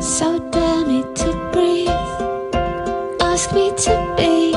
So 0.00 0.38
dare 0.50 0.86
me 0.86 1.02
to 1.02 1.50
breathe. 1.52 1.88
Ask 3.20 3.52
me 3.52 3.70
to 3.76 4.14
be. 4.16 4.52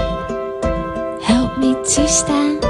Help 1.22 1.58
me 1.58 1.74
to 1.74 2.08
stand 2.08 2.61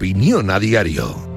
Opinión 0.00 0.50
a 0.50 0.58
diario. 0.58 1.29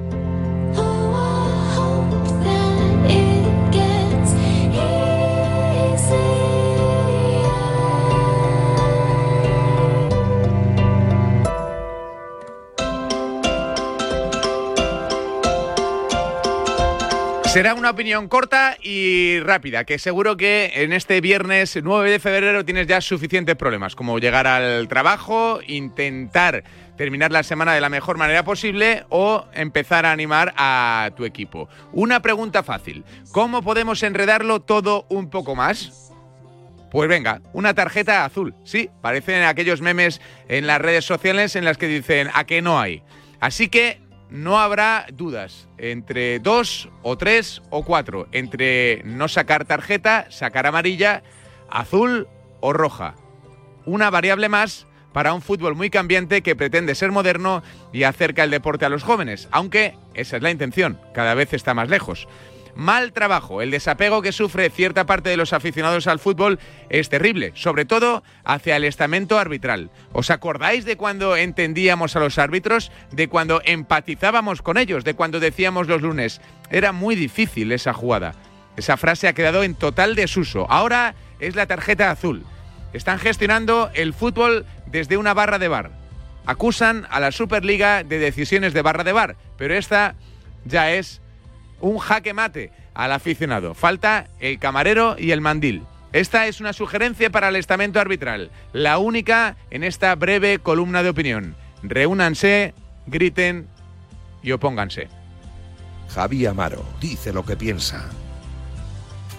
Será 17.54 17.76
una 17.76 17.92
opinión 17.92 18.30
corta 18.30 18.78
y 18.82 19.40
rápida, 19.42 19.84
que 19.84 20.00
seguro 20.00 20.38
que 20.38 20.72
en 20.74 20.92
este 20.92 21.22
viernes 21.22 21.78
9 21.84 22.10
de 22.10 22.18
febrero 22.18 22.66
tienes 22.66 22.88
ya 22.88 23.00
suficientes 23.00 23.56
problemas, 23.56 23.96
como 23.96 24.18
llegar 24.18 24.48
al 24.48 24.88
trabajo, 24.88 25.60
intentar 25.68 26.64
terminar 26.98 27.32
la 27.32 27.44
semana 27.44 27.76
de 27.76 27.82
la 27.82 27.90
mejor 27.90 28.18
manera 28.18 28.44
posible 28.44 29.06
o 29.10 29.46
empezar 29.54 30.08
a 30.08 30.12
animar 30.12 30.56
a 30.58 31.12
tu 31.16 31.26
equipo. 31.26 31.70
Una 31.92 32.24
pregunta 32.24 32.64
fácil, 32.64 33.04
¿cómo 33.32 33.62
podemos 33.62 34.02
enredarlo 34.02 34.60
todo 34.60 35.06
un 35.10 35.30
poco 35.30 35.54
más? 35.54 36.12
Pues 36.90 37.08
venga, 37.08 37.40
una 37.54 37.76
tarjeta 37.76 38.26
azul. 38.26 38.56
Sí, 38.64 38.90
parecen 39.04 39.44
aquellos 39.44 39.80
memes 39.80 40.22
en 40.50 40.66
las 40.66 40.82
redes 40.82 41.06
sociales 41.06 41.56
en 41.56 41.66
las 41.66 41.78
que 41.78 41.88
dicen 41.88 42.32
a 42.34 42.46
que 42.46 42.64
no 42.64 42.80
hay. 42.80 43.04
Así 43.40 43.68
que 43.68 44.02
no 44.34 44.60
habrá 44.60 45.06
dudas 45.14 45.70
entre 45.78 46.40
dos 46.40 46.90
o 47.04 47.18
tres 47.20 47.62
o 47.70 47.86
cuatro, 47.86 48.28
entre 48.32 49.04
no 49.06 49.28
sacar 49.28 49.64
tarjeta, 49.64 50.26
sacar 50.32 50.66
amarilla, 50.66 51.22
azul 51.70 52.28
o 52.60 52.74
roja. 52.74 53.14
Una 53.86 54.10
variable 54.10 54.50
más 54.50 54.88
para 55.14 55.36
un 55.36 55.44
fútbol 55.44 55.76
muy 55.76 55.92
cambiante 55.92 56.42
que 56.42 56.56
pretende 56.56 56.96
ser 56.96 57.12
moderno 57.12 57.62
y 57.94 58.04
acerca 58.04 58.44
el 58.44 58.50
deporte 58.50 58.86
a 58.86 58.90
los 58.90 59.04
jóvenes, 59.04 59.48
aunque 59.52 59.96
esa 60.16 60.38
es 60.38 60.42
la 60.42 60.50
intención, 60.50 61.00
cada 61.14 61.36
vez 61.36 61.54
está 61.54 61.76
más 61.76 61.90
lejos. 61.90 62.28
Mal 62.76 63.14
trabajo, 63.14 63.62
el 63.62 63.70
desapego 63.70 64.24
que 64.24 64.32
sufre 64.32 64.72
cierta 64.72 65.06
parte 65.06 65.30
de 65.30 65.38
los 65.38 65.54
aficionados 65.54 66.08
al 66.08 66.18
fútbol 66.18 66.60
es 66.90 67.08
terrible, 67.08 67.52
sobre 67.56 67.86
todo 67.86 68.24
hacia 68.44 68.76
el 68.76 68.84
estamento 68.84 69.38
arbitral. 69.38 69.92
¿Os 70.12 70.32
acordáis 70.32 70.84
de 70.84 70.98
cuando 70.98 71.36
entendíamos 71.36 72.16
a 72.16 72.20
los 72.20 72.40
árbitros, 72.40 72.92
de 73.12 73.28
cuando 73.28 73.62
empatizábamos 73.64 74.64
con 74.64 74.78
ellos, 74.78 75.04
de 75.04 75.14
cuando 75.14 75.40
decíamos 75.40 75.88
los 75.88 76.02
lunes, 76.02 76.42
era 76.72 76.92
muy 76.92 77.16
difícil 77.16 77.72
esa 77.72 77.94
jugada? 77.94 78.34
Esa 78.76 78.98
frase 78.98 79.28
ha 79.28 79.34
quedado 79.34 79.64
en 79.64 79.76
total 79.76 80.16
desuso. 80.16 80.66
Ahora 80.70 81.14
es 81.40 81.56
la 81.56 81.68
tarjeta 81.68 82.10
azul. 82.10 82.44
Están 82.92 83.20
gestionando 83.20 83.92
el 83.94 84.14
fútbol 84.14 84.66
desde 84.88 85.18
una 85.18 85.36
barra 85.36 85.60
de 85.60 85.68
bar. 85.68 85.92
Acusan 86.48 87.06
a 87.12 87.20
la 87.20 87.32
Superliga 87.32 88.04
de 88.04 88.18
decisiones 88.18 88.74
de 88.74 88.82
barra 88.82 89.04
de 89.04 89.14
bar, 89.14 89.36
pero 89.58 89.76
esta 89.76 90.16
ya 90.66 90.92
es 90.92 91.22
un 91.84 92.00
jaque 92.00 92.34
mate 92.34 92.72
al 92.94 93.12
aficionado. 93.12 93.74
Falta 93.74 94.28
el 94.40 94.58
camarero 94.58 95.16
y 95.20 95.32
el 95.32 95.42
mandil. 95.42 95.84
Esta 96.14 96.48
es 96.48 96.62
una 96.62 96.74
sugerencia 96.74 97.30
para 97.30 97.50
el 97.50 97.56
estamento 97.56 98.00
arbitral, 98.00 98.52
la 98.72 99.00
única 99.00 99.58
en 99.70 99.84
esta 99.84 100.16
breve 100.16 100.60
columna 100.60 101.04
de 101.04 101.10
opinión. 101.10 101.56
Reúnanse, 101.82 102.74
griten 103.08 103.68
y 104.42 104.52
opónganse. 104.52 105.10
Javi 106.10 106.46
Amaro 106.46 106.86
dice 107.02 107.34
lo 107.34 107.44
que 107.44 107.58
piensa. 107.58 108.10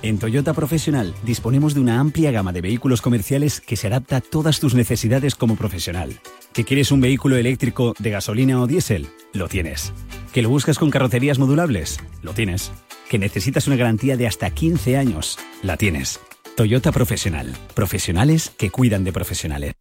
En 0.04 0.18
Toyota 0.18 0.52
Profesional 0.52 1.14
disponemos 1.22 1.72
de 1.72 1.80
una 1.80 1.98
amplia 1.98 2.30
gama 2.30 2.52
de 2.52 2.60
vehículos 2.60 3.00
comerciales 3.00 3.62
que 3.62 3.74
se 3.74 3.86
adapta 3.86 4.16
a 4.16 4.20
todas 4.20 4.60
tus 4.60 4.74
necesidades 4.74 5.34
como 5.34 5.56
profesional. 5.56 6.20
¿Que 6.52 6.64
quieres 6.64 6.92
un 6.92 7.00
vehículo 7.00 7.36
eléctrico 7.36 7.94
de 7.98 8.10
gasolina 8.10 8.60
o 8.60 8.66
diésel? 8.66 9.08
Lo 9.32 9.48
tienes. 9.48 9.94
¿Que 10.34 10.42
lo 10.42 10.50
buscas 10.50 10.78
con 10.78 10.90
carrocerías 10.90 11.38
modulables? 11.38 12.00
Lo 12.20 12.34
tienes. 12.34 12.70
¿Que 13.08 13.18
necesitas 13.18 13.66
una 13.66 13.76
garantía 13.76 14.18
de 14.18 14.26
hasta 14.26 14.50
15 14.50 14.98
años? 14.98 15.38
La 15.62 15.78
tienes. 15.78 16.20
Toyota 16.54 16.92
Profesional. 16.92 17.56
Profesionales 17.72 18.52
que 18.58 18.68
cuidan 18.68 19.04
de 19.04 19.12
profesionales. 19.14 19.72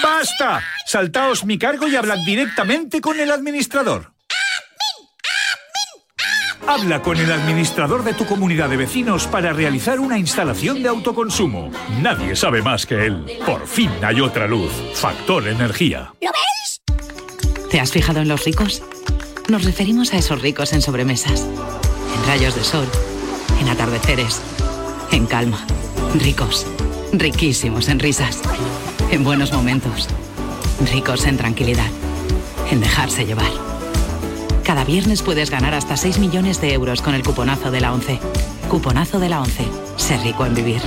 ¡Basta! 0.00 0.62
Saltaos 0.86 1.44
mi 1.44 1.58
cargo 1.58 1.88
y 1.88 1.96
hablad 1.96 2.18
directamente 2.24 3.00
con 3.00 3.18
el 3.18 3.32
administrador. 3.32 4.13
Habla 6.66 7.02
con 7.02 7.18
el 7.18 7.30
administrador 7.30 8.02
de 8.04 8.14
tu 8.14 8.24
comunidad 8.24 8.70
de 8.70 8.78
vecinos 8.78 9.26
para 9.26 9.52
realizar 9.52 10.00
una 10.00 10.18
instalación 10.18 10.82
de 10.82 10.88
autoconsumo. 10.88 11.70
Nadie 12.00 12.34
sabe 12.34 12.62
más 12.62 12.86
que 12.86 13.06
él. 13.06 13.24
Por 13.44 13.66
fin 13.66 13.90
hay 14.02 14.20
otra 14.20 14.46
luz. 14.46 14.72
Factor 14.94 15.46
Energía. 15.46 16.12
¿Lo 16.22 16.30
veis? 16.32 17.68
¿Te 17.70 17.80
has 17.80 17.92
fijado 17.92 18.20
en 18.20 18.28
los 18.28 18.44
ricos? 18.44 18.82
Nos 19.48 19.64
referimos 19.64 20.14
a 20.14 20.16
esos 20.16 20.40
ricos 20.40 20.72
en 20.72 20.80
sobremesas, 20.80 21.42
en 21.42 22.26
rayos 22.26 22.54
de 22.54 22.64
sol, 22.64 22.86
en 23.60 23.68
atardeceres, 23.68 24.40
en 25.12 25.26
calma. 25.26 25.66
Ricos, 26.14 26.66
riquísimos 27.12 27.88
en 27.88 27.98
risas, 27.98 28.40
en 29.10 29.22
buenos 29.22 29.52
momentos, 29.52 30.08
ricos 30.90 31.26
en 31.26 31.36
tranquilidad, 31.36 31.90
en 32.70 32.80
dejarse 32.80 33.26
llevar. 33.26 33.73
Cada 34.64 34.84
viernes 34.84 35.20
puedes 35.20 35.50
ganar 35.50 35.74
hasta 35.74 35.96
6 35.96 36.18
millones 36.18 36.58
de 36.60 36.72
euros 36.72 37.02
con 37.02 37.14
el 37.14 37.22
cuponazo 37.22 37.70
de 37.70 37.82
la 37.82 37.92
11. 37.92 38.18
Cuponazo 38.70 39.20
de 39.20 39.28
la 39.28 39.42
11. 39.42 39.64
Ser 39.96 40.20
rico 40.20 40.46
en 40.46 40.54
vivir. 40.54 40.80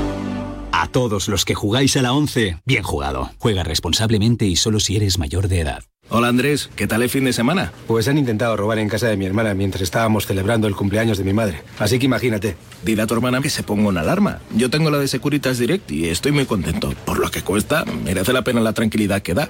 A 0.71 0.87
todos 0.87 1.27
los 1.27 1.45
que 1.45 1.53
jugáis 1.53 1.95
a 1.95 2.01
la 2.01 2.13
11, 2.13 2.57
bien 2.65 2.81
jugado. 2.81 3.29
Juega 3.37 3.63
responsablemente 3.63 4.45
y 4.45 4.55
solo 4.55 4.79
si 4.79 4.95
eres 4.95 5.19
mayor 5.19 5.47
de 5.47 5.59
edad. 5.59 5.83
Hola 6.09 6.29
Andrés, 6.29 6.69
¿qué 6.75 6.87
tal 6.87 7.03
el 7.03 7.09
fin 7.09 7.25
de 7.25 7.33
semana? 7.33 7.71
Pues 7.85 8.07
han 8.07 8.17
intentado 8.17 8.55
robar 8.55 8.79
en 8.79 8.89
casa 8.89 9.09
de 9.09 9.17
mi 9.17 9.25
hermana 9.25 9.53
mientras 9.53 9.83
estábamos 9.83 10.25
celebrando 10.25 10.67
el 10.67 10.75
cumpleaños 10.75 11.17
de 11.19 11.25
mi 11.25 11.33
madre. 11.33 11.61
Así 11.77 11.99
que 11.99 12.05
imagínate. 12.05 12.55
Dile 12.83 13.03
a 13.03 13.07
tu 13.07 13.13
hermana 13.13 13.41
que 13.41 13.49
se 13.49 13.61
ponga 13.61 13.89
una 13.89 14.01
alarma. 14.01 14.39
Yo 14.55 14.71
tengo 14.71 14.89
la 14.89 14.97
de 14.97 15.07
Securitas 15.07 15.59
Direct 15.59 15.91
y 15.91 16.07
estoy 16.07 16.31
muy 16.31 16.45
contento. 16.45 16.93
Por 17.05 17.19
lo 17.19 17.29
que 17.29 17.43
cuesta, 17.43 17.85
merece 17.85 18.33
la 18.33 18.41
pena 18.41 18.61
la 18.61 18.73
tranquilidad 18.73 19.21
que 19.21 19.35
da. 19.35 19.49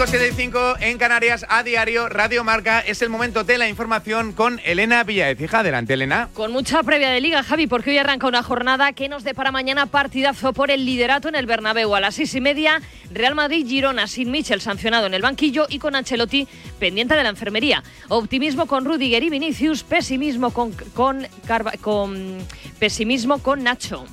8 0.00 0.04
y 0.04 0.10
5, 0.10 0.18
7 0.18 0.28
y 0.28 0.42
5 0.44 0.76
en 0.80 0.98
Canarias 0.98 1.44
a 1.48 1.64
diario, 1.64 2.08
Radio 2.08 2.44
Marca. 2.44 2.78
Es 2.78 3.02
el 3.02 3.08
momento 3.08 3.42
de 3.42 3.58
la 3.58 3.68
información 3.68 4.32
con 4.32 4.60
Elena 4.64 5.02
Villaecija. 5.02 5.58
Adelante, 5.58 5.94
Elena. 5.94 6.28
Con 6.34 6.52
mucha 6.52 6.84
previa 6.84 7.10
de 7.10 7.20
liga, 7.20 7.42
Javi, 7.42 7.66
porque 7.66 7.90
hoy 7.90 7.98
arranca 7.98 8.28
una 8.28 8.44
jornada 8.44 8.92
que 8.92 9.08
nos 9.08 9.24
depara 9.24 9.50
mañana 9.50 9.86
partidazo 9.86 10.52
por 10.52 10.70
el 10.70 10.86
liderato 10.86 11.28
en 11.28 11.34
el 11.34 11.46
Bernabéu. 11.46 11.96
A 11.96 12.00
las 12.00 12.14
seis 12.14 12.32
y 12.36 12.40
media, 12.40 12.80
Real 13.10 13.34
Madrid-Girona 13.34 14.06
sin 14.06 14.30
Michel 14.30 14.60
sancionado 14.60 15.06
en 15.06 15.14
el 15.14 15.22
banquillo 15.22 15.66
y 15.68 15.80
con 15.80 15.96
Ancelotti 15.96 16.46
pendiente 16.78 17.16
de 17.16 17.24
la 17.24 17.30
enfermería. 17.30 17.82
Optimismo 18.06 18.66
con 18.66 18.84
Rudiger 18.84 19.24
y 19.24 19.30
Vinicius, 19.30 19.82
pesimismo 19.82 20.52
con, 20.52 20.76
con 20.94 22.38
pesimismo 22.78 23.42
con 23.42 23.64
Nacho. 23.64 24.06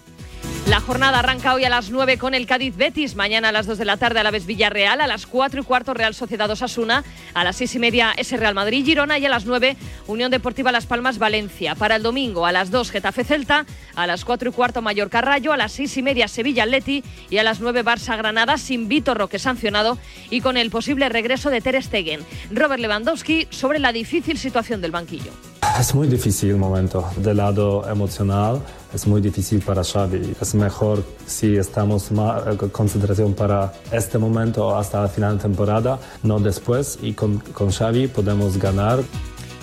La 0.67 0.81
jornada 0.81 1.19
arranca 1.19 1.53
hoy 1.53 1.63
a 1.63 1.69
las 1.69 1.91
9 1.91 2.17
con 2.17 2.33
el 2.33 2.47
Cádiz 2.47 2.75
Betis, 2.75 3.15
mañana 3.15 3.50
a 3.50 3.51
las 3.51 3.67
2 3.67 3.77
de 3.77 3.85
la 3.85 3.97
tarde 3.97 4.19
a 4.19 4.23
la 4.23 4.31
vez 4.31 4.47
Villarreal, 4.47 5.00
a 5.00 5.06
las 5.06 5.27
4 5.27 5.62
y 5.62 5.63
cuarto 5.63 5.94
Real 5.94 6.15
Sociedad 6.15 6.50
Osasuna, 6.50 7.03
a 7.35 7.44
las 7.44 7.57
6 7.57 7.75
y 7.75 7.79
media 7.79 8.13
ese 8.17 8.35
Real 8.35 8.56
Madrid 8.56 8.83
Girona 8.83 9.19
y 9.19 9.25
a 9.27 9.29
las 9.29 9.45
9 9.45 9.77
Unión 10.07 10.31
Deportiva 10.31 10.71
Las 10.71 10.88
Palmas 10.88 11.19
Valencia. 11.19 11.75
Para 11.75 11.97
el 11.97 12.03
domingo 12.03 12.47
a 12.47 12.51
las 12.51 12.71
2 12.71 12.89
Getafe 12.89 13.23
Celta, 13.23 13.67
a 13.95 14.07
las 14.07 14.25
4 14.25 14.50
y 14.50 14.53
cuarto 14.53 14.81
Mallorca 14.81 15.21
Rayo, 15.21 15.53
a 15.53 15.57
las 15.57 15.71
6 15.73 15.97
y 15.97 16.01
media 16.01 16.27
Sevilla 16.27 16.63
Atleti 16.63 17.03
y 17.29 17.38
a 17.38 17.44
las 17.44 17.59
9 17.59 17.85
Barça 17.85 18.18
Granada 18.18 18.57
sin 18.57 18.88
Vitor 18.88 19.19
Roque 19.19 19.38
sancionado 19.38 20.00
y 20.31 20.41
con 20.41 20.57
el 20.57 20.71
posible 20.71 21.09
regreso 21.09 21.51
de 21.51 21.61
Ter 21.61 21.81
Stegen. 21.81 22.21
Robert 22.50 22.81
Lewandowski 22.81 23.47
sobre 23.51 23.77
la 23.77 23.94
difícil 23.94 24.39
situación 24.39 24.81
del 24.81 24.89
banquillo. 24.89 25.31
Es 25.79 25.94
muy 25.94 26.07
difícil 26.07 26.51
el 26.51 26.57
momento 26.57 27.06
del 27.17 27.38
lado 27.38 27.88
emocional, 27.89 28.62
es 28.94 29.06
muy 29.07 29.19
difícil 29.19 29.62
para 29.62 29.83
Xavi. 29.83 30.35
Es 30.39 30.56
mejor 30.56 31.03
si 31.25 31.57
estamos 31.57 32.12
más 32.12 32.44
concentración 32.71 33.33
para 33.33 33.73
este 33.91 34.17
momento 34.17 34.75
hasta 34.77 35.01
la 35.01 35.07
final 35.09 35.38
de 35.38 35.44
temporada, 35.44 36.00
no 36.23 36.39
después, 36.39 36.97
y 37.01 37.13
con, 37.13 37.39
con 37.39 37.71
Xavi 37.71 38.07
podemos 38.07 38.57
ganar. 38.57 39.00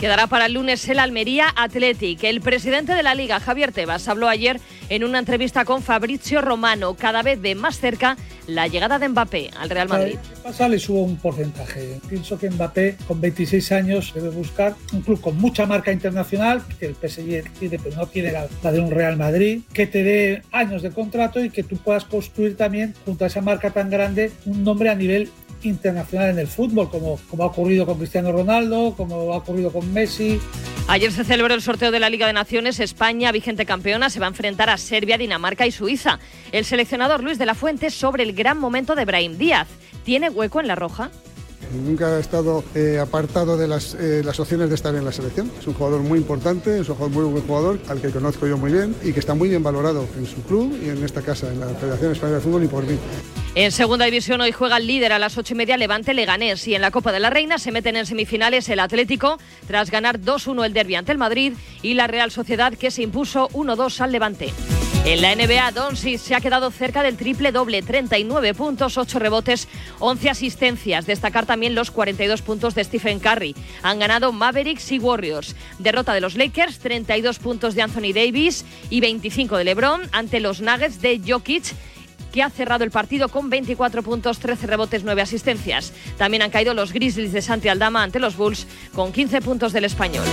Quedará 0.03 0.27
para 0.27 0.47
el 0.47 0.55
lunes 0.55 0.89
el 0.89 0.99
Almería 0.99 1.47
Athletic. 1.55 2.25
El 2.25 2.41
presidente 2.41 2.93
de 2.93 3.05
la 3.05 3.15
Liga, 3.15 3.39
Javier 3.39 3.71
Tebas, 3.71 4.09
habló 4.09 4.27
ayer 4.27 4.59
en 4.89 5.05
una 5.05 5.21
entrevista 5.21 5.65
con 5.65 5.81
Fabrizio 5.81 6.41
Romano. 6.41 6.95
Cada 6.95 7.23
vez 7.23 7.41
ve 7.41 7.55
más 7.55 7.79
cerca 7.79 8.17
la 8.49 8.67
llegada 8.67 8.99
de 8.99 9.09
Mbappé 9.09 9.51
al 9.57 9.71
Real 9.71 9.89
Madrid. 9.89 10.17
Pasa 10.43 10.69
le 10.69 10.81
subo 10.81 11.03
un 11.03 11.19
porcentaje. 11.19 12.01
Pienso 12.09 12.37
que 12.37 12.51
Mbappé, 12.51 12.97
con 13.07 13.21
26 13.21 13.71
años, 13.71 14.13
debe 14.13 14.31
buscar 14.31 14.75
un 14.93 15.03
club 15.03 15.21
con 15.21 15.37
mucha 15.37 15.67
marca 15.67 15.93
internacional, 15.93 16.65
que 16.81 16.87
el 16.87 16.97
PSG 16.97 17.53
tiene, 17.61 17.79
pero 17.79 17.95
no 17.95 18.07
tiene 18.09 18.33
la, 18.33 18.49
la 18.61 18.73
de 18.73 18.81
un 18.81 18.91
Real 18.91 19.17
Madrid, 19.17 19.61
que 19.73 19.87
te 19.87 20.03
dé 20.03 20.43
años 20.51 20.83
de 20.83 20.91
contrato 20.91 21.45
y 21.45 21.51
que 21.51 21.63
tú 21.63 21.77
puedas 21.77 22.05
construir 22.07 22.57
también, 22.57 22.93
junto 23.05 23.23
a 23.23 23.29
esa 23.29 23.41
marca 23.41 23.71
tan 23.71 23.89
grande, 23.89 24.33
un 24.47 24.65
nombre 24.65 24.91
a 24.91 24.97
nivel 24.97 25.31
internacional 25.63 26.31
en 26.31 26.39
el 26.39 26.47
fútbol, 26.47 26.91
como, 26.91 27.19
como 27.31 27.45
ha 27.45 27.47
ocurrido 27.47 27.87
con 27.87 27.99
Cristiano 27.99 28.33
Ronaldo, 28.33 28.95
como 28.97 29.33
ha 29.33 29.37
ocurrido 29.39 29.73
con 29.73 29.93
Messi. 29.93 30.41
Ayer 30.89 31.13
se 31.13 31.25
celebró 31.25 31.55
el 31.55 31.63
sorteo 31.63 31.91
de 31.91 32.01
la 32.01 32.11
Liga 32.11 32.27
de 32.27 32.33
Naciones. 32.33 32.81
España, 32.81 33.33
vigente 33.33 33.65
campeona, 33.65 34.11
se 34.11 34.21
va 34.21 34.27
a 34.27 34.31
enfrentar 34.31 34.69
a 34.69 34.77
Serbia, 34.77 35.19
Dinamarca 35.19 35.67
y 35.67 35.71
Suiza. 35.71 36.19
El 36.51 36.65
seleccionador 36.65 37.23
Luis 37.23 37.39
de 37.39 37.47
la 37.47 37.55
Fuente 37.55 37.91
sobre 37.91 38.25
el 38.25 38.33
gran 38.33 38.59
momento 38.59 38.95
de 38.95 39.05
Brahim 39.05 39.39
Díaz. 39.39 39.69
¿Tiene 40.05 40.29
hueco 40.31 40.61
en 40.61 40.67
la 40.67 40.75
roja? 40.75 41.11
Nunca 41.73 42.17
ha 42.17 42.19
estado 42.19 42.65
eh, 42.75 42.99
apartado 43.01 43.57
de 43.57 43.69
las, 43.69 43.95
eh, 43.95 44.23
las, 44.25 44.39
opciones 44.41 44.69
de 44.69 44.75
estar 44.75 44.95
en 44.95 45.05
la 45.05 45.13
selección. 45.13 45.51
Es 45.59 45.67
un 45.67 45.75
jugador 45.75 46.01
muy 46.01 46.19
importante, 46.19 46.81
es 46.81 46.89
un 46.89 46.97
jugador 46.97 47.15
muy 47.15 47.33
buen 47.33 47.47
jugador, 47.47 47.81
al 47.89 48.01
que 48.01 48.11
conozco 48.11 48.47
yo 48.47 48.59
muy 48.59 48.73
bien 48.73 48.95
y 49.03 49.13
que 49.13 49.21
está 49.21 49.35
muy 49.35 49.49
bien 49.49 49.63
valorado 49.63 50.07
en 50.19 50.27
su 50.27 50.43
club 50.43 50.77
y 50.83 50.89
en 50.89 51.03
esta 51.05 51.23
casa, 51.23 51.51
en 51.51 51.61
la 51.61 51.69
Federación 51.69 52.13
Española 52.13 52.39
de 52.39 52.45
Fútbol 52.45 52.65
y 52.65 52.69
por 52.69 52.85
mí. 52.85 52.99
En 53.55 53.71
segunda 53.71 54.07
división 54.07 54.41
hoy 54.41 54.53
juega 54.53 54.79
el 54.79 54.87
líder 54.87 55.13
a 55.13 55.19
las 55.19 55.37
ocho 55.37 55.53
y 55.53 55.57
media 55.59 55.77
Levante 55.77 56.15
Leganés 56.15 56.67
y 56.67 56.75
en 56.75 56.81
la 56.81 56.91
Copa 56.91 57.13
de 57.13 57.21
la 57.21 57.29
Reina 57.29 57.59
se 57.59 57.71
meten 57.71 57.97
en 57.97 58.07
semifinales 58.07 58.69
el 58.71 58.81
Atlético 58.81 59.39
tras 59.67 59.91
ganar 59.91 60.21
2-1 60.21 60.65
el 60.65 60.73
derbi 60.73 60.95
ante 60.95 61.13
el 61.13 61.19
Madrid 61.19 61.53
y 61.83 61.95
la 61.95 62.07
Real 62.07 62.31
Sociedad 62.31 62.73
que 62.73 62.91
se 62.91 63.03
impuso 63.03 63.49
1-2 63.51 64.01
al 64.01 64.13
Levante. 64.13 64.53
En 65.05 65.21
la 65.21 65.35
NBA, 65.35 65.73
Doncic 65.73 66.21
se 66.21 66.37
ha 66.37 66.41
quedado 66.41 66.71
cerca 66.71 67.03
del 67.03 67.17
triple 67.17 67.51
doble, 67.51 67.83
39 67.83 68.55
puntos, 68.55 68.97
8 68.97 69.19
rebotes, 69.19 69.67
11 69.99 70.31
asistencias. 70.31 71.07
Destacar 71.07 71.45
también 71.45 71.75
los 71.75 71.91
42 71.91 72.41
puntos 72.43 72.77
de 72.77 72.85
Stephen 72.85 73.19
Curry. 73.19 73.57
Han 73.83 73.99
ganado 73.99 74.31
Mavericks 74.31 74.93
y 74.93 75.01
Warriors. 75.01 75.57
Derrota 75.81 76.15
de 76.15 76.21
los 76.21 76.37
Lakers, 76.37 76.79
32 76.79 77.41
puntos 77.41 77.75
de 77.75 77.83
Anthony 77.83 78.13
Davis 78.15 78.65
y 78.91 79.01
25 79.01 79.57
de 79.57 79.65
LeBron 79.65 80.03
ante 80.13 80.39
los 80.39 80.61
Nuggets 80.61 81.03
de 81.03 81.21
Jokic 81.27 81.65
que 82.33 82.43
ha 82.43 82.49
cerrado 82.49 82.85
el 82.85 82.91
partido 82.91 83.29
con 83.29 83.51
24 83.51 84.03
puntos, 84.03 84.39
13 84.39 84.67
rebotes, 84.67 85.05
9 85.05 85.21
asistencias. 85.21 85.93
También 86.17 86.43
han 86.43 86.51
caído 86.51 86.75
los 86.75 86.93
Grizzlies 86.93 87.33
de 87.33 87.43
Santi 87.43 87.69
Aldama 87.69 88.03
ante 88.03 88.21
los 88.21 88.37
Bulls 88.37 88.67
con 88.95 89.13
15 89.13 89.43
puntos 89.43 89.75
del 89.75 89.85
español. 89.85 90.25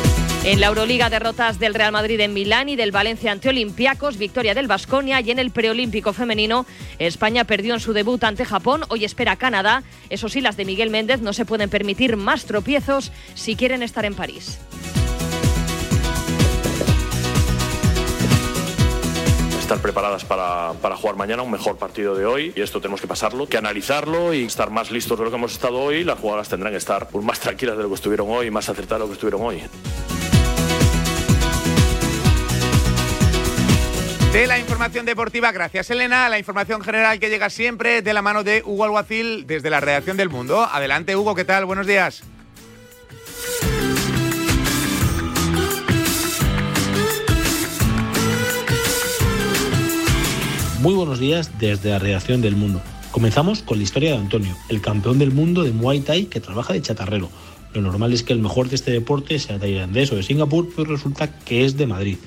En 0.50 0.60
la 0.60 0.66
Euroliga, 0.66 1.12
derrotas 1.12 1.60
del 1.60 1.76
Real 1.76 1.92
Madrid 1.92 2.20
en 2.22 2.34
Milán 2.34 2.70
y 2.70 2.76
del 2.76 2.92
Valencia 2.92 3.32
ante 3.32 3.50
Olympiacos, 3.50 4.18
victoria 4.18 4.56
del 4.56 4.66
Vasconia 4.66 5.22
y 5.22 5.30
en 5.30 5.38
el 5.38 5.52
preolímpico 5.52 6.12
femenino, 6.12 6.66
España 6.98 7.44
perdió 7.44 7.76
en 7.76 7.80
su 7.80 7.94
debut 7.94 8.24
ante 8.24 8.46
Japón, 8.46 8.82
hoy 8.90 9.06
espera 9.06 9.36
Canadá. 9.36 9.84
Eso 10.10 10.28
sí, 10.28 10.42
las 10.42 10.58
de 10.58 10.66
Miguel 10.66 10.90
Méndez 10.90 11.22
no 11.22 11.34
se 11.34 11.46
pueden 11.46 11.70
permitir 11.70 12.18
más 12.18 12.46
tropiezos 12.46 13.12
si 13.36 13.56
quieren 13.56 13.84
estar 13.84 14.06
en 14.06 14.16
París. 14.16 14.58
estar 19.60 19.84
preparadas 19.84 20.26
para, 20.26 20.74
para, 20.82 20.96
jugar 20.96 21.16
mañana 21.16 21.44
un 21.44 21.52
mejor 21.52 21.78
partido 21.78 22.16
de 22.16 22.26
hoy 22.26 22.54
y 22.56 22.62
esto 22.62 22.82
tenemos 22.82 23.02
que 23.02 23.06
pasarlo, 23.06 23.46
que 23.46 23.56
analizarlo 23.56 24.34
y 24.34 24.46
estar 24.46 24.72
más 24.72 24.90
listos 24.90 25.20
de 25.20 25.26
lo 25.26 25.30
que 25.30 25.36
hemos 25.36 25.52
estado 25.52 25.78
hoy. 25.78 26.04
Las 26.04 26.18
jugadoras 26.18 26.50
tendrán 26.50 26.74
que 26.74 26.78
estar 26.78 27.08
más 27.22 27.40
tranquilas 27.40 27.78
de 27.78 27.84
lo 27.84 27.90
que 27.90 27.94
estuvieron 27.94 28.32
hoy, 28.32 28.50
más 28.50 28.68
acertadas 28.68 29.02
de 29.02 29.04
lo 29.04 29.08
que 29.10 29.14
estuvieron 29.14 29.42
hoy. 29.44 29.62
De 34.34 34.46
la 34.46 34.60
información 34.60 35.08
deportiva, 35.08 35.52
gracias 35.52 35.90
Elena. 35.90 36.30
La 36.30 36.38
información 36.38 36.82
general 36.82 37.20
que 37.20 37.30
llega 37.30 37.50
siempre 37.50 38.04
de 38.04 38.14
la 38.14 38.22
mano 38.22 38.44
de 38.44 38.62
Hugo 38.64 38.84
Alguacil 38.84 39.48
desde 39.48 39.72
la 39.72 39.80
redacción 39.80 40.18
del 40.18 40.30
Mundo. 40.30 40.62
Adelante 40.72 41.16
Hugo, 41.16 41.34
¿qué 41.34 41.46
tal? 41.46 41.66
Buenos 41.66 41.88
días. 41.88 42.22
Muy 50.80 50.94
buenos 50.94 51.20
días 51.20 51.58
desde 51.60 51.90
la 51.90 51.98
redacción 51.98 52.42
del 52.42 52.56
Mundo. 52.56 52.84
Comenzamos 53.10 53.64
con 53.64 53.80
la 53.80 53.84
historia 53.84 54.12
de 54.12 54.18
Antonio, 54.18 54.56
el 54.70 54.80
campeón 54.80 55.18
del 55.18 55.32
mundo 55.32 55.64
de 55.64 55.72
Muay 55.72 56.02
Thai 56.02 56.26
que 56.26 56.40
trabaja 56.40 56.74
de 56.74 56.84
chatarrero. 56.84 57.32
Lo 57.74 57.82
normal 57.82 58.14
es 58.14 58.22
que 58.22 58.34
el 58.34 58.40
mejor 58.40 58.70
de 58.70 58.76
este 58.76 58.92
deporte 58.92 59.40
sea 59.40 59.58
tailandés 59.58 60.12
o 60.12 60.16
de 60.16 60.22
Singapur, 60.22 60.70
pero 60.76 60.92
resulta 60.92 61.40
que 61.40 61.66
es 61.66 61.78
de 61.78 61.88
Madrid. 61.88 62.18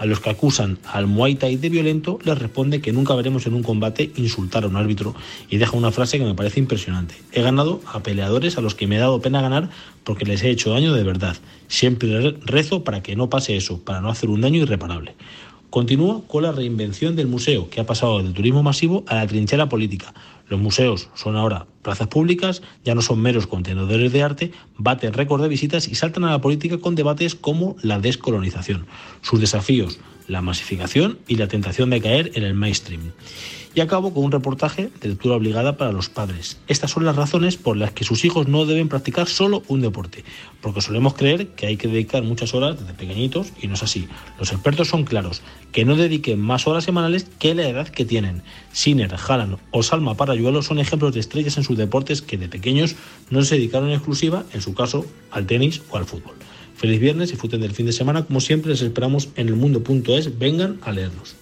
A 0.00 0.06
los 0.06 0.18
que 0.20 0.30
acusan 0.30 0.78
al 0.90 1.06
Muay 1.06 1.34
Thai 1.34 1.56
de 1.56 1.68
violento 1.68 2.18
les 2.24 2.38
responde 2.38 2.80
que 2.80 2.90
nunca 2.90 3.14
veremos 3.14 3.46
en 3.46 3.52
un 3.52 3.62
combate 3.62 4.10
insultar 4.16 4.64
a 4.64 4.66
un 4.66 4.76
árbitro 4.76 5.14
y 5.50 5.58
deja 5.58 5.76
una 5.76 5.92
frase 5.92 6.18
que 6.18 6.24
me 6.24 6.34
parece 6.34 6.58
impresionante. 6.58 7.16
He 7.32 7.42
ganado 7.42 7.82
a 7.84 8.02
peleadores 8.02 8.56
a 8.56 8.62
los 8.62 8.74
que 8.74 8.86
me 8.86 8.96
ha 8.96 9.00
dado 9.00 9.20
pena 9.20 9.42
ganar 9.42 9.68
porque 10.02 10.24
les 10.24 10.42
he 10.42 10.48
hecho 10.48 10.70
daño 10.70 10.94
de 10.94 11.02
verdad. 11.04 11.36
Siempre 11.68 12.34
rezo 12.46 12.82
para 12.82 13.02
que 13.02 13.14
no 13.14 13.28
pase 13.28 13.58
eso, 13.58 13.84
para 13.84 14.00
no 14.00 14.08
hacer 14.08 14.30
un 14.30 14.40
daño 14.40 14.62
irreparable. 14.62 15.16
Continúa 15.70 16.22
con 16.26 16.42
la 16.42 16.50
reinvención 16.50 17.14
del 17.14 17.28
museo, 17.28 17.70
que 17.70 17.80
ha 17.80 17.86
pasado 17.86 18.20
del 18.20 18.34
turismo 18.34 18.64
masivo 18.64 19.04
a 19.06 19.14
la 19.14 19.26
trinchera 19.28 19.68
política. 19.68 20.12
Los 20.48 20.58
museos 20.58 21.08
son 21.14 21.36
ahora 21.36 21.66
plazas 21.82 22.08
públicas, 22.08 22.60
ya 22.84 22.96
no 22.96 23.02
son 23.02 23.20
meros 23.20 23.46
contenedores 23.46 24.12
de 24.12 24.22
arte, 24.24 24.50
baten 24.76 25.12
récord 25.12 25.40
de 25.40 25.48
visitas 25.48 25.86
y 25.86 25.94
saltan 25.94 26.24
a 26.24 26.30
la 26.30 26.40
política 26.40 26.78
con 26.78 26.96
debates 26.96 27.36
como 27.36 27.76
la 27.82 28.00
descolonización. 28.00 28.86
Sus 29.22 29.38
desafíos, 29.40 30.00
la 30.26 30.42
masificación 30.42 31.18
y 31.28 31.36
la 31.36 31.46
tentación 31.46 31.88
de 31.90 32.00
caer 32.00 32.32
en 32.34 32.42
el 32.42 32.54
mainstream. 32.54 33.12
Y 33.74 33.80
acabo 33.80 34.12
con 34.12 34.24
un 34.24 34.32
reportaje 34.32 34.90
de 35.00 35.08
lectura 35.08 35.36
obligada 35.36 35.76
para 35.76 35.92
los 35.92 36.08
padres. 36.08 36.58
Estas 36.66 36.90
son 36.90 37.04
las 37.04 37.14
razones 37.14 37.56
por 37.56 37.76
las 37.76 37.92
que 37.92 38.04
sus 38.04 38.24
hijos 38.24 38.48
no 38.48 38.66
deben 38.66 38.88
practicar 38.88 39.28
solo 39.28 39.62
un 39.68 39.80
deporte, 39.80 40.24
porque 40.60 40.80
solemos 40.80 41.14
creer 41.14 41.48
que 41.48 41.66
hay 41.66 41.76
que 41.76 41.86
dedicar 41.86 42.22
muchas 42.24 42.52
horas 42.52 42.80
desde 42.80 42.94
pequeñitos 42.94 43.52
y 43.62 43.68
no 43.68 43.74
es 43.74 43.82
así. 43.82 44.08
Los 44.38 44.50
expertos 44.52 44.88
son 44.88 45.04
claros, 45.04 45.42
que 45.70 45.84
no 45.84 45.94
dediquen 45.94 46.40
más 46.40 46.66
horas 46.66 46.84
semanales 46.84 47.26
que 47.38 47.54
la 47.54 47.68
edad 47.68 47.88
que 47.88 48.04
tienen. 48.04 48.42
Sinner, 48.72 49.14
Haaland 49.14 49.58
o 49.70 49.82
Salma 49.82 50.16
Parayuelo 50.16 50.62
son 50.62 50.80
ejemplos 50.80 51.14
de 51.14 51.20
estrellas 51.20 51.56
en 51.56 51.64
sus 51.64 51.76
deportes 51.76 52.22
que 52.22 52.38
de 52.38 52.48
pequeños 52.48 52.96
no 53.30 53.42
se 53.42 53.54
dedicaron 53.54 53.88
en 53.88 53.94
exclusiva, 53.94 54.44
en 54.52 54.62
su 54.62 54.74
caso, 54.74 55.06
al 55.30 55.46
tenis 55.46 55.82
o 55.90 55.96
al 55.96 56.06
fútbol. 56.06 56.34
Feliz 56.80 56.98
viernes, 56.98 57.28
y 57.28 57.32
disfruten 57.32 57.60
del 57.60 57.72
fin 57.72 57.84
de 57.84 57.92
semana. 57.92 58.24
Como 58.24 58.40
siempre, 58.40 58.70
les 58.70 58.80
esperamos 58.80 59.28
en 59.36 59.48
el 59.48 59.54
mundo.es. 59.54 60.38
Vengan 60.38 60.78
a 60.82 60.92
leernos. 60.92 61.36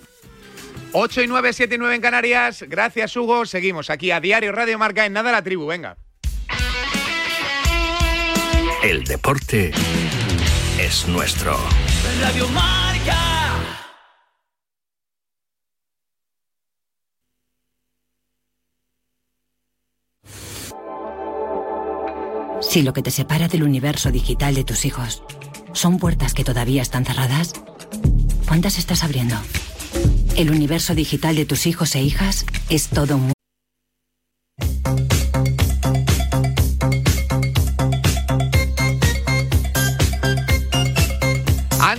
8 0.93 1.23
y 1.23 1.27
9, 1.27 1.53
7 1.53 1.75
y 1.75 1.79
9 1.79 1.95
en 1.95 2.01
Canarias. 2.01 2.65
Gracias, 2.67 3.17
Hugo. 3.17 3.45
Seguimos 3.47 3.91
aquí 3.91 4.11
a 4.11 4.21
Diario 4.21 4.53
Radio 4.53 4.79
Marca 4.79 5.05
en 5.07 5.13
Nada 5.13 5.33
la 5.33 5.43
Tribu. 5.43 5.67
Venga. 5.67 5.97
El 8.83 9.05
deporte 9.05 9.73
es 10.79 11.07
nuestro. 11.09 11.59
Radio 12.21 12.49
Marca. 12.49 12.79
Si 22.61 22.83
lo 22.83 22.93
que 22.93 23.03
te 23.03 23.11
separa 23.11 23.49
del 23.49 23.63
universo 23.63 24.11
digital 24.11 24.55
de 24.55 24.65
tus 24.65 24.85
hijos 24.85 25.23
son 25.73 25.99
puertas 25.99 26.35
que 26.35 26.45
todavía 26.45 26.83
están 26.83 27.05
cerradas, 27.05 27.53
¿cuántas 28.47 28.79
estás 28.79 29.05
abriendo? 29.05 29.37
El 30.39 30.53
universo 30.53 30.95
digital 30.95 31.35
de 31.35 31.47
tus 31.47 31.67
hijos 31.67 31.97
e 31.97 32.01
hijas 32.01 32.47
es 32.71 32.87
todo 32.91 33.17
un 33.17 33.33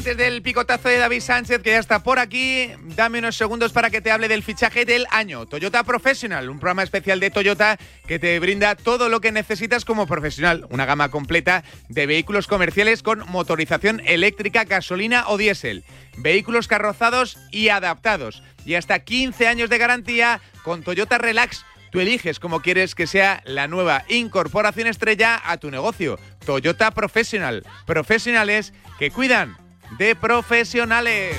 Antes 0.10 0.26
del 0.26 0.42
picotazo 0.42 0.90
de 0.90 0.98
David 0.98 1.22
Sánchez, 1.22 1.62
que 1.62 1.70
ya 1.70 1.78
está 1.78 2.02
por 2.02 2.18
aquí, 2.18 2.72
dame 2.96 3.20
unos 3.20 3.38
segundos 3.38 3.72
para 3.72 3.92
que 3.92 4.02
te 4.02 4.10
hable 4.10 4.28
del 4.28 4.42
fichaje 4.42 4.84
del 4.84 5.06
año. 5.12 5.46
Toyota 5.46 5.84
Professional, 5.84 6.50
un 6.50 6.58
programa 6.58 6.82
especial 6.82 7.20
de 7.20 7.30
Toyota 7.30 7.78
que 8.08 8.18
te 8.18 8.40
brinda 8.40 8.74
todo 8.74 9.08
lo 9.08 9.22
que 9.22 9.32
necesitas 9.32 9.86
como 9.86 10.08
profesional. 10.08 10.66
Una 10.72 10.88
gama 10.88 11.10
completa 11.10 11.64
de 11.90 12.08
vehículos 12.08 12.48
comerciales 12.48 13.04
con 13.04 13.24
motorización 13.28 14.02
eléctrica, 14.04 14.64
gasolina 14.64 15.26
o 15.28 15.38
diésel. 15.38 15.84
Vehículos 16.18 16.68
carrozados 16.68 17.38
y 17.52 17.70
adaptados. 17.70 18.42
Y 18.66 18.74
hasta 18.74 18.98
15 18.98 19.48
años 19.48 19.70
de 19.70 19.78
garantía 19.78 20.42
con 20.64 20.82
Toyota 20.82 21.20
Relax. 21.20 21.66
Tú 21.92 22.00
eliges 22.00 22.40
cómo 22.40 22.64
quieres 22.64 22.96
que 22.96 23.06
sea 23.06 23.44
la 23.46 23.68
nueva 23.68 24.06
incorporación 24.10 24.88
estrella 24.88 25.40
a 25.46 25.58
tu 25.58 25.70
negocio. 25.70 26.18
Toyota 26.48 26.90
Professional. 26.90 27.64
Profesionales 27.86 28.74
que 28.98 29.12
cuidan 29.12 29.69
de 29.98 30.16
profesionales. 30.16 31.38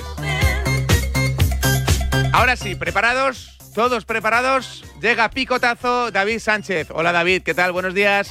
Ahora 2.32 2.56
sí, 2.56 2.74
¿preparados? 2.74 3.58
¿Todos 3.74 4.04
preparados? 4.04 4.84
Llega 5.00 5.30
picotazo 5.30 6.10
David 6.10 6.40
Sánchez. 6.40 6.88
Hola 6.90 7.12
David, 7.12 7.42
¿qué 7.42 7.54
tal? 7.54 7.72
Buenos 7.72 7.94
días. 7.94 8.30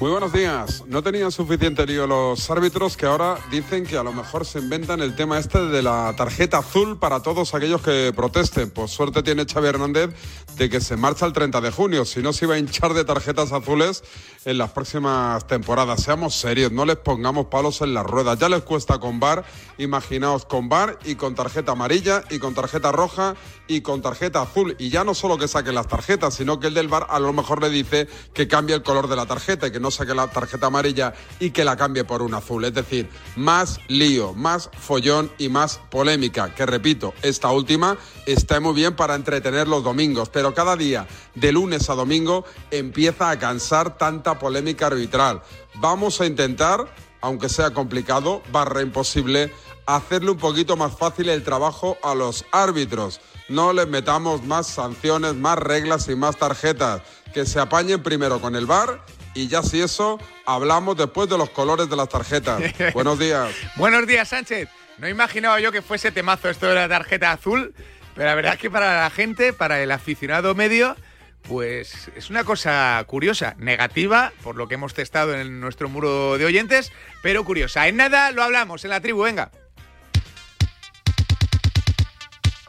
Muy 0.00 0.10
buenos 0.10 0.32
días. 0.32 0.82
No 0.86 1.02
tenían 1.02 1.30
suficiente 1.30 1.84
lío 1.84 2.06
los 2.06 2.50
árbitros 2.50 2.96
que 2.96 3.04
ahora 3.04 3.36
dicen 3.50 3.84
que 3.84 3.98
a 3.98 4.02
lo 4.02 4.14
mejor 4.14 4.46
se 4.46 4.58
inventan 4.58 5.02
el 5.02 5.14
tema 5.14 5.38
este 5.38 5.66
de 5.66 5.82
la 5.82 6.14
tarjeta 6.16 6.56
azul 6.56 6.98
para 6.98 7.20
todos 7.20 7.52
aquellos 7.52 7.82
que 7.82 8.10
protesten. 8.16 8.70
Pues 8.70 8.92
suerte 8.92 9.22
tiene 9.22 9.44
Xavi 9.44 9.68
Hernández 9.68 10.08
de 10.56 10.70
que 10.70 10.80
se 10.80 10.96
marcha 10.96 11.26
el 11.26 11.34
30 11.34 11.60
de 11.60 11.70
junio. 11.70 12.06
Si 12.06 12.22
no, 12.22 12.32
se 12.32 12.46
iba 12.46 12.54
a 12.54 12.58
hinchar 12.58 12.94
de 12.94 13.04
tarjetas 13.04 13.52
azules 13.52 14.02
en 14.46 14.56
las 14.56 14.70
próximas 14.70 15.46
temporadas. 15.46 16.02
Seamos 16.02 16.34
serios, 16.34 16.72
no 16.72 16.86
les 16.86 16.96
pongamos 16.96 17.48
palos 17.48 17.82
en 17.82 17.92
las 17.92 18.06
ruedas. 18.06 18.38
Ya 18.38 18.48
les 18.48 18.62
cuesta 18.62 18.98
con 19.00 19.20
bar. 19.20 19.44
Imaginaos 19.76 20.46
con 20.46 20.70
bar 20.70 20.98
y 21.04 21.16
con 21.16 21.34
tarjeta 21.34 21.72
amarilla 21.72 22.24
y 22.30 22.38
con 22.38 22.54
tarjeta 22.54 22.90
roja 22.90 23.34
y 23.68 23.82
con 23.82 24.00
tarjeta 24.00 24.40
azul. 24.40 24.76
Y 24.78 24.88
ya 24.88 25.04
no 25.04 25.12
solo 25.12 25.36
que 25.36 25.46
saquen 25.46 25.74
las 25.74 25.88
tarjetas, 25.88 26.32
sino 26.32 26.58
que 26.58 26.68
el 26.68 26.74
del 26.74 26.88
bar 26.88 27.06
a 27.10 27.20
lo 27.20 27.34
mejor 27.34 27.60
le 27.60 27.68
dice 27.68 28.08
que 28.32 28.48
cambie 28.48 28.74
el 28.74 28.82
color 28.82 29.06
de 29.06 29.16
la 29.16 29.26
tarjeta 29.26 29.66
y 29.66 29.70
que 29.70 29.78
no 29.78 29.89
saque 29.90 30.14
la 30.14 30.28
tarjeta 30.28 30.66
amarilla 30.66 31.12
y 31.38 31.50
que 31.50 31.64
la 31.64 31.76
cambie 31.76 32.04
por 32.04 32.22
un 32.22 32.34
azul. 32.34 32.64
Es 32.64 32.74
decir, 32.74 33.08
más 33.36 33.80
lío, 33.88 34.32
más 34.34 34.70
follón 34.78 35.30
y 35.38 35.48
más 35.48 35.80
polémica. 35.90 36.54
Que 36.54 36.66
repito, 36.66 37.14
esta 37.22 37.50
última 37.50 37.96
está 38.26 38.60
muy 38.60 38.74
bien 38.74 38.94
para 38.96 39.14
entretener 39.14 39.68
los 39.68 39.84
domingos, 39.84 40.28
pero 40.28 40.54
cada 40.54 40.76
día, 40.76 41.06
de 41.34 41.52
lunes 41.52 41.90
a 41.90 41.94
domingo, 41.94 42.44
empieza 42.70 43.30
a 43.30 43.38
cansar 43.38 43.98
tanta 43.98 44.38
polémica 44.38 44.86
arbitral. 44.86 45.42
Vamos 45.76 46.20
a 46.20 46.26
intentar, 46.26 46.92
aunque 47.20 47.48
sea 47.48 47.70
complicado, 47.72 48.42
barra 48.52 48.82
imposible, 48.82 49.52
hacerle 49.86 50.30
un 50.30 50.38
poquito 50.38 50.76
más 50.76 50.96
fácil 50.96 51.28
el 51.28 51.42
trabajo 51.42 51.98
a 52.02 52.14
los 52.14 52.44
árbitros. 52.52 53.20
No 53.48 53.72
les 53.72 53.88
metamos 53.88 54.44
más 54.44 54.68
sanciones, 54.68 55.34
más 55.34 55.58
reglas 55.58 56.08
y 56.08 56.14
más 56.14 56.36
tarjetas. 56.36 57.02
Que 57.34 57.46
se 57.46 57.60
apañen 57.60 58.02
primero 58.02 58.40
con 58.40 58.56
el 58.56 58.66
bar 58.66 59.04
y 59.34 59.48
ya 59.48 59.62
si 59.62 59.80
eso, 59.80 60.18
hablamos 60.44 60.96
después 60.96 61.28
de 61.28 61.38
los 61.38 61.50
colores 61.50 61.88
de 61.88 61.96
las 61.96 62.08
tarjetas. 62.08 62.60
Buenos 62.94 63.18
días. 63.18 63.54
Buenos 63.76 64.06
días, 64.06 64.28
Sánchez. 64.28 64.68
No 64.98 65.08
imaginaba 65.08 65.60
yo 65.60 65.72
que 65.72 65.82
fuese 65.82 66.12
temazo 66.12 66.50
esto 66.50 66.68
de 66.68 66.74
la 66.74 66.88
tarjeta 66.88 67.32
azul, 67.32 67.74
pero 68.14 68.26
la 68.26 68.34
verdad 68.34 68.54
es 68.54 68.60
que 68.60 68.70
para 68.70 69.02
la 69.02 69.10
gente, 69.10 69.52
para 69.52 69.82
el 69.82 69.90
aficionado 69.92 70.54
medio, 70.54 70.96
pues 71.42 72.10
es 72.16 72.28
una 72.28 72.44
cosa 72.44 73.02
curiosa, 73.06 73.54
negativa, 73.58 74.32
por 74.42 74.56
lo 74.56 74.68
que 74.68 74.74
hemos 74.74 74.94
testado 74.94 75.34
en 75.34 75.60
nuestro 75.60 75.88
muro 75.88 76.36
de 76.36 76.44
oyentes, 76.44 76.92
pero 77.22 77.44
curiosa. 77.44 77.88
En 77.88 77.96
nada 77.96 78.30
lo 78.32 78.42
hablamos 78.42 78.84
en 78.84 78.90
la 78.90 79.00
tribu, 79.00 79.22
venga. 79.22 79.50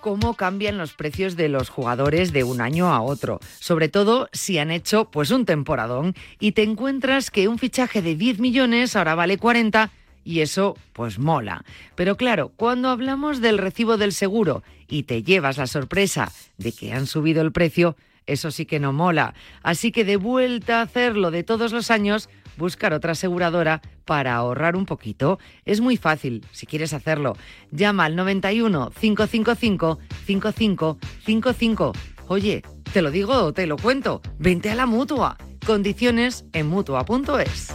Cómo 0.02 0.34
cambian 0.34 0.78
los 0.78 0.94
precios 0.94 1.36
de 1.36 1.48
los 1.48 1.70
jugadores 1.70 2.34
de 2.34 2.44
un 2.44 2.60
año 2.60 2.94
a 2.94 3.02
otro, 3.02 3.40
sobre 3.60 3.88
todo 3.88 4.28
si 4.34 4.58
han 4.58 4.72
hecho 4.72 5.06
pues 5.06 5.32
un 5.32 5.46
temporadón 5.46 6.16
y 6.40 6.52
te 6.52 6.64
encuentras 6.64 7.32
que 7.32 7.48
un 7.48 7.60
fichaje 7.60 8.02
de 8.02 8.16
10 8.16 8.40
millones 8.40 8.96
ahora 8.96 9.16
vale 9.16 9.38
40 9.38 9.92
y 10.24 10.42
eso 10.42 10.76
pues 10.94 11.20
mola. 11.20 11.64
Pero 11.96 12.18
claro, 12.18 12.52
cuando 12.56 12.90
hablamos 12.90 13.42
del 13.42 13.58
recibo 13.58 13.98
del 13.98 14.12
seguro 14.12 14.64
y 14.88 15.04
te 15.04 15.24
llevas 15.24 15.58
la 15.58 15.68
sorpresa 15.68 16.32
de 16.58 16.72
que 16.72 16.94
han 16.94 17.08
subido 17.08 17.42
el 17.42 17.52
precio, 17.52 17.96
eso 18.26 18.52
sí 18.52 18.66
que 18.66 18.80
no 18.80 18.94
mola. 18.94 19.34
Así 19.64 19.92
que 19.92 20.06
de 20.06 20.18
vuelta 20.18 20.80
a 20.80 20.84
hacerlo 20.84 21.32
de 21.32 21.44
todos 21.44 21.72
los 21.72 21.92
años, 21.92 22.30
buscar 22.58 22.94
otra 22.94 23.12
aseguradora 23.14 23.82
para 24.06 24.36
ahorrar 24.36 24.76
un 24.76 24.86
poquito. 24.86 25.40
Es 25.66 25.82
muy 25.82 25.98
fácil, 25.98 26.46
si 26.52 26.66
quieres 26.66 26.94
hacerlo. 26.94 27.36
Llama 27.72 28.06
al 28.06 28.16
91 28.16 28.92
555 29.00 30.00
5555. 30.26 31.94
Oye, 32.28 32.62
te 32.94 33.02
lo 33.02 33.12
digo 33.12 33.34
o 33.34 33.54
te 33.54 33.68
lo 33.68 33.78
cuento. 33.78 34.22
Vente 34.40 34.70
a 34.70 34.76
la 34.76 34.86
mutua. 34.86 35.38
Condiciones 35.66 36.46
en 36.54 36.68
mutua.es. 36.68 37.74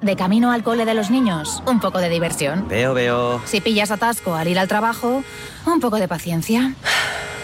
De 0.00 0.16
camino 0.16 0.50
al 0.52 0.62
cole 0.62 0.84
de 0.84 0.92
los 0.92 1.10
niños, 1.10 1.62
un 1.66 1.80
poco 1.80 1.98
de 1.98 2.10
diversión. 2.10 2.68
Veo, 2.68 2.92
veo. 2.92 3.40
Si 3.46 3.60
pillas 3.62 3.90
atasco 3.90 4.34
al 4.34 4.48
ir 4.48 4.58
al 4.58 4.68
trabajo, 4.68 5.24
un 5.66 5.80
poco 5.80 5.96
de 5.96 6.08
paciencia. 6.08 6.74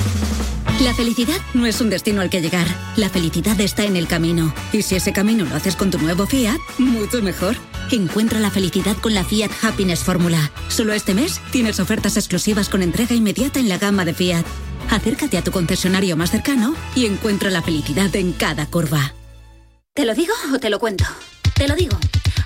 La 0.81 0.95
felicidad 0.95 1.37
no 1.53 1.67
es 1.67 1.79
un 1.79 1.91
destino 1.91 2.21
al 2.21 2.31
que 2.31 2.41
llegar. 2.41 2.65
La 2.95 3.07
felicidad 3.07 3.59
está 3.61 3.83
en 3.83 3.95
el 3.95 4.07
camino. 4.07 4.51
Y 4.73 4.81
si 4.81 4.95
ese 4.95 5.13
camino 5.13 5.45
lo 5.45 5.55
haces 5.55 5.75
con 5.75 5.91
tu 5.91 5.99
nuevo 5.99 6.25
Fiat, 6.25 6.57
mucho 6.79 7.21
mejor. 7.21 7.55
Encuentra 7.91 8.39
la 8.39 8.49
felicidad 8.49 8.97
con 8.97 9.13
la 9.13 9.23
Fiat 9.23 9.51
Happiness 9.61 9.99
Fórmula. 9.99 10.49
Solo 10.69 10.93
este 10.93 11.13
mes 11.13 11.39
tienes 11.51 11.79
ofertas 11.79 12.17
exclusivas 12.17 12.67
con 12.67 12.81
entrega 12.81 13.13
inmediata 13.13 13.59
en 13.59 13.69
la 13.69 13.77
gama 13.77 14.05
de 14.05 14.15
Fiat. 14.15 14.43
Acércate 14.89 15.37
a 15.37 15.43
tu 15.43 15.51
concesionario 15.51 16.17
más 16.17 16.31
cercano 16.31 16.73
y 16.95 17.05
encuentra 17.05 17.51
la 17.51 17.61
felicidad 17.61 18.15
en 18.15 18.33
cada 18.33 18.65
curva. 18.65 19.13
¿Te 19.93 20.05
lo 20.05 20.15
digo 20.15 20.33
o 20.51 20.57
te 20.57 20.71
lo 20.71 20.79
cuento? 20.79 21.05
Te 21.53 21.67
lo 21.67 21.75
digo. 21.75 21.95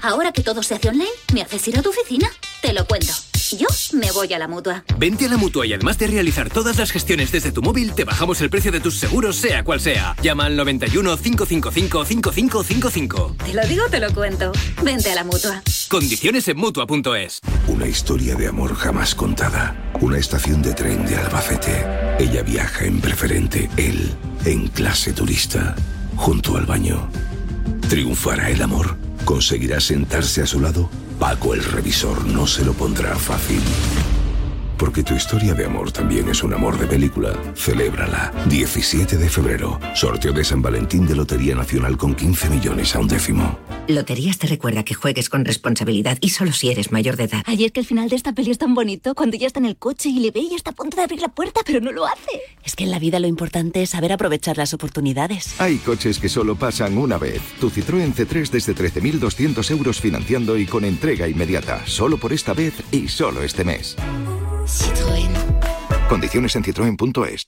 Ahora 0.02 0.34
que 0.34 0.44
todo 0.44 0.62
se 0.62 0.76
hace 0.76 0.90
online, 0.90 1.08
¿me 1.34 1.42
haces 1.42 1.66
ir 1.70 1.80
a 1.80 1.82
tu 1.82 1.92
oficina? 1.92 2.30
Te 2.62 2.74
lo 2.74 2.86
cuento. 2.86 3.14
Yo 3.52 3.68
me 3.94 4.12
voy 4.12 4.34
a 4.34 4.40
la 4.40 4.48
mutua. 4.48 4.84
Vente 4.98 5.26
a 5.26 5.30
la 5.30 5.38
mutua 5.38 5.66
y 5.66 5.74
además 5.74 5.98
de 5.98 6.08
realizar 6.08 6.50
todas 6.50 6.78
las 6.78 6.92
gestiones 6.92 7.32
desde 7.32 7.52
tu 7.52 7.62
móvil, 7.62 7.94
te 7.94 8.04
bajamos 8.04 8.42
el 8.42 8.50
precio 8.50 8.72
de 8.72 8.80
tus 8.80 8.98
seguros, 8.98 9.36
sea 9.36 9.64
cual 9.64 9.80
sea. 9.80 10.16
Llama 10.22 10.46
al 10.46 10.56
91 10.56 11.18
555 11.18 12.06
5555. 12.06 13.36
Te 13.46 13.54
lo 13.54 13.68
digo, 13.68 13.84
te 13.90 14.00
lo 14.00 14.14
cuento. 14.14 14.52
Vente 14.84 15.12
a 15.12 15.16
la 15.16 15.24
mutua. 15.24 15.62
Condiciones 15.90 16.48
en 16.48 16.58
mutua.es. 16.58 17.42
Una 17.68 17.88
historia 17.88 18.36
de 18.36 18.48
amor 18.48 18.76
jamás 18.76 19.14
contada. 19.14 19.76
Una 20.02 20.18
estación 20.18 20.62
de 20.62 20.74
tren 20.74 21.06
de 21.06 21.16
Albacete. 21.16 21.86
Ella 22.20 22.42
viaja 22.42 22.86
en 22.86 23.00
preferente, 23.00 23.70
él 23.78 24.12
en 24.46 24.68
clase 24.68 25.12
turista, 25.12 25.76
junto 26.16 26.58
al 26.58 26.66
baño. 26.66 27.10
¿Triunfará 27.90 28.50
el 28.50 28.62
amor? 28.62 28.98
¿Conseguirá 29.26 29.80
sentarse 29.80 30.42
a 30.42 30.48
su 30.48 30.60
lado? 30.60 30.90
Paco 31.20 31.54
el 31.54 31.64
revisor 31.64 32.26
no 32.26 32.46
se 32.46 32.66
lo 32.66 32.74
pondrá 32.74 33.16
fácil. 33.16 33.62
Porque 34.78 35.04
tu 35.04 35.14
historia 35.14 35.54
de 35.54 35.66
amor 35.66 35.92
también 35.92 36.28
es 36.28 36.44
un 36.44 36.54
amor 36.54 36.78
de 36.78 36.88
película. 36.88 37.34
Celébrala. 37.56 38.34
17 38.50 39.18
de 39.18 39.30
febrero. 39.30 39.80
Sorteo 39.94 40.34
de 40.34 40.44
San 40.44 40.62
Valentín 40.62 41.08
de 41.08 41.16
Lotería 41.16 41.56
Nacional 41.56 41.98
con 41.98 42.14
15 42.14 42.50
millones 42.50 42.96
a 42.96 43.00
un 43.00 43.08
décimo. 43.08 43.58
Loterías 43.88 44.40
te 44.40 44.48
recuerda 44.48 44.84
que 44.84 44.96
juegues 44.96 45.30
con 45.30 45.46
responsabilidad 45.46 46.18
y 46.20 46.30
solo 46.30 46.52
si 46.54 46.72
eres 46.72 46.92
mayor 46.92 47.18
de 47.18 47.26
edad. 47.26 47.44
Ay, 47.46 47.66
es 47.66 47.72
que 47.72 47.82
el 47.82 47.86
final 47.86 48.10
de 48.10 48.16
esta 48.16 48.34
peli 48.34 48.50
es 48.50 48.58
tan 48.58 48.74
bonito 48.74 49.14
cuando 49.14 49.38
ya 49.38 49.46
está 49.46 49.60
en 49.60 49.66
el 49.66 49.78
coche 49.78 50.10
y 50.10 50.20
le 50.20 50.32
ve 50.32 50.40
y 50.40 50.56
está 50.56 50.72
a 50.72 50.74
punto 50.74 50.98
de 50.98 51.04
abrir 51.04 51.22
la 51.22 51.28
puerta, 51.28 51.62
pero 51.64 51.80
no 51.82 51.92
lo 51.92 52.06
hace. 52.06 52.42
Es 52.64 52.76
que 52.76 52.86
en 52.86 52.92
la 52.92 52.98
vida 52.98 53.20
lo 53.20 53.28
importante 53.28 53.84
es 53.84 53.92
saber 53.92 54.12
aprovechar 54.12 54.58
las 54.58 54.74
oportunidades. 54.74 55.60
Hay 55.62 55.78
coches 55.78 56.20
que 56.20 56.30
solo 56.30 56.56
pasan 56.56 56.98
una 56.98 57.20
vez. 57.20 57.42
Tu 57.60 57.70
Citroën 57.70 58.14
C3 58.14 58.50
desde 58.50 58.76
13.200 58.76 59.72
euros 59.72 60.02
financiando 60.02 60.58
y 60.58 60.66
con 60.66 60.84
entrega 60.84 61.28
inmediata. 61.28 61.86
Solo 61.86 62.18
por 62.18 62.34
esta 62.34 62.54
vez 62.54 62.74
y 62.92 63.08
solo 63.08 63.44
este 63.44 63.64
mes. 63.64 63.96
Citroën. 64.66 65.30
Condiciones 66.10 66.56
en 66.56 66.64
citroen.es. 66.64 67.48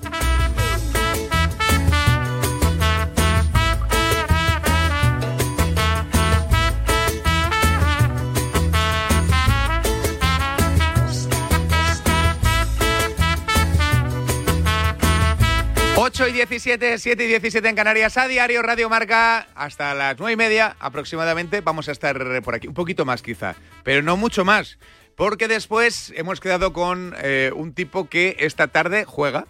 Ocho 16.13 16.27
y 16.27 16.33
17, 16.33 16.97
7 16.97 17.23
y 17.23 17.27
17 17.27 17.69
en 17.69 17.73
Canarias, 17.73 18.17
a 18.17 18.27
diario 18.27 18.61
Radio 18.61 18.89
Marca, 18.89 19.47
hasta 19.55 19.95
las 19.95 20.19
9 20.19 20.33
y 20.33 20.35
media 20.35 20.75
aproximadamente. 20.81 21.61
Vamos 21.61 21.87
a 21.87 21.93
estar 21.93 22.41
por 22.41 22.53
aquí, 22.53 22.67
un 22.67 22.73
poquito 22.73 23.05
más 23.05 23.21
quizá, 23.21 23.55
pero 23.83 24.01
no 24.01 24.17
mucho 24.17 24.43
más, 24.43 24.77
porque 25.15 25.47
después 25.47 26.11
hemos 26.17 26.41
quedado 26.41 26.73
con 26.73 27.15
eh, 27.23 27.51
un 27.55 27.73
tipo 27.73 28.09
que 28.09 28.35
esta 28.41 28.67
tarde 28.67 29.05
juega. 29.05 29.45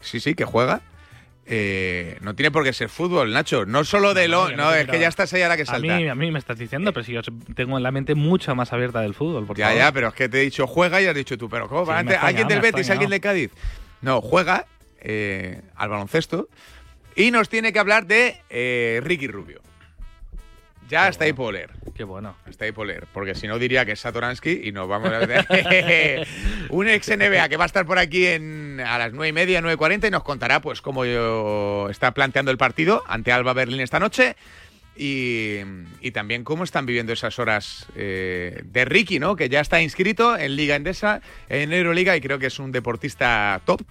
Sí, 0.00 0.20
sí, 0.20 0.34
que 0.34 0.46
juega. 0.46 0.80
Eh, 1.44 2.16
no 2.22 2.34
tiene 2.34 2.50
por 2.50 2.64
qué 2.64 2.72
ser 2.72 2.88
fútbol, 2.88 3.34
Nacho. 3.34 3.66
No 3.66 3.84
solo 3.84 4.14
de 4.14 4.28
lo. 4.28 4.48
No, 4.56 4.72
es 4.72 4.86
que 4.86 4.98
ya 4.98 5.08
estás 5.08 5.34
ahí 5.34 5.42
a 5.42 5.48
la 5.48 5.56
que 5.58 5.64
A 5.64 5.66
salta. 5.66 5.98
mí, 5.98 6.08
a 6.08 6.14
mí 6.14 6.30
me 6.32 6.38
estás 6.38 6.56
diciendo, 6.56 6.94
pero 6.94 7.04
si 7.04 7.12
yo 7.12 7.20
tengo 7.54 7.76
en 7.76 7.82
la 7.82 7.90
mente 7.90 8.14
mucho 8.14 8.54
más 8.54 8.72
abierta 8.72 9.02
del 9.02 9.12
fútbol. 9.12 9.44
Por 9.46 9.58
Ya, 9.58 9.66
favor. 9.66 9.78
ya, 9.80 9.92
pero 9.92 10.08
es 10.08 10.14
que 10.14 10.30
te 10.30 10.38
he 10.38 10.44
dicho 10.44 10.66
juega 10.66 11.02
y 11.02 11.06
has 11.06 11.14
dicho 11.14 11.36
tú, 11.36 11.50
pero 11.50 11.68
¿cómo? 11.68 11.84
Sí, 11.84 12.08
¿Alguien 12.22 12.48
del 12.48 12.62
Betis, 12.62 12.88
alguien 12.88 13.10
de 13.10 13.20
Cádiz? 13.20 13.50
No, 14.00 14.22
juega 14.22 14.64
eh, 15.08 15.62
al 15.76 15.88
baloncesto 15.88 16.48
y 17.14 17.30
nos 17.30 17.48
tiene 17.48 17.72
que 17.72 17.78
hablar 17.78 18.06
de 18.06 18.40
eh, 18.50 19.00
Ricky 19.04 19.28
Rubio. 19.28 19.62
Ya 20.88 21.08
está 21.08 21.24
ahí 21.24 21.32
por 21.32 21.52
leer. 21.52 21.70
Qué 21.96 22.04
bueno. 22.04 22.36
Está 22.46 22.64
ahí 22.64 22.72
leer, 22.84 23.06
porque 23.12 23.34
si 23.34 23.48
no 23.48 23.58
diría 23.58 23.84
que 23.84 23.92
es 23.92 24.00
Satoransky 24.00 24.60
y 24.64 24.72
nos 24.72 24.86
vamos 24.86 25.10
a 25.10 25.18
ver 25.18 25.44
un 26.70 26.86
ex 26.88 27.08
NBA 27.08 27.48
que 27.48 27.56
va 27.56 27.64
a 27.64 27.66
estar 27.66 27.84
por 27.86 27.98
aquí 27.98 28.26
en, 28.26 28.80
a 28.86 28.96
las 28.98 29.12
9 29.12 29.28
y 29.28 29.32
media, 29.32 29.60
9.40 29.62 30.06
y 30.08 30.10
nos 30.10 30.22
contará 30.22 30.60
pues 30.60 30.80
cómo 30.82 31.04
yo- 31.04 31.88
está 31.90 32.12
planteando 32.12 32.50
el 32.52 32.58
partido 32.58 33.02
ante 33.08 33.32
Alba 33.32 33.52
Berlín 33.52 33.80
esta 33.80 33.98
noche 33.98 34.36
y, 34.96 35.56
y 36.02 36.10
también 36.12 36.44
cómo 36.44 36.62
están 36.62 36.86
viviendo 36.86 37.12
esas 37.12 37.38
horas 37.40 37.86
eh, 37.96 38.62
de 38.64 38.84
Ricky, 38.84 39.18
¿no? 39.18 39.34
Que 39.34 39.48
ya 39.48 39.60
está 39.60 39.80
inscrito 39.82 40.38
en 40.38 40.54
Liga 40.54 40.76
Endesa, 40.76 41.20
en 41.48 41.72
Euroliga 41.72 42.16
y 42.16 42.20
creo 42.20 42.38
que 42.38 42.46
es 42.46 42.58
un 42.60 42.70
deportista 42.70 43.60
top. 43.64 43.82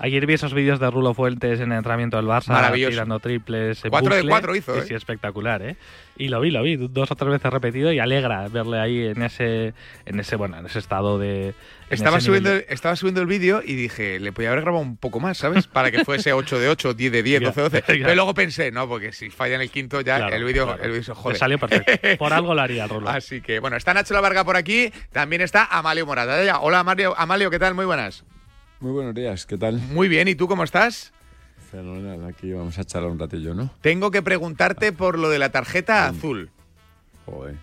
Ayer 0.00 0.26
vi 0.26 0.34
esos 0.34 0.54
vídeos 0.54 0.78
de 0.78 0.88
Rulo 0.90 1.12
Fuentes 1.12 1.58
en 1.60 1.72
el 1.72 1.78
entrenamiento 1.78 2.16
del 2.18 2.26
Barça, 2.26 2.72
tirando 2.72 3.18
triples. 3.18 3.84
en 3.84 3.90
Cuatro 3.90 4.14
de 4.14 4.20
bucle. 4.20 4.30
cuatro 4.30 4.54
hizo, 4.56 4.74
Sí, 4.74 4.80
¿eh? 4.80 4.84
sí, 4.88 4.94
espectacular, 4.94 5.60
¿eh? 5.62 5.76
Y 6.16 6.28
lo 6.28 6.40
vi, 6.40 6.50
lo 6.50 6.62
vi, 6.62 6.76
dos 6.76 7.10
o 7.10 7.16
tres 7.16 7.30
veces 7.30 7.52
repetido 7.52 7.92
y 7.92 7.98
alegra 7.98 8.46
verle 8.48 8.78
ahí 8.80 9.06
en 9.06 9.22
ese, 9.22 9.74
en 10.06 10.20
ese, 10.20 10.36
bueno, 10.36 10.56
en 10.58 10.66
ese 10.66 10.78
estado 10.78 11.18
de. 11.18 11.54
Estaba 11.90 12.20
subiendo, 12.20 12.50
estaba 12.52 12.94
subiendo 12.96 13.20
el 13.22 13.26
vídeo 13.26 13.60
y 13.64 13.74
dije, 13.74 14.20
le 14.20 14.30
podía 14.32 14.50
haber 14.50 14.62
grabado 14.62 14.82
un 14.84 14.96
poco 14.96 15.20
más, 15.20 15.38
¿sabes? 15.38 15.66
Para 15.66 15.90
que 15.90 16.04
fuese 16.04 16.32
8 16.32 16.58
de 16.58 16.68
8, 16.68 16.94
10 16.94 17.12
de 17.12 17.22
10, 17.22 17.40
Ya, 17.42 17.46
12 17.48 17.60
de 17.60 17.68
12. 17.80 17.98
ya. 17.98 18.04
Pero 18.04 18.14
luego 18.14 18.34
pensé, 18.34 18.70
no, 18.70 18.88
porque 18.88 19.12
si 19.12 19.30
falla 19.30 19.56
en 19.56 19.62
el 19.62 19.70
quinto 19.70 20.00
ya 20.00 20.18
Claro, 20.18 20.36
el 20.36 20.44
vídeo 20.44 20.66
claro. 20.66 20.82
el 20.84 21.02
se 21.04 21.12
jode. 21.14 21.32
Le 21.34 21.38
salió 21.38 21.58
perfecto. 21.58 21.92
Por 22.18 22.32
algo 22.32 22.54
lo 22.54 22.60
haría 22.60 22.86
Rulo. 22.86 23.08
Así 23.08 23.40
que, 23.40 23.58
bueno, 23.58 23.76
está 23.76 23.94
Nacho 23.94 24.14
La 24.14 24.20
Varga 24.20 24.44
por 24.44 24.56
aquí, 24.56 24.92
también 25.12 25.40
está 25.42 25.64
Amalio 25.64 26.04
Morata. 26.06 26.58
Hola, 26.60 26.80
Amalio, 26.80 27.14
Amalio, 27.18 27.50
¿qué 27.50 27.58
tal? 27.58 27.74
Muy 27.74 27.84
buenas. 27.86 28.24
Muy 28.80 28.92
buenos 28.92 29.14
días, 29.14 29.44
¿qué 29.46 29.58
tal? 29.58 29.78
Muy 29.92 30.08
bien, 30.08 30.28
¿y 30.28 30.34
tú 30.34 30.46
cómo 30.46 30.62
estás? 30.64 31.12
Fenomenal, 31.70 32.24
aquí 32.26 32.52
vamos 32.52 32.78
a 32.78 32.84
charlar 32.84 33.10
un 33.10 33.18
ratillo, 33.18 33.54
¿no? 33.54 33.70
Tengo 33.80 34.10
que 34.10 34.22
preguntarte 34.22 34.92
por 34.92 35.18
lo 35.18 35.28
de 35.28 35.38
la 35.38 35.50
tarjeta 35.50 36.06
azul. 36.06 36.50
Joder, 37.26 37.56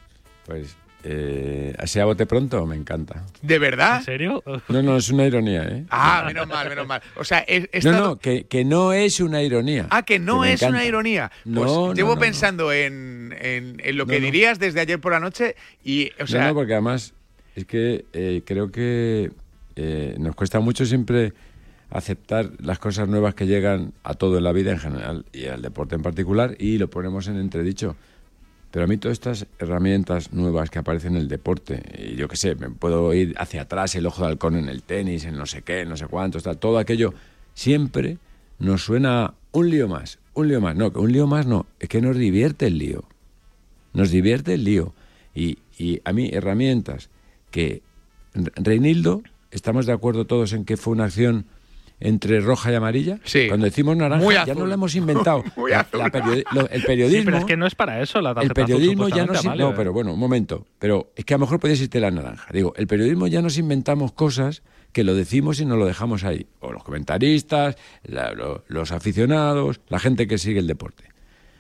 pues 0.46 0.76
eh, 1.04 1.74
así 1.80 2.00
a 2.00 2.06
bote 2.06 2.26
pronto 2.26 2.66
me 2.66 2.76
encanta. 2.76 3.24
¿De 3.42 3.58
verdad? 3.58 3.98
¿En 4.00 4.04
serio? 4.04 4.44
No, 4.68 4.84
no, 4.84 4.98
es 4.98 5.10
una 5.10 5.26
ironía, 5.26 5.64
¿eh? 5.64 5.86
Ah, 5.90 6.24
menos 6.28 6.48
mal, 6.48 6.68
menos 6.70 6.86
mal. 6.86 7.02
O 7.16 7.24
sea, 7.24 7.44
he, 7.48 7.58
he 7.72 7.80
No, 7.84 7.90
estado- 7.92 8.08
no, 8.10 8.16
que, 8.18 8.44
que 8.46 8.66
no 8.66 8.92
es 8.94 9.20
una 9.22 9.42
ironía. 9.42 9.88
Ah, 9.92 10.04
que 10.04 10.20
no 10.20 10.44
es 10.44 10.62
una 10.62 10.84
ironía. 10.86 11.32
Pues 11.44 11.54
No, 11.72 11.94
llevo 11.94 12.10
no, 12.10 12.16
no. 12.16 12.22
pensando 12.22 12.72
En, 12.74 13.34
en- 13.40 13.82
en 13.84 13.98
lo 13.98 14.06
que 14.06 14.20
no. 14.20 14.26
dirías 14.26 14.60
desde 14.60 14.82
ayer 14.82 15.00
por 15.00 15.14
la 15.14 15.20
noche 15.22 15.56
y, 15.84 16.12
o 16.20 16.28
sea, 16.28 16.42
no, 16.42 16.48
no, 16.50 16.54
porque 16.56 16.74
además 16.74 17.14
es 17.56 17.66
que 17.66 18.06
eh, 18.14 18.44
creo 18.46 18.70
que 18.72 19.32
eh, 19.76 20.16
nos 20.20 20.36
cuesta 20.36 20.60
mucho 20.60 20.86
siempre 20.86 21.34
aceptar 21.90 22.52
las 22.60 22.80
cosas 22.80 23.08
nuevas 23.08 23.36
que 23.36 23.46
llegan 23.46 23.94
a 24.04 24.16
todo 24.16 24.38
en 24.38 24.44
la 24.44 24.52
vida 24.52 24.72
en 24.72 24.80
general 24.80 25.26
y 25.32 25.46
al 25.46 25.62
deporte 25.62 25.96
en 25.96 26.02
particular 26.02 26.56
y 26.60 26.78
lo 26.78 26.90
ponemos 26.90 27.28
en 27.28 27.38
entredicho. 27.38 27.96
Pero 28.72 28.86
a 28.86 28.88
mí 28.88 28.98
todas 28.98 29.14
estas 29.14 29.48
herramientas 29.60 30.34
nuevas 30.34 30.70
que 30.70 30.80
aparecen 30.80 31.16
en 31.16 31.22
el 31.22 31.28
deporte, 31.30 31.82
y 31.98 32.16
yo 32.16 32.28
qué 32.28 32.36
sé, 32.36 32.56
me 32.56 32.70
puedo 32.70 33.14
ir 33.14 33.34
hacia 33.38 33.62
atrás, 33.62 33.96
el 33.96 34.06
ojo 34.06 34.24
de 34.24 34.28
halcón 34.30 34.58
en 34.58 34.68
el 34.68 34.84
tenis, 34.84 35.24
en 35.24 35.38
no 35.38 35.46
sé 35.46 35.62
qué, 35.62 35.82
en 35.82 35.90
no 35.90 35.96
sé 35.96 36.08
cuántos, 36.08 36.44
tal, 36.44 36.58
todo 36.58 36.78
aquello, 36.78 37.14
siempre 37.54 38.18
nos 38.60 38.84
suena 38.84 39.34
un 39.54 39.70
lío 39.70 39.88
más, 39.88 40.20
un 40.34 40.50
lío 40.50 40.60
más. 40.60 40.76
No, 40.76 40.92
un 40.96 41.12
lío 41.14 41.26
más 41.26 41.46
no, 41.46 41.68
es 41.80 41.88
que 41.88 42.02
nos 42.02 42.18
divierte 42.18 42.68
el 42.68 42.78
lío. 42.78 43.06
Nos 43.94 44.12
divierte 44.12 44.56
el 44.56 44.66
lío. 44.66 44.94
Y, 45.34 45.60
y 45.78 46.02
a 46.04 46.12
mí, 46.12 46.30
herramientas 46.34 47.10
que 47.52 47.82
Re- 48.34 48.52
Reinildo, 48.58 49.24
¿estamos 49.56 49.86
de 49.86 49.94
acuerdo 49.94 50.26
todos 50.26 50.54
en 50.54 50.66
que 50.66 50.78
fue 50.78 50.94
una 50.94 51.06
acción 51.06 51.46
entre 52.00 52.42
roja 52.42 52.72
y 52.72 52.76
amarilla? 52.76 53.20
Sí. 53.24 53.48
Cuando 53.48 53.66
decimos 53.66 53.96
naranja, 53.96 54.46
ya 54.46 54.54
no 54.54 54.66
lo 54.66 54.74
hemos 54.74 54.96
inventado. 54.96 55.44
Muy 55.56 55.72
La- 55.72 55.82
azul. 55.82 56.00
la 56.00 56.12
periodi- 56.12 56.44
lo- 56.54 56.70
el 56.70 56.84
periodismo. 56.84 57.20
Sí, 57.22 57.26
pero 57.26 57.38
es 57.38 57.46
que 57.46 57.58
no 57.58 57.66
es 57.66 57.76
para 57.76 58.02
eso 58.02 58.20
la 58.22 58.32
El 58.32 58.38
azul, 58.40 58.54
periodismo 58.54 59.08
ya 59.08 59.26
no 59.26 59.34
supuestamente, 59.34 59.42
se... 59.42 59.48
Amalio, 59.48 59.70
No, 59.70 59.76
pero 59.76 59.94
bueno, 59.94 60.14
un 60.14 60.20
momento. 60.20 60.66
Pero 60.80 61.12
es 61.16 61.24
que 61.26 61.34
a 61.34 61.38
lo 61.38 61.42
mejor 61.46 61.60
podía 61.60 61.74
existir 61.74 62.02
la 62.02 62.12
naranja. 62.12 62.48
Digo, 62.52 62.74
el 62.76 62.88
periodismo 62.88 63.28
ya 63.28 63.42
nos 63.42 63.58
inventamos 63.58 64.12
cosas 64.12 64.62
que 64.92 65.04
lo 65.04 65.14
decimos 65.16 65.60
y 65.60 65.66
no 65.66 65.76
lo 65.78 65.86
dejamos 65.86 66.24
ahí. 66.24 66.48
O 66.60 66.72
los 66.72 66.84
comentaristas, 66.84 67.76
la- 68.04 68.34
lo- 68.34 68.64
los 68.68 68.92
aficionados, 68.92 69.80
la 69.90 70.00
gente 70.00 70.28
que 70.28 70.38
sigue 70.38 70.60
el 70.60 70.68
deporte. 70.68 71.06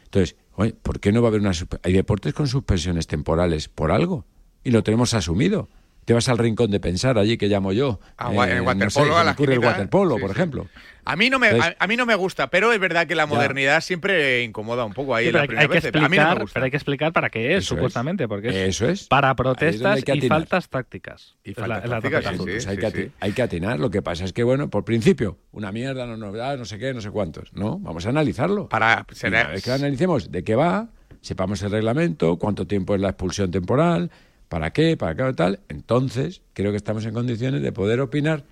Entonces, 0.06 0.36
oye, 0.54 0.74
¿por 0.74 1.00
qué 1.00 1.12
no 1.12 1.22
va 1.22 1.28
a 1.28 1.30
haber 1.30 1.42
una... 1.42 1.52
Hay 1.84 1.94
deportes 1.94 2.34
con 2.34 2.48
suspensiones 2.48 3.08
temporales 3.08 3.68
por 3.70 3.92
algo. 3.92 4.26
Y 4.64 4.72
lo 4.72 4.84
tenemos 4.84 5.14
asumido. 5.14 5.70
Te 6.06 6.14
vas 6.14 6.30
al 6.30 6.38
rincón 6.38 6.70
de 6.70 6.80
pensar 6.80 7.18
allí 7.18 7.36
que 7.38 7.48
llamo 7.48 7.72
yo. 7.74 8.00
A 8.18 8.30
gua- 8.32 8.48
en 8.50 8.58
no 8.58 8.64
waterpolo, 8.64 9.14
sé, 9.14 9.20
a 9.20 9.24
la 9.24 9.32
ocurre 9.32 9.54
el 9.54 9.60
waterpolo, 9.60 10.16
Sí, 10.16 10.22
por 10.22 10.30
sí. 10.30 10.36
ejemplo. 10.38 10.68
a 11.08 11.16
mí 11.16 11.30
no 11.30 11.38
me 11.40 11.48
a, 11.48 11.52
Entonces- 11.52 11.76
a 11.80 11.88
mí 11.88 11.98
no 11.98 12.06
me 12.08 12.16
gusta, 12.16 12.50
pero 12.50 12.72
es 12.74 12.80
verdad 12.80 13.06
que 13.08 13.14
la 13.16 13.24
Ya. 13.24 13.28
modernidad 13.28 13.82
siempre 13.82 14.44
incomoda 14.44 14.86
un 14.86 14.94
poco 14.94 15.14
ahí 15.16 15.26
Sí, 15.26 15.28
en 15.30 15.34
pero 15.34 15.38
la 15.38 15.42
hay, 15.44 15.48
primera 15.48 15.62
hay 15.64 15.68
que 15.68 15.74
vez. 15.74 15.86
A 15.86 15.88
mí 15.88 16.02
no 16.02 16.10
me 16.10 16.16
explicar, 16.16 16.42
gusta. 16.42 16.54
pero 16.54 16.64
hay 16.66 16.72
que 16.72 16.78
explicar 16.78 17.14
para 17.14 17.30
qué 17.30 17.40
es, 17.54 17.58
Eso 17.58 17.58
es. 17.58 17.66
supuestamente, 17.80 18.28
porque 18.28 18.50
es, 18.50 18.56
Eso 18.56 18.88
es. 18.90 19.08
para 19.08 19.36
protestas 19.36 19.98
hay 19.98 20.04
que 20.04 20.14
y 20.14 20.18
atinar. 20.20 20.40
faltas 20.40 20.70
tácticas. 20.70 21.36
Y 21.44 21.54
faltas 21.54 21.90
la- 21.90 21.96
la. 22.00 22.02
Pues 22.02 22.68
hay, 22.68 22.78
que 22.78 23.12
hay 23.20 23.32
que 23.34 23.42
atinar. 23.42 23.80
Lo 23.80 23.90
que 23.90 24.02
pasa 24.04 24.26
es 24.26 24.34
que, 24.34 24.44
bueno, 24.44 24.70
por 24.70 24.84
principio, 24.86 25.38
una 25.52 25.72
mierda, 25.72 26.06
no 26.06 26.18
novedad, 26.18 26.58
no 26.58 26.66
sé 26.66 26.78
qué, 26.78 26.94
no 26.94 27.02
sé 27.02 27.10
cuántos. 27.12 27.52
No, 27.54 27.80
vamos 27.80 28.06
a 28.06 28.10
analizarlo. 28.10 28.70
Para 28.70 29.06
Y 29.24 29.28
una 29.28 29.44
vez 29.46 29.64
que 29.64 29.72
analicemos 29.72 30.32
de 30.32 30.44
qué 30.44 30.56
va, 30.56 30.88
sepamos 31.22 31.62
el 31.64 31.72
reglamento, 31.72 32.38
cuánto 32.38 32.66
tiempo 32.68 32.94
es 32.96 33.02
la 33.02 33.10
expulsión 33.10 33.50
temporal, 33.52 34.12
para 34.50 34.72
qué, 34.72 34.98
para 34.98 35.16
qué 35.16 35.34
tal, 35.34 35.60
entonces 35.70 36.42
creo 36.54 36.72
que 36.72 36.78
estamos 36.78 37.06
en 37.06 37.14
condiciones 37.14 37.62
de 37.62 37.72
poder 37.72 38.00
opinar 38.02 38.44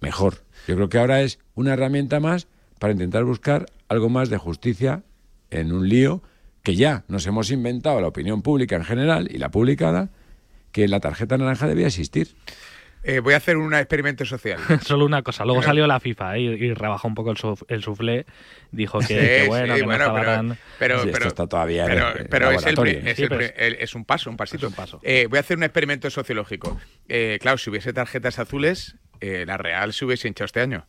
mejor. 0.00 0.44
Yo 0.68 0.74
creo 0.76 0.88
que 0.88 0.98
ahora 0.98 1.22
es 1.22 1.38
una 1.54 1.72
herramienta 1.72 2.20
más 2.20 2.46
para 2.78 2.92
intentar 2.92 3.24
buscar 3.24 3.66
algo 3.88 4.08
más 4.08 4.28
de 4.28 4.38
justicia 4.38 5.02
en 5.50 5.72
un 5.72 5.88
lío 5.88 6.22
que 6.62 6.76
ya 6.76 7.04
nos 7.08 7.26
hemos 7.26 7.50
inventado 7.50 8.00
la 8.00 8.08
opinión 8.08 8.42
pública 8.42 8.76
en 8.76 8.84
general 8.84 9.28
y 9.32 9.38
la 9.38 9.50
publicada, 9.50 10.10
que 10.70 10.88
la 10.88 11.00
tarjeta 11.00 11.36
naranja 11.36 11.66
debía 11.66 11.86
existir. 11.86 12.34
Eh, 13.04 13.18
voy 13.20 13.34
a 13.34 13.38
hacer 13.38 13.56
un 13.56 13.74
experimento 13.74 14.24
social. 14.24 14.58
Solo 14.86 15.04
una 15.04 15.22
cosa. 15.22 15.44
Luego 15.44 15.62
salió 15.62 15.86
la 15.86 15.98
FIFA 15.98 16.36
¿eh? 16.36 16.40
y, 16.40 16.46
y 16.66 16.74
rebajó 16.74 17.08
un 17.08 17.14
poco 17.14 17.30
el, 17.32 17.36
suf- 17.36 17.64
el 17.68 17.82
soufflé. 17.82 18.26
Dijo 18.70 18.98
que, 19.00 19.06
Sí, 19.06 19.14
que 19.14 19.44
bueno, 19.48 19.74
sí, 19.74 19.80
que 19.80 19.86
bueno, 19.86 20.08
no 20.08 20.14
pero, 20.14 20.26
tan... 20.26 20.58
pero, 20.78 20.94
Sí, 21.02 21.06
esto 21.08 21.18
pero- 21.18 21.28
está 21.28 21.46
todavía 21.46 21.82
en 21.84 21.88
pero, 21.90 22.08
el- 22.16 22.28
pero 22.28 22.50
el 22.50 22.56
es, 22.56 22.66
el, 22.66 22.78
es, 23.08 23.16
Sí, 23.16 23.22
el 23.24 23.28
pero 23.28 23.40
pri- 23.40 23.52
el- 23.56 23.74
es 23.80 23.94
un 23.94 24.04
paso, 24.04 24.30
un 24.30 24.36
pasito. 24.36 24.66
Es 24.66 24.70
un 24.72 24.76
paso. 24.76 25.00
Eh, 25.02 25.26
voy 25.28 25.36
a 25.38 25.40
hacer 25.40 25.56
un 25.56 25.64
experimento 25.64 26.08
sociológico. 26.10 26.80
Eh, 27.08 27.38
claro, 27.40 27.58
si 27.58 27.70
hubiese 27.70 27.92
tarjetas 27.92 28.38
azules, 28.38 28.96
eh, 29.22 29.44
la 29.46 29.56
Real 29.56 29.92
se 29.92 30.04
hubiese 30.04 30.26
hinchado 30.26 30.46
este 30.46 30.60
año. 30.60 30.84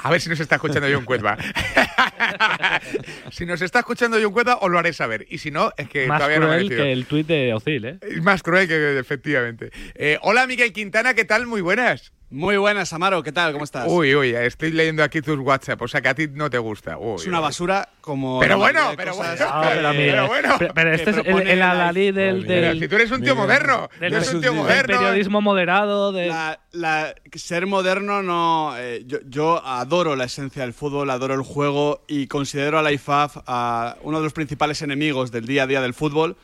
A 0.00 0.10
ver 0.10 0.20
si 0.20 0.28
nos 0.28 0.40
está 0.40 0.56
escuchando 0.56 0.88
John 0.92 1.04
Cuetba. 1.04 1.38
si 3.30 3.46
nos 3.46 3.62
está 3.62 3.78
escuchando 3.78 4.18
John 4.20 4.32
Cuetba, 4.32 4.58
os 4.60 4.70
lo 4.70 4.78
haré 4.78 4.92
saber. 4.92 5.24
Y 5.30 5.38
si 5.38 5.50
no, 5.52 5.72
es 5.76 5.88
que 5.88 6.06
Más 6.08 6.18
todavía 6.18 6.40
no 6.40 6.48
me 6.48 6.54
he 6.54 6.56
cruel 6.56 6.68
decidido. 6.68 6.84
que 6.84 6.92
el 6.92 7.06
tuit 7.06 7.26
de 7.28 7.54
Ozil, 7.54 7.84
¿eh? 7.84 7.98
Es 8.02 8.22
Más 8.22 8.42
cruel 8.42 8.66
que 8.66 8.98
efectivamente. 8.98 9.70
Eh, 9.94 10.18
hola, 10.22 10.46
Miguel 10.48 10.72
Quintana, 10.72 11.14
¿qué 11.14 11.24
tal? 11.24 11.46
Muy 11.46 11.60
buenas. 11.60 12.12
Muy 12.34 12.56
buenas, 12.56 12.92
Amaro, 12.92 13.22
¿qué 13.22 13.30
tal? 13.30 13.52
¿Cómo 13.52 13.62
estás? 13.62 13.84
Uy, 13.86 14.12
uy, 14.12 14.34
estoy 14.34 14.72
leyendo 14.72 15.04
aquí 15.04 15.22
tus 15.22 15.38
WhatsApp, 15.38 15.80
o 15.82 15.86
sea 15.86 16.02
que 16.02 16.08
a 16.08 16.14
ti 16.16 16.26
no 16.32 16.50
te 16.50 16.58
gusta. 16.58 16.98
Uy, 16.98 17.14
es 17.14 17.26
una 17.28 17.38
basura 17.38 17.88
como. 18.00 18.40
Pero 18.40 18.58
bueno, 18.58 18.90
pero 18.96 19.14
bueno, 19.14 19.44
Ah, 19.48 19.70
pero, 19.72 20.26
bueno. 20.26 20.56
pero- 20.58 20.74
pero 20.74 20.92
este 20.94 21.10
es 21.10 21.16
el, 21.18 21.46
el 21.48 21.58
la- 21.60 21.70
adalid 21.70 22.12
del, 22.12 22.44
Pero 22.44 22.66
del, 22.66 22.80
si 22.80 22.88
tú 22.88 22.96
eres 22.96 23.12
un 23.12 23.22
tío 23.22 23.36
Miguel. 23.36 23.46
moderno, 23.46 23.88
del- 24.00 24.14
eres 24.14 24.34
un 24.34 24.40
tío 24.40 24.50
del 24.50 24.60
moderno. 24.60 24.98
periodismo 24.98 25.40
moderado. 25.42 26.10
De... 26.10 26.26
La- 26.26 26.58
la- 26.72 27.14
ser 27.34 27.66
moderno 27.68 28.20
no. 28.24 28.74
eh, 28.78 29.04
yo, 29.06 29.18
yo 29.28 29.64
adoro 29.64 30.16
la 30.16 30.24
esencia 30.24 30.62
del 30.62 30.72
fútbol, 30.72 31.10
adoro 31.10 31.34
el 31.34 31.42
juego 31.42 32.02
y 32.08 32.26
considero 32.26 32.80
a 32.80 32.82
la 32.82 32.90
IFAF 32.90 33.36
a 33.46 33.94
uno 34.02 34.18
de 34.18 34.24
los 34.24 34.32
principales 34.32 34.82
enemigos 34.82 35.30
del 35.30 35.46
día 35.46 35.62
a 35.62 35.66
día 35.68 35.80
del 35.80 35.94
fútbol. 35.94 36.34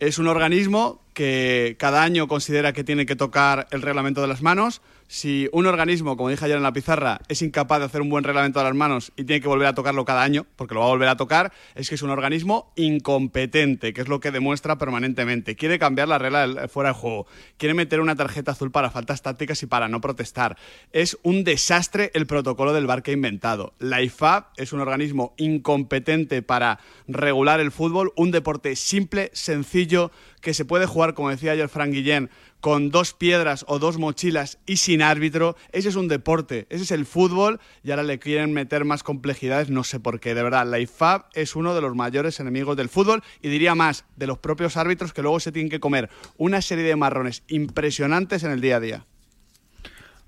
Es 0.00 0.18
un 0.18 0.26
organismo 0.26 1.02
que 1.12 1.76
cada 1.78 2.02
año 2.02 2.28
considera 2.28 2.72
que 2.72 2.82
tiene 2.82 3.04
que 3.04 3.14
tocar 3.14 3.66
el 3.72 3.82
reglamento 3.82 4.22
de 4.22 4.26
las 4.28 4.40
manos. 4.40 4.80
Si 5.06 5.48
un 5.52 5.66
organismo, 5.66 6.16
como 6.16 6.30
dije 6.30 6.44
ayer 6.44 6.56
en 6.56 6.62
la 6.62 6.72
pizarra, 6.72 7.20
es 7.28 7.42
incapaz 7.42 7.78
de 7.78 7.84
hacer 7.84 8.00
un 8.00 8.08
buen 8.08 8.24
reglamento 8.24 8.58
de 8.58 8.64
las 8.64 8.74
manos 8.74 9.12
y 9.16 9.24
tiene 9.24 9.40
que 9.40 9.48
volver 9.48 9.68
a 9.68 9.74
tocarlo 9.74 10.04
cada 10.04 10.22
año, 10.22 10.46
porque 10.56 10.74
lo 10.74 10.80
va 10.80 10.86
a 10.86 10.90
volver 10.90 11.08
a 11.08 11.16
tocar, 11.16 11.52
es 11.74 11.88
que 11.88 11.94
es 11.94 12.02
un 12.02 12.10
organismo 12.10 12.72
incompetente, 12.76 13.92
que 13.92 14.00
es 14.00 14.08
lo 14.08 14.20
que 14.20 14.30
demuestra 14.30 14.78
permanentemente. 14.78 15.56
Quiere 15.56 15.78
cambiar 15.78 16.08
la 16.08 16.18
regla 16.18 16.68
fuera 16.68 16.90
de 16.90 16.94
juego, 16.94 17.26
quiere 17.58 17.74
meter 17.74 18.00
una 18.00 18.16
tarjeta 18.16 18.52
azul 18.52 18.70
para 18.70 18.90
faltas 18.90 19.22
tácticas 19.22 19.62
y 19.62 19.66
para 19.66 19.88
no 19.88 20.00
protestar. 20.00 20.56
Es 20.92 21.18
un 21.22 21.44
desastre 21.44 22.10
el 22.14 22.26
protocolo 22.26 22.72
del 22.72 22.86
bar 22.86 23.02
que 23.02 23.10
ha 23.10 23.14
inventado. 23.14 23.74
La 23.78 24.02
IFAB 24.02 24.46
es 24.56 24.72
un 24.72 24.80
organismo 24.80 25.34
incompetente 25.36 26.42
para 26.42 26.80
regular 27.06 27.60
el 27.60 27.72
fútbol, 27.72 28.12
un 28.16 28.30
deporte 28.30 28.74
simple, 28.76 29.30
sencillo, 29.32 30.10
que 30.44 30.54
se 30.54 30.64
puede 30.64 30.86
jugar, 30.86 31.14
como 31.14 31.30
decía 31.30 31.52
ayer 31.52 31.68
Frank 31.68 31.90
Guillén, 31.90 32.30
con 32.60 32.90
dos 32.90 33.14
piedras 33.14 33.64
o 33.66 33.80
dos 33.80 33.98
mochilas 33.98 34.58
y 34.66 34.76
sin 34.76 35.02
árbitro. 35.02 35.56
Ese 35.72 35.88
es 35.88 35.96
un 35.96 36.06
deporte, 36.06 36.66
ese 36.70 36.84
es 36.84 36.90
el 36.92 37.06
fútbol 37.06 37.58
y 37.82 37.90
ahora 37.90 38.04
le 38.04 38.20
quieren 38.20 38.52
meter 38.52 38.84
más 38.84 39.02
complejidades, 39.02 39.70
no 39.70 39.82
sé 39.82 39.98
por 39.98 40.20
qué. 40.20 40.34
De 40.34 40.42
verdad, 40.42 40.66
la 40.66 40.78
IFAB 40.78 41.24
es 41.32 41.56
uno 41.56 41.74
de 41.74 41.80
los 41.80 41.96
mayores 41.96 42.38
enemigos 42.38 42.76
del 42.76 42.88
fútbol 42.88 43.22
y 43.42 43.48
diría 43.48 43.74
más, 43.74 44.04
de 44.16 44.26
los 44.26 44.38
propios 44.38 44.76
árbitros 44.76 45.12
que 45.12 45.22
luego 45.22 45.40
se 45.40 45.50
tienen 45.50 45.70
que 45.70 45.80
comer 45.80 46.10
una 46.36 46.62
serie 46.62 46.84
de 46.84 46.94
marrones 46.94 47.42
impresionantes 47.48 48.44
en 48.44 48.52
el 48.52 48.60
día 48.60 48.76
a 48.76 48.80
día. 48.80 49.06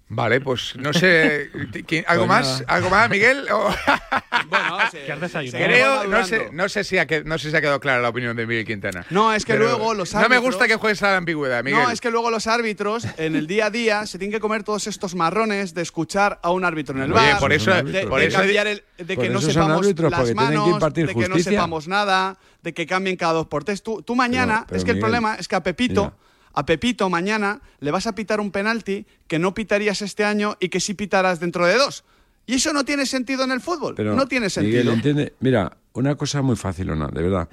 Vale, 0.09 0.41
pues 0.41 0.75
no 0.77 0.93
sé. 0.93 1.51
¿quién- 1.85 2.05
¿Algo 2.07 2.27
Pues 2.29 2.39
más? 2.47 2.65
¿Algo 2.69 2.91
más, 2.91 3.11
Miguel? 3.11 3.45
O- 3.51 3.75
Bueno, 4.49 4.79
se- 4.91 5.05
¿Qué 5.05 5.13
has 5.13 5.21
desayunado? 5.21 5.65
Creo, 5.65 6.05
no 6.05 6.25
sé, 6.25 6.49
no, 6.53 6.69
sé 6.69 6.85
si 6.85 6.97
ha, 6.99 7.07
que- 7.07 7.25
no 7.25 7.39
sé 7.39 7.51
si 7.51 7.57
ha 7.57 7.61
quedado 7.61 7.81
clara 7.81 8.01
la 8.01 8.11
opinión 8.11 8.37
de 8.37 8.47
Miguel 8.47 8.65
Quintana. 8.65 9.05
No, 9.11 9.33
es 9.33 9.45
que 9.45 9.57
luego 9.57 9.95
los 9.95 10.15
No 10.15 10.21
me 10.21 10.27
árbitros- 10.37 10.43
gusta 10.43 10.69
que 10.69 10.77
juegues 10.77 11.03
a 11.03 11.11
la 11.11 11.17
ambigüedad, 11.17 11.65
Miguel. 11.65 11.83
No, 11.83 11.91
es 11.91 12.01
que 12.01 12.11
luego 12.13 12.31
los 12.31 12.47
árbitros 12.47 13.05
en 13.17 13.35
el 13.35 13.49
día 13.49 13.67
a 13.67 13.71
día 13.71 14.07
se 14.07 14.19
tienen 14.19 14.33
que 14.33 14.41
comer 14.41 14.63
todos 14.63 14.87
estos 14.87 15.17
marrones 15.17 15.75
de 15.75 15.83
escuchar 15.83 16.39
a 16.41 16.51
un 16.51 16.65
árbitro 16.65 16.95
en 16.97 17.03
el 17.03 17.13
Oye, 17.13 17.33
bar, 17.33 17.41
por 17.41 17.53
eso- 17.53 17.73
de, 17.83 18.07
por 18.07 18.21
de 18.21 18.27
eso- 18.27 18.39
cambiar 18.39 18.69
el, 18.69 18.85
de 18.99 19.15
por 19.17 19.25
que 19.25 19.31
no 19.31 19.41
sepamos 19.41 19.79
árbitros, 19.85 20.11
las 20.13 20.29
que 20.29 20.35
manos, 20.35 20.69
impartir 20.69 21.07
de 21.09 21.15
que 21.17 21.29
no 21.29 21.39
sepamos 21.39 21.89
nada, 21.89 22.39
de 22.63 22.73
que 22.75 22.87
cambien 22.87 23.17
cada 23.17 23.33
dos 23.33 23.49
por 23.49 23.65
tres. 23.65 23.83
Tú, 23.83 24.03
tú 24.03 24.15
mañana, 24.15 24.59
Pero- 24.59 24.67
pero 24.69 24.79
es 24.79 24.85
que 24.85 24.91
el 24.93 25.01
problema 25.01 25.35
es 25.35 25.49
que 25.49 25.57
a 25.57 25.63
Pepito, 25.65 26.05
mira. 26.05 26.26
A 26.57 26.65
Pepito 26.65 27.09
mañana 27.11 27.61
le 27.81 27.91
vas 27.91 28.07
a 28.07 28.15
pitar 28.15 28.41
un 28.41 28.51
penalti 28.51 29.07
que 29.29 29.39
no 29.39 29.53
pitarías 29.53 30.01
este 30.01 30.25
año 30.25 30.57
y 30.59 30.71
que 30.71 30.81
sí 30.81 30.95
pitarás 30.95 31.39
dentro 31.39 31.67
de 31.67 31.77
dos. 31.77 32.03
Y 32.47 32.55
eso 32.55 32.73
no 32.73 32.85
tiene 32.85 33.05
sentido 33.05 33.45
en 33.45 33.51
el 33.51 33.61
fútbol. 33.61 33.95
Pero, 33.95 34.17
no 34.17 34.27
tiene 34.27 34.49
sentido. 34.49 34.79
Miguel, 34.79 34.95
entiende. 34.95 35.35
Mira, 35.41 35.77
una 35.93 36.15
cosa 36.15 36.41
muy 36.41 36.57
fácil, 36.57 36.91
¿o 36.91 36.97
no? 36.97 37.09
De 37.09 37.23
verdad. 37.23 37.49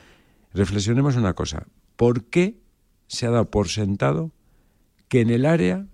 Reflexionemos 0.53 1.17
una 1.17 1.33
cosa. 1.33 1.67
¿Por 1.97 2.23
qué 2.25 2.55
se 3.07 3.25
ha 3.25 3.31
dado 3.31 3.49
por 3.49 3.67
sentado 3.67 4.31
que 5.09 5.21
en 5.21 5.31
el 5.31 5.45
área, 5.45 5.85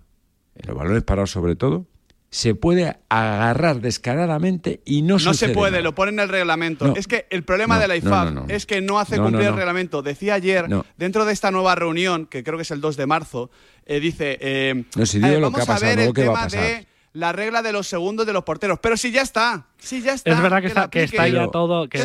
en 0.54 0.68
los 0.68 0.76
balones 0.76 1.02
parados 1.02 1.32
sobre 1.32 1.56
todo, 1.56 1.86
se 2.30 2.54
puede 2.54 2.96
agarrar 3.08 3.80
descaradamente 3.80 4.80
y 4.84 5.02
no 5.02 5.18
No 5.18 5.34
se 5.34 5.48
puede, 5.48 5.72
nada? 5.72 5.82
lo 5.82 5.94
ponen 5.96 6.14
en 6.14 6.20
el 6.20 6.28
reglamento. 6.28 6.86
No. 6.86 6.94
Es 6.96 7.08
que 7.08 7.26
el 7.30 7.42
problema 7.42 7.74
No, 7.74 7.80
de 7.80 7.88
la 7.88 7.96
IFAB 7.96 8.50
es 8.50 8.66
que 8.66 8.80
no 8.80 9.00
hace 9.00 9.16
cumplir 9.18 9.48
el 9.48 9.56
reglamento. 9.56 10.02
Decía 10.02 10.34
ayer, 10.34 10.66
dentro 10.96 11.24
de 11.24 11.32
esta 11.32 11.50
nueva 11.50 11.74
reunión, 11.74 12.26
que 12.26 12.44
creo 12.44 12.56
que 12.56 12.62
es 12.62 12.70
el 12.70 12.80
2 12.80 12.96
de 12.96 13.06
marzo, 13.06 13.50
eh, 13.84 13.98
dice... 13.98 14.38
eh, 14.40 14.84
si 15.04 15.18
lo 15.18 15.40
vamos 15.40 15.56
que 15.56 15.62
ha 15.62 15.66
pasado, 15.66 15.86
a 15.92 15.96
ver 15.96 16.06
el 16.06 16.12
tema 16.14 16.46
de 16.46 16.86
la 17.14 17.32
regla 17.32 17.62
de 17.62 17.72
los 17.72 17.88
segundos 17.88 18.24
de 18.26 18.32
los 18.32 18.44
porteros. 18.44 18.78
Pero 18.80 18.96
si 18.96 19.10
ya 19.10 19.22
está, 19.22 19.66
si 19.80 20.00
ya 20.02 20.12
está. 20.14 20.30
Es 20.30 20.40
verdad 20.40 20.60
que, 20.60 20.66
está, 20.68 20.88
que 20.90 21.02
está 21.02 21.26
ya 21.28 21.48
todo. 21.48 21.88
Que. 21.88 21.98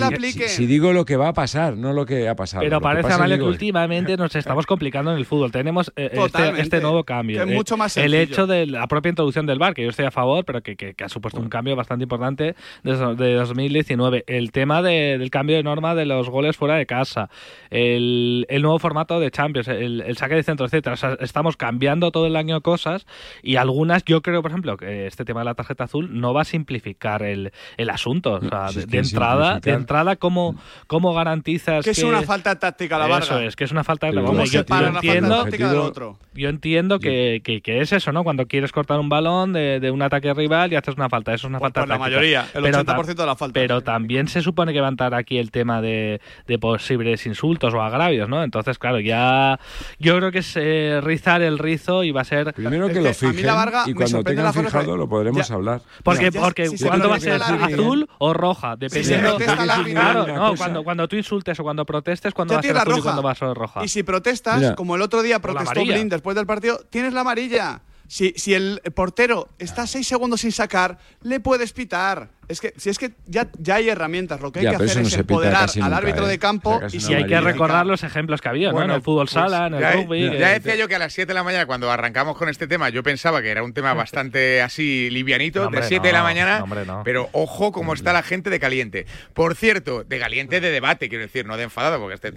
Si 0.50 0.66
digo 0.66 0.94
lo 0.94 1.06
que 1.06 1.18
va 1.18 1.28
a 1.30 1.34
pasar, 1.34 1.78
no 1.78 1.94
lo 1.94 2.06
que 2.06 2.28
ha 2.28 2.36
pasado. 2.36 2.64
Pero 2.64 2.82
parece, 2.82 3.04
pasa, 3.04 3.16
Amalia, 3.16 3.38
que 3.38 3.44
últimamente 3.44 4.18
nos 4.18 4.36
estamos 4.36 4.66
complicando 4.66 5.12
en 5.12 5.18
el 5.18 5.26
fútbol. 5.26 5.52
Tenemos 5.52 5.92
eh, 5.96 6.10
este, 6.14 6.62
este 6.62 6.82
nuevo 6.82 7.04
cambio. 7.04 7.38
Que 7.38 7.44
es 7.44 7.52
Eh, 7.52 7.56
mucho 7.56 7.78
más 7.78 7.96
El 7.98 8.14
hecho 8.14 8.48
de 8.48 8.66
la 8.66 8.88
propia 8.88 9.10
introducción 9.10 9.46
del 9.46 9.60
VAR, 9.60 9.74
que 9.74 9.84
yo 9.84 9.90
estoy 9.90 10.06
a 10.06 10.12
favor, 10.12 10.46
pero 10.46 10.62
que, 10.64 10.76
que- 10.76 10.94
que 10.96 11.04
ha 11.04 11.10
supuesto 11.10 11.40
un 11.40 11.50
cambio 11.50 11.76
bastante 11.76 12.04
importante 12.04 12.56
desde 12.84 13.16
de 13.16 13.34
2019. 13.36 14.24
El 14.28 14.52
tema 14.52 14.82
de- 14.82 15.18
del 15.18 15.30
cambio 15.30 15.56
de 15.58 15.64
norma 15.64 15.94
de 15.96 16.06
los 16.06 16.30
goles 16.30 16.56
fuera 16.58 16.76
de 16.76 16.86
casa. 16.86 17.30
El, 17.70 18.46
el 18.50 18.62
nuevo 18.62 18.80
formato 18.80 19.20
de 19.20 19.32
Champions, 19.32 19.68
el, 19.68 20.02
el 20.02 20.18
saque 20.18 20.36
de 20.36 20.44
centro, 20.44 20.66
etcétera. 20.66 20.94
O 20.94 20.98
sea, 20.98 21.18
estamos 21.20 21.58
cambiando 21.58 22.12
todo 22.12 22.26
el 22.28 22.36
año 22.36 22.62
cosas 22.62 23.06
y 23.44 23.58
algunas, 23.58 24.04
yo 24.06 24.22
creo, 24.22 24.42
por 24.42 24.52
ejemplo, 24.52 24.78
que 24.78 25.08
este 25.08 25.26
tema 25.26 25.42
de 25.42 25.46
la 25.46 25.56
tarjeta 25.56 25.84
azul 25.86 26.20
no 26.20 26.34
va 26.34 26.42
a 26.42 26.46
simplificar 26.46 27.22
el, 27.24 27.52
el 27.78 27.90
asunto. 27.90 28.34
O 28.34 28.42
sea, 28.42 28.72
de, 28.72 28.88
que 28.88 28.98
entrada, 29.00 29.60
de 29.60 29.72
entrada, 29.72 30.16
¿cómo, 30.16 30.56
cómo 30.88 31.14
garantizas 31.14 31.84
Que 31.86 31.92
es 31.92 32.04
una 32.04 32.22
falta 32.22 32.58
táctica 32.60 32.96
a 32.96 33.00
la 33.00 33.18
eso 33.20 33.34
Varga. 33.36 33.48
es, 33.48 33.56
que 33.56 33.64
es 33.64 33.72
una 33.72 33.84
falta 33.84 34.08
de 34.08 34.14
Pero 34.14 34.26
Hombre, 34.30 34.44
¿cómo 34.44 34.46
yo, 34.46 34.52
yo 34.52 34.60
la 34.60 34.66
falta 34.76 34.98
entiendo, 35.00 35.44
táctica 35.44 35.70
del 35.70 35.80
otro? 35.80 36.18
yo 36.34 36.50
entiendo 36.50 37.00
que, 37.00 37.42
que- 37.44 37.62
que 37.62 37.82
es 37.82 37.92
eso, 37.94 38.12
¿no? 38.12 38.24
Cuando 38.24 38.46
quieres 38.46 38.72
cortar 38.72 39.00
un 39.00 39.10
balón 39.10 39.54
de, 39.54 39.80
de 39.80 39.92
un 39.92 40.02
ataque 40.02 40.34
rival 40.34 40.72
y 40.74 40.76
haces 40.76 40.96
una 40.96 41.10
falta, 41.10 41.34
eso 41.34 41.48
es 41.48 41.50
una 41.50 41.60
falta 41.60 41.82
pues 41.82 41.90
la 41.90 41.96
táctica. 41.98 42.10
mayoría, 42.18 42.48
el 42.54 42.64
Pero 42.64 42.80
80% 42.80 43.06
ta- 43.06 43.14
de 43.14 43.26
la 43.26 43.36
falta. 43.36 43.54
Pero 43.54 43.82
también 43.82 44.28
se 44.28 44.42
supone 44.42 44.74
que 44.74 44.82
va 44.82 44.88
a 44.88 44.90
entrar 44.90 45.14
aquí 45.14 45.38
el 45.38 45.52
tema 45.52 45.82
de, 45.82 46.20
de 46.48 46.60
posibles 46.60 47.26
insultos 47.26 47.74
o 47.74 47.82
agravios, 47.82 48.28
¿no? 48.30 48.44
Entonces, 48.44 48.78
claro, 48.78 49.00
ya 49.00 49.60
yo 50.00 50.18
creo 50.18 50.32
que 50.32 50.40
es 50.40 50.54
eh, 50.58 51.00
rizar 51.02 51.42
el 51.42 51.58
rizo 51.60 52.04
y 52.04 52.12
va 52.12 52.22
a 52.22 52.26
ser... 52.26 52.54
Primero 52.54 52.86
Es 52.88 52.90
que 52.94 53.00
que 53.00 53.04
lo 53.04 53.10
a 53.10 53.12
mí 53.12 53.16
la 53.22 53.32
fijen 53.34 53.56
Varga 53.56 53.84
y 53.88 53.94
cuando 53.94 54.24
tengan 54.24 54.46
la 54.46 54.54
fijado 54.54 54.92
que- 54.92 54.98
lo 54.98 55.08
podremos 55.10 55.48
Ya. 55.48 55.56
hablar. 55.56 55.82
Porque, 56.04 56.30
Ya, 56.32 56.42
porque 56.42 56.68
si 56.68 56.78
se 56.78 56.88
¿cuándo 56.88 57.10
va 57.10 57.16
a 57.16 57.20
ser? 57.20 57.40
¿Azul 57.64 58.10
o 58.20 58.34
roja? 58.34 58.76
Dependiendo. 58.76 59.30
protesta 59.38 59.64
el 59.64 59.70
árbitro- 59.70 59.92
claro, 60.02 60.28
no, 60.28 60.56
cuando, 60.56 60.84
cuando 60.84 61.08
tú 61.08 61.16
insultes 61.16 61.60
o 61.60 61.64
cuando 61.64 61.86
protestes, 61.86 62.34
cuando 62.34 62.54
Ya 62.54 62.58
va 62.58 62.60
a 62.60 62.64
ser 62.64 62.78
azul 62.78 62.88
y 62.88 62.96
roja. 62.96 63.04
cuando 63.04 63.24
va 63.24 63.32
a 63.32 63.36
ser 63.36 63.54
roja. 63.54 63.84
Y 63.86 63.88
si 63.88 64.04
protestas, 64.04 64.58
Mira. 64.60 64.76
como 64.76 64.96
el 64.96 65.02
otro 65.02 65.22
día 65.22 65.40
protestó. 65.40 65.82
Blin 65.82 66.10
después 66.10 66.36
del 66.36 66.46
partido, 66.46 66.80
tienes 66.90 67.14
la 67.14 67.22
amarilla. 67.22 67.82
Si, 68.08 68.34
si 68.38 68.54
el 68.54 68.82
portero 68.94 69.50
está 69.58 69.88
seis 69.88 70.08
segundos 70.08 70.42
sin 70.42 70.52
sacar, 70.52 71.00
le 71.24 71.40
puedes 71.40 71.74
pitar. 71.74 72.30
Es 72.48 72.62
que, 72.62 72.74
si 72.78 72.90
es 72.90 72.98
que 73.00 73.12
ya, 73.26 73.48
ya 73.58 73.76
hay 73.76 73.90
herramientas, 73.90 74.40
lo 74.42 74.52
que 74.52 74.60
hay 74.60 74.66
Ya, 74.66 74.72
que 74.78 74.84
hacer 74.86 75.02
no 75.02 75.08
es 75.08 75.14
empoderar 75.18 75.70
al 75.70 75.80
nunca, 75.82 75.98
árbitro 75.98 76.26
¿eh? 76.28 76.30
de 76.30 76.40
campo 76.40 76.80
y 76.92 76.98
Y 77.12 77.14
hay 77.14 77.26
que 77.26 77.42
recordar 77.42 77.86
los 77.86 78.04
ejemplos 78.04 78.42
que 78.42 78.50
había, 78.50 78.72
¿no? 78.72 78.84
En 78.84 78.92
el 78.92 79.02
fútbol 79.02 79.26
pues, 79.26 79.32
sala, 79.32 79.68
en 79.68 79.74
el 79.76 79.80
ya, 79.80 79.92
rugby. 79.94 80.38
ya 80.38 80.50
decía 80.52 80.76
yo 80.76 80.88
que 80.88 80.96
a 80.96 81.00
las 81.00 81.14
7 81.14 81.28
de 81.28 81.34
la 81.34 81.44
mañana, 81.44 81.66
cuando 81.66 81.92
arrancamos 81.92 82.38
con 82.38 82.50
este 82.50 82.68
tema, 82.68 82.90
yo 82.90 83.04
pensaba 83.04 83.42
que 83.42 83.50
era 83.50 83.64
un 83.64 83.74
tema 83.74 83.94
bastante 83.96 84.62
así 84.62 85.10
livianito, 85.10 85.60
No, 85.62 85.66
hombre, 85.68 85.82
de 85.82 85.88
7 85.88 86.06
de 86.08 86.14
la 86.14 86.24
mañana, 86.24 86.58
no, 86.60 86.64
hombre, 86.66 86.86
no. 86.86 87.02
pero 87.04 87.30
ojo 87.32 87.72
cómo 87.72 87.94
está 87.94 88.14
la 88.14 88.24
gente 88.24 88.50
de 88.50 88.60
caliente. 88.60 89.06
Por 89.34 89.56
cierto, 89.56 90.04
de 90.04 90.20
caliente 90.20 90.62
de 90.62 90.70
debate, 90.72 91.10
quiero 91.10 91.24
decir, 91.24 91.46
no 91.46 91.58
de 91.58 91.64
enfadado, 91.64 92.00
porque 92.00 92.16
este... 92.16 92.30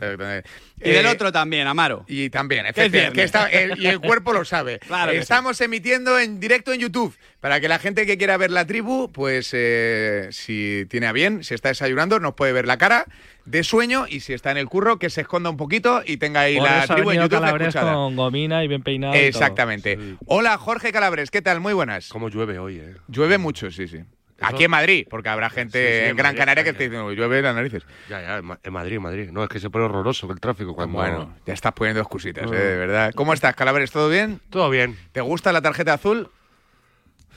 Y 0.80 0.90
del 0.90 1.06
eh, 1.06 1.08
otro 1.10 1.32
también, 1.32 1.66
Amaro. 1.66 2.04
Y 2.06 2.30
también, 2.30 2.64
efectivamente, 2.66 3.14
que 3.16 3.24
está- 3.24 3.48
el- 3.48 3.78
y 3.78 3.86
el 3.86 4.00
cuerpo 4.00 4.32
lo 4.32 4.44
sabe. 4.44 4.78
Claro 4.88 5.12
Estamos 5.12 5.60
emitiendo 5.60 6.18
en 6.18 6.40
directo 6.40 6.72
en 6.72 6.80
YouTube 6.80 7.14
para 7.40 7.60
que 7.60 7.68
la 7.68 7.78
gente 7.78 8.06
que 8.06 8.16
quiera 8.16 8.36
ver 8.36 8.50
la 8.50 8.66
tribu, 8.66 9.10
pues 9.12 9.50
eh, 9.52 9.97
si 10.30 10.86
tiene 10.90 11.06
a 11.06 11.12
bien, 11.12 11.44
si 11.44 11.54
está 11.54 11.68
desayunando, 11.68 12.18
nos 12.20 12.34
puede 12.34 12.52
ver 12.52 12.66
la 12.66 12.78
cara 12.78 13.06
de 13.44 13.64
sueño 13.64 14.06
y 14.08 14.20
si 14.20 14.32
está 14.34 14.50
en 14.50 14.56
el 14.58 14.66
curro, 14.68 14.98
que 14.98 15.08
se 15.10 15.22
esconda 15.22 15.48
un 15.50 15.56
poquito 15.56 16.02
y 16.04 16.18
tenga 16.18 16.40
ahí 16.40 16.56
Por 16.58 16.68
la 16.68 16.84
eso 16.84 16.92
ha 16.92 16.96
tribu 16.96 17.10
en 17.12 17.22
YouTube 17.22 17.72
con 17.72 18.16
gomina 18.16 18.62
y 18.64 18.68
bien 18.68 18.82
peinado. 18.82 19.14
y 19.14 19.16
todo. 19.18 19.26
Exactamente. 19.26 19.98
Hola, 20.26 20.58
Jorge 20.58 20.92
Calabres, 20.92 21.30
¿qué 21.30 21.40
tal? 21.42 21.60
Muy 21.60 21.72
buenas. 21.72 22.08
Cómo 22.08 22.28
llueve 22.28 22.58
hoy, 22.58 22.76
¿eh? 22.78 22.94
Llueve 23.08 23.38
mucho, 23.38 23.70
sí, 23.70 23.88
sí. 23.88 23.98
Aquí 24.40 24.62
en 24.62 24.70
Madrid, 24.70 25.04
porque 25.10 25.30
habrá 25.30 25.50
gente 25.50 25.78
Sí, 25.80 25.94
sí, 25.98 26.04
en 26.04 26.10
en 26.10 26.16
Gran 26.16 26.26
Madrid, 26.28 26.38
Canaria 26.38 26.62
que 26.62 26.70
aquí. 26.70 26.78
te 26.78 26.88
dice, 26.90 26.96
llueve 27.16 27.42
las 27.42 27.54
narices. 27.56 27.82
Ya, 28.08 28.20
ya, 28.22 28.36
en 28.38 28.44
Ma- 28.44 28.60
en 28.62 28.72
Madrid, 28.72 28.94
en 28.96 29.02
Madrid. 29.02 29.30
No, 29.32 29.42
es 29.42 29.48
que 29.48 29.58
se 29.58 29.68
pone 29.68 29.86
horroroso 29.86 30.30
el 30.30 30.38
tráfico 30.38 30.74
cuando... 30.76 30.96
Bueno, 30.96 31.34
ya 31.44 31.54
estás 31.54 31.72
poniendo 31.72 32.00
excusitas, 32.00 32.44
No. 32.48 32.54
eh, 32.54 32.60
de 32.60 32.76
verdad. 32.76 33.12
¿Cómo 33.16 33.32
estás, 33.32 33.56
Calabres? 33.56 33.90
¿Todo 33.90 34.08
bien? 34.08 34.40
Todo 34.50 34.70
bien. 34.70 34.96
¿Te 35.10 35.22
gusta 35.22 35.50
la 35.52 35.60
tarjeta 35.60 35.94
azul? 35.94 36.30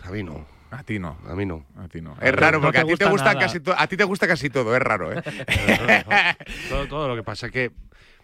A 0.03 0.11
mí 0.11 0.21
no. 0.21 0.45
A 0.71 0.83
ti 0.83 0.99
no. 0.99 1.17
A 1.27 1.35
mí 1.35 1.45
no. 1.45 1.65
A 1.77 1.87
ti 1.87 2.01
no. 2.01 2.15
Es 2.21 2.33
raro 2.33 2.59
no 2.59 2.63
porque 2.63 2.79
te 2.79 2.83
a 2.83 2.85
ti 2.85 2.87
te 2.87 3.05
gusta 3.05 3.09
gusta 3.09 3.33
nada. 3.33 3.39
casi 3.39 3.59
todo, 3.59 3.75
a 3.77 3.87
ti 3.87 3.97
te 3.97 4.03
gusta 4.05 4.27
casi 4.27 4.49
todo, 4.49 4.75
es 4.75 4.81
raro, 4.81 5.11
¿eh? 5.11 5.21
todo, 6.69 6.87
todo 6.87 7.07
lo 7.09 7.15
que 7.15 7.23
pasa 7.23 7.47
es 7.47 7.51
que 7.51 7.71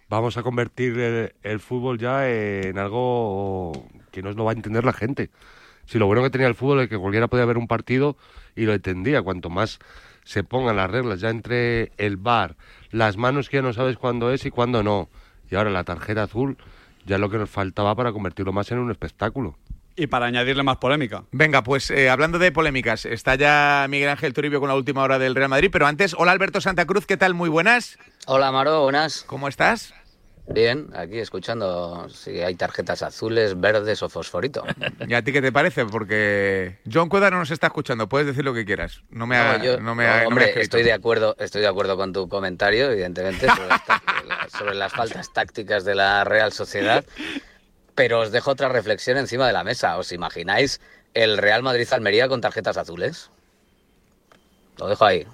vamos 0.10 0.38
a 0.38 0.44
convertir 0.44 0.98
el, 0.98 1.36
el 1.44 1.60
fútbol 1.60 2.00
ya 2.00 2.30
en 2.30 2.78
algo 2.80 3.88
que 4.12 4.22
no 4.22 4.32
lo 4.32 4.46
va 4.46 4.52
a 4.52 4.56
entender 4.56 4.86
la 4.86 4.94
gente. 4.94 5.30
Si 5.86 6.00
lo 6.00 6.06
bueno 6.06 6.24
que 6.24 6.30
tenía 6.30 6.48
el 6.48 6.56
fútbol 6.56 6.82
es 6.82 6.90
que 6.90 6.98
cualquiera 6.98 7.28
podía 7.28 7.46
ver 7.46 7.58
un 7.58 7.68
partido 7.68 8.18
y 8.56 8.66
lo 8.66 8.74
entendía. 8.74 9.22
Cuanto 9.22 9.50
más 9.50 9.80
se 10.24 10.44
pongan 10.44 10.76
las 10.76 10.90
reglas 10.90 11.22
ya 11.22 11.30
entre 11.30 11.92
el 11.98 12.18
bar, 12.18 12.58
las 12.92 13.16
manos 13.16 13.50
que 13.50 13.58
ya 13.58 13.62
no 13.62 13.72
sabes 13.72 13.98
cuándo 13.98 14.32
es 14.32 14.46
y 14.46 14.52
cuándo 14.52 14.84
no. 14.84 15.10
Y 15.50 15.56
ahora 15.56 15.70
la 15.70 15.86
tarjeta 15.86 16.24
azul 16.24 16.58
ya 17.06 17.16
es 17.16 17.22
lo 17.22 17.30
que 17.30 17.38
nos 17.38 17.50
faltaba 17.50 17.96
para 17.96 18.12
convertirlo 18.12 18.52
más 18.52 18.70
en 18.72 18.80
un 18.80 18.92
espectáculo. 18.92 19.58
Y 20.00 20.06
para 20.08 20.28
añadirle 20.28 20.62
más 20.62 20.78
polémica. 20.78 21.24
Venga, 21.32 21.64
pues 21.64 21.90
eh, 21.90 22.08
hablando 22.10 22.38
de 22.38 22.52
polémicas, 22.52 23.06
está 23.06 23.34
ya 23.34 23.88
Miguel 23.90 24.10
Ángel 24.10 24.32
Toribio 24.32 24.60
con 24.60 24.70
la 24.70 24.76
última 24.76 25.02
hora 25.02 25.18
del 25.18 25.34
Real 25.34 25.50
Madrid, 25.50 25.70
pero 25.74 25.88
antes, 25.88 26.14
hola 26.16 26.32
Alberto 26.34 26.62
Santa 26.62 26.86
Cruz, 26.86 27.08
¿qué 27.08 27.18
tal? 27.18 27.34
Muy 27.34 27.50
buenas. 27.50 27.98
Hola 28.28 28.52
Maro, 28.52 28.84
buenas. 28.84 29.24
¿Cómo 29.26 29.48
estás? 29.48 29.96
Bien, 30.50 30.88
aquí 30.96 31.18
escuchando 31.18 32.08
si 32.10 32.40
hay 32.42 32.54
tarjetas 32.56 33.02
azules, 33.02 33.60
verdes 33.60 34.02
o 34.04 34.08
fosforito. 34.08 34.64
¿Y 35.06 35.14
a 35.16 35.22
ti 35.24 35.34
qué 35.34 35.42
te 35.42 35.52
parece? 35.52 35.84
Porque 35.86 36.78
John 36.90 37.10
Cueda 37.10 37.30
no 37.32 37.40
nos 37.40 37.50
está 37.52 37.68
escuchando, 37.68 38.08
puedes 38.08 38.28
decir 38.28 38.46
lo 38.46 38.54
que 38.54 38.64
quieras. 38.66 39.02
No 39.10 39.26
me 39.28 39.36
ha, 39.36 39.58
No, 39.58 39.64
yo- 39.64 39.80
no 39.82 39.94
me 39.96 40.06
no, 40.06 40.10
ha- 40.12 40.14
no 40.14 40.20
me 40.20 40.24
ha 40.24 40.28
hombre, 40.28 40.62
estoy 40.62 40.84
de 40.84 40.94
acuerdo, 40.94 41.36
estoy 41.40 41.62
de 41.62 41.68
acuerdo 41.68 41.98
con 41.98 42.14
tu 42.14 42.30
comentario, 42.30 42.92
evidentemente, 42.92 43.48
sobre 43.48 43.68
las, 43.68 43.82
sobre 44.58 44.76
las 44.76 44.94
faltas 44.94 45.34
tácticas 45.34 45.84
de 45.84 45.96
la 45.96 46.24
Real 46.24 46.54
Sociedad. 46.54 47.04
Pero 47.98 48.20
os 48.20 48.32
dejo 48.32 48.52
otra 48.52 48.70
reflexión 48.70 49.18
encima 49.18 49.48
de 49.48 49.54
la 49.54 49.64
mesa. 49.64 49.98
¿Os 49.98 50.12
imagináis 50.12 50.80
el 51.16 51.40
Real 51.40 51.64
Madrid-Almería 51.64 52.28
con 52.28 52.42
tarjetas 52.42 52.78
azules? 52.78 53.32
Lo 54.78 54.88
dejo 54.88 55.04
ahí. 55.04 55.26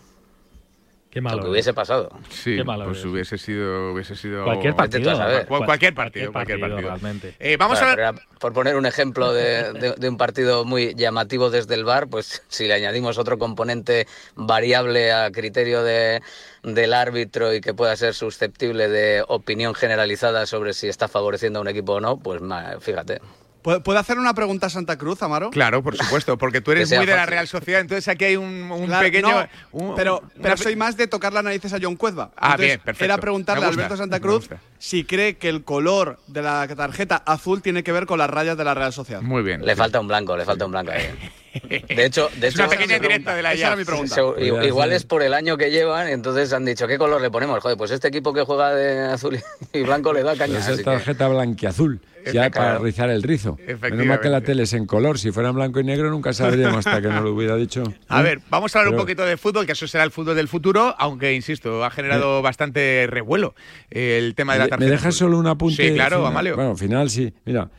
Qué 1.14 1.22
Lo 1.22 1.30
malo. 1.30 1.44
que 1.44 1.50
hubiese 1.52 1.76
pasado. 1.76 2.10
Sí, 2.30 2.56
Qué 2.56 2.64
malo 2.64 2.86
pues 2.86 2.98
es. 2.98 3.06
hubiese 3.06 3.38
sido, 3.38 3.94
hubiese 3.94 4.16
sido 4.16 4.46
Cualquier 4.46 4.76
partido. 4.76 5.12
A 5.12 5.16
saber. 5.16 5.46
Cual- 5.46 5.66
cualquier 5.68 5.94
partido, 5.94 6.32
cualquier 6.32 6.60
partido. 6.60 6.82
realmente. 6.82 7.36
Eh, 7.40 7.56
vamos 7.56 7.78
Bueno, 7.80 7.92
a 7.92 7.94
era 7.94 8.14
por 8.40 8.52
poner 8.52 8.76
un 8.76 8.88
ejemplo 8.88 9.32
de, 9.32 9.74
de- 9.74 9.94
de 9.96 10.10
un 10.10 10.18
partido 10.18 10.66
muy 10.66 10.96
llamativo 10.96 11.52
desde 11.52 11.76
el 11.76 11.84
bar, 11.86 12.08
pues 12.08 12.42
si 12.48 12.66
le 12.68 12.74
añadimos 12.74 13.20
otro 13.20 13.38
componente 13.38 14.08
variable 14.36 15.12
a 15.12 15.30
criterio 15.32 15.84
de, 15.84 16.24
del 16.64 16.94
árbitro 16.96 17.54
y 17.54 17.62
que 17.62 17.76
pueda 17.76 17.96
ser 17.96 18.16
susceptible 18.16 18.88
de 18.90 19.24
opinión 19.28 19.76
generalizada 19.76 20.48
sobre 20.48 20.74
si 20.74 20.88
está 20.88 21.08
favoreciendo 21.08 21.60
a 21.60 21.62
un 21.62 21.68
equipo 21.68 21.94
o 21.94 22.02
no, 22.02 22.18
pues 22.18 22.42
fíjate. 22.80 23.22
¿Puedo 23.64 23.98
hacer 23.98 24.20
una 24.20 24.34
pregunta 24.34 24.68
a 24.68 24.70
Santa 24.70 24.98
Cruz, 24.98 25.24
Amaro? 25.24 25.50
Claro, 25.50 25.82
por 25.82 25.96
supuesto, 25.98 26.38
porque 26.38 26.60
tú 26.62 26.72
Que 26.72 26.78
eres 26.80 26.92
muy 26.92 27.06
de 27.06 27.16
la. 27.16 27.26
Real 27.26 27.48
Sociedad, 27.48 27.82
entonces 27.82 28.08
aquí 28.10 28.26
hay 28.26 28.36
un, 28.36 28.46
un 28.72 28.86
Claro, 28.88 29.06
pequeño... 29.06 29.30
no, 29.32 29.48
un- 29.72 29.96
pero, 29.96 30.22
soy 30.58 30.76
más 30.76 30.98
de 30.98 31.08
tocar 31.08 31.32
las 31.34 31.44
narices 31.44 31.72
a 31.74 31.78
John 31.82 31.96
Cuezba. 31.96 32.32
Ah, 32.36 32.52
Entonces, 32.52 32.66
bien, 32.68 32.80
perfecto. 32.82 33.06
Era 33.06 33.18
preguntarle 33.18 33.66
a 33.66 33.70
Alberto 33.70 33.96
Santa 33.98 34.20
Cruz 34.20 34.50
si 34.78 35.06
cree 35.06 35.38
que 35.38 35.48
el 35.50 35.64
color 35.64 36.20
de 36.28 36.42
la 36.42 36.68
tarjeta 36.76 37.16
azul 37.26 37.62
tiene 37.62 37.84
que 37.84 37.92
ver 37.94 38.06
con 38.06 38.20
las 38.20 38.30
rayas 38.30 38.58
de 38.58 38.64
la 38.66 38.74
Real 38.74 38.92
Sociedad. 38.92 39.22
Muy 39.22 39.42
bien. 39.42 39.66
Le 39.66 39.76
falta 39.76 40.00
un 40.00 40.08
blanco, 40.10 40.36
le 40.36 40.44
falta 40.46 40.66
un 40.66 40.72
blanco 40.72 40.92
ahí. 40.92 41.10
De 41.88 42.06
hecho, 42.06 42.30
de 42.36 42.48
Es 42.48 42.56
hecho 42.56 42.64
una 42.64 42.70
pequeña 42.72 42.98
directa 42.98 43.36
de 43.36 43.44
la 43.44 43.54
Esa 43.54 43.68
era 43.68 43.76
mi 43.76 43.86
pregunta. 43.86 44.20
igual 44.66 44.92
es 44.92 45.04
por 45.06 45.22
el 45.22 45.34
año 45.36 45.56
que 45.56 45.70
llevan, 45.70 46.08
entonces 46.10 46.52
han 46.52 46.66
dicho, 46.66 46.88
¿qué 46.88 46.98
color 46.98 47.22
le 47.22 47.30
ponemos? 47.30 47.62
Joder, 47.62 47.78
pues 47.78 47.92
este 47.92 48.08
equipo 48.08 48.34
que 48.34 48.42
juega 48.42 48.74
de 48.74 49.02
azul 49.14 49.40
y 49.72 49.82
blanco 49.84 50.12
le 50.14 50.24
da 50.24 50.36
caña. 50.36 50.58
esa 50.58 50.72
así 50.72 50.72
es 50.72 50.78
que- 50.80 50.84
tarjeta 50.86 51.28
blanquiazul, 51.28 52.02
ya 52.32 52.50
para 52.50 52.78
rizar 52.80 53.10
el 53.10 53.24
rizo. 53.24 53.58
Menos 53.82 54.20
que 54.20 54.30
la 54.30 54.42
tele 54.42 54.64
es 54.64 54.74
en 54.74 54.86
color. 54.86 55.18
Si 55.20 55.32
fuera 55.32 55.50
en 55.50 55.56
blanco 55.56 55.80
y 55.80 55.84
negro 55.84 56.10
nunca 56.10 56.32
sabríamos 56.34 56.86
hasta 56.86 57.02
que 57.02 57.08
no 57.10 57.22
lo 57.22 57.34
hubiera 57.34 57.56
dicho. 57.56 57.84
A 58.08 58.22
ver, 58.22 58.40
vamos 58.50 58.76
a 58.76 58.80
hablar 58.80 58.94
un 58.94 59.00
poquito 59.00 59.26
de 59.26 59.36
fútbol, 59.38 59.66
que 59.66 59.72
eso 59.74 59.88
será 59.88 60.04
el 60.04 60.12
fútbol 60.12 60.36
del 60.36 60.48
futuro, 60.48 60.96
aunque, 60.98 61.34
insisto, 61.34 61.84
ha 61.84 61.90
generado 61.90 62.42
bastante 62.42 63.08
revuelo 63.10 63.56
eh, 63.90 64.18
el 64.22 64.36
tema 64.36 64.54
de 64.54 64.60
la 64.60 64.66
¿Me- 64.66 64.70
tarjeta. 64.70 64.86
¿Me 64.86 64.92
dejas 64.92 65.16
solo 65.16 65.38
un 65.40 65.48
apunte? 65.48 65.88
Sí, 65.90 65.94
claro, 65.96 66.18
final? 66.18 66.32
Amalio. 66.32 66.56
Bueno, 66.56 66.76
final 66.76 67.10
sí. 67.10 67.34
Mira, 67.46 67.70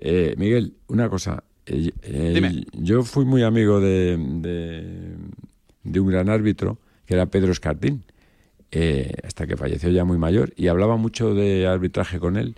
eh, 0.00 0.34
Miguel, 0.36 0.74
una 0.88 1.08
cosa. 1.08 1.42
Eh, 1.66 1.90
eh, 2.02 2.32
Dime. 2.34 2.64
Yo 2.72 3.02
fui 3.04 3.24
muy 3.24 3.42
amigo 3.42 3.78
de, 3.80 4.16
de, 4.18 5.14
de 5.84 6.00
un 6.00 6.08
gran 6.08 6.28
árbitro, 6.28 6.78
que 7.06 7.14
era 7.14 7.26
Pedro 7.26 7.52
Escartín, 7.52 8.04
eh, 8.72 9.12
hasta 9.24 9.46
que 9.46 9.56
falleció 9.56 9.90
ya 9.90 10.04
muy 10.04 10.18
mayor, 10.18 10.52
y 10.56 10.68
hablaba 10.68 10.96
mucho 10.96 11.34
de 11.34 11.66
arbitraje 11.66 12.18
con 12.18 12.36
él. 12.36 12.56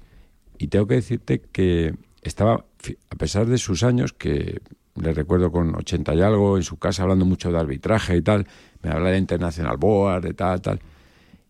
Y 0.64 0.68
tengo 0.68 0.87
que 0.87 0.94
decirte 0.94 1.42
que 1.42 1.94
estaba, 2.22 2.64
a 3.11 3.16
pesar 3.16 3.44
de 3.44 3.59
sus 3.59 3.83
años, 3.83 4.14
que 4.14 4.62
le 4.94 5.12
recuerdo 5.12 5.53
con 5.53 5.74
80 5.74 6.14
y 6.14 6.22
algo, 6.22 6.57
en 6.57 6.62
su 6.62 6.79
casa 6.79 7.03
hablando 7.03 7.27
mucho 7.27 7.53
de 7.53 7.59
arbitraje 7.59 8.16
y 8.16 8.22
tal, 8.22 8.46
me 8.83 8.88
hablaba 8.88 9.11
de 9.11 9.18
International 9.18 9.77
Board, 9.77 10.22
de 10.22 10.33
tal, 10.33 10.62
tal, 10.62 10.81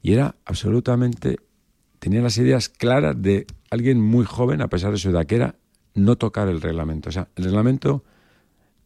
y 0.02 0.14
era 0.14 0.34
absolutamente 0.44 1.36
tenía 2.00 2.22
las 2.22 2.36
ideas 2.38 2.68
claras 2.68 3.14
de 3.22 3.46
alguien 3.70 4.00
muy 4.00 4.24
joven, 4.24 4.60
a 4.62 4.68
pesar 4.68 4.90
de 4.90 4.98
su 4.98 5.10
edad, 5.10 5.26
que 5.26 5.36
era 5.36 5.54
no 5.94 6.16
tocar 6.16 6.48
el 6.48 6.60
reglamento. 6.60 7.10
O 7.10 7.12
sea, 7.12 7.28
el 7.36 7.44
reglamento 7.44 8.02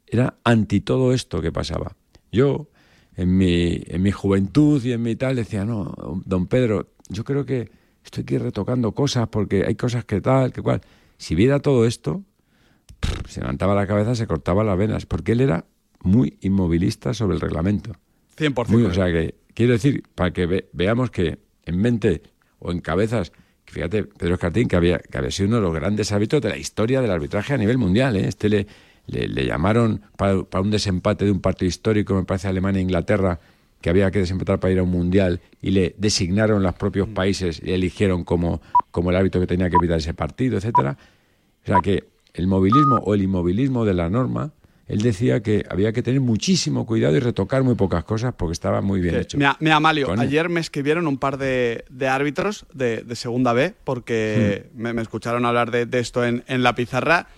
era 0.06 0.36
anti 0.44 0.82
todo 0.82 1.14
esto 1.14 1.40
que 1.40 1.52
pasaba. 1.52 1.96
Yo, 2.30 2.68
en 3.16 3.34
mi, 3.34 3.82
en 3.86 4.02
mi 4.02 4.12
juventud 4.12 4.84
y 4.84 4.92
en 4.92 5.00
mi 5.00 5.16
tal, 5.16 5.36
decía, 5.36 5.64
no, 5.64 6.22
don 6.26 6.48
Pedro, 6.48 6.90
yo 7.08 7.24
creo 7.24 7.46
que 7.46 7.77
estoy 8.08 8.22
aquí 8.24 8.38
retocando 8.38 8.92
cosas 8.92 9.28
porque 9.28 9.64
hay 9.66 9.74
cosas 9.74 10.04
que 10.04 10.20
tal, 10.20 10.52
que 10.52 10.62
cual. 10.62 10.80
Si 11.18 11.34
viera 11.34 11.60
todo 11.60 11.84
esto, 11.86 12.22
se 13.28 13.40
levantaba 13.40 13.74
la 13.74 13.86
cabeza, 13.86 14.14
se 14.14 14.26
cortaba 14.26 14.64
las 14.64 14.76
venas, 14.78 15.06
porque 15.06 15.32
él 15.32 15.40
era 15.40 15.64
muy 16.02 16.38
inmovilista 16.40 17.12
sobre 17.14 17.34
el 17.34 17.40
reglamento. 17.40 17.92
100%. 18.38 18.68
Muy, 18.68 18.84
o 18.84 18.94
sea 18.94 19.06
que, 19.06 19.34
quiero 19.54 19.72
decir, 19.72 20.02
para 20.14 20.32
que 20.32 20.46
ve- 20.46 20.68
veamos 20.72 21.10
que 21.10 21.38
en 21.64 21.78
mente 21.80 22.22
o 22.60 22.70
en 22.72 22.80
cabezas, 22.80 23.32
fíjate, 23.66 24.04
Pedro 24.04 24.34
Escartín, 24.34 24.68
que 24.68 24.76
había, 24.76 24.98
que 24.98 25.18
había 25.18 25.30
sido 25.30 25.48
uno 25.48 25.56
de 25.56 25.62
los 25.62 25.74
grandes 25.74 26.12
árbitros 26.12 26.40
de 26.42 26.48
la 26.50 26.56
historia 26.56 27.00
del 27.00 27.10
arbitraje 27.10 27.54
a 27.54 27.58
nivel 27.58 27.78
mundial. 27.78 28.16
¿eh? 28.16 28.28
Este 28.28 28.48
le, 28.48 28.66
le, 29.06 29.28
le 29.28 29.44
llamaron 29.46 30.02
para, 30.16 30.42
para 30.44 30.62
un 30.62 30.70
desempate 30.70 31.24
de 31.24 31.32
un 31.32 31.40
partido 31.40 31.68
histórico, 31.68 32.14
me 32.14 32.24
parece 32.24 32.46
Alemania 32.48 32.78
e 32.78 32.82
Inglaterra, 32.82 33.40
que 33.80 33.90
había 33.90 34.10
que 34.10 34.18
desempatar 34.20 34.58
para 34.60 34.72
ir 34.72 34.78
a 34.78 34.82
un 34.82 34.90
mundial, 34.90 35.40
y 35.62 35.70
le 35.70 35.94
designaron 35.98 36.62
los 36.62 36.74
propios 36.74 37.08
países 37.08 37.60
y 37.64 37.72
eligieron 37.72 38.24
como, 38.24 38.60
como 38.90 39.10
el 39.10 39.16
árbitro 39.16 39.40
que 39.40 39.46
tenía 39.46 39.70
que 39.70 39.76
evitar 39.76 39.98
ese 39.98 40.14
partido, 40.14 40.56
etcétera. 40.58 40.96
O 41.64 41.66
sea 41.66 41.80
que 41.80 42.04
el 42.34 42.46
movilismo 42.46 42.96
o 43.04 43.14
el 43.14 43.22
inmovilismo 43.22 43.84
de 43.84 43.94
la 43.94 44.08
norma, 44.08 44.52
él 44.86 45.02
decía 45.02 45.42
que 45.42 45.64
había 45.68 45.92
que 45.92 46.02
tener 46.02 46.20
muchísimo 46.20 46.86
cuidado 46.86 47.14
y 47.16 47.20
retocar 47.20 47.62
muy 47.62 47.74
pocas 47.74 48.04
cosas 48.04 48.34
porque 48.34 48.52
estaba 48.52 48.80
muy 48.80 49.00
bien 49.00 49.16
hecho. 49.16 49.36
Mira, 49.36 49.56
mira, 49.60 49.78
ayer 50.18 50.48
me 50.48 50.60
escribieron 50.60 51.06
un 51.06 51.18
par 51.18 51.36
de, 51.36 51.84
de 51.90 52.08
árbitros 52.08 52.66
de, 52.72 53.02
de 53.02 53.16
Segunda 53.16 53.52
B 53.52 53.74
porque 53.84 54.70
Hmm. 54.74 54.80
me, 54.82 54.92
me 54.94 55.02
escucharon 55.02 55.44
hablar 55.44 55.70
de, 55.70 55.86
de 55.86 55.98
esto 55.98 56.24
en, 56.24 56.42
en 56.48 56.62
la 56.62 56.74
pizarra 56.74 57.28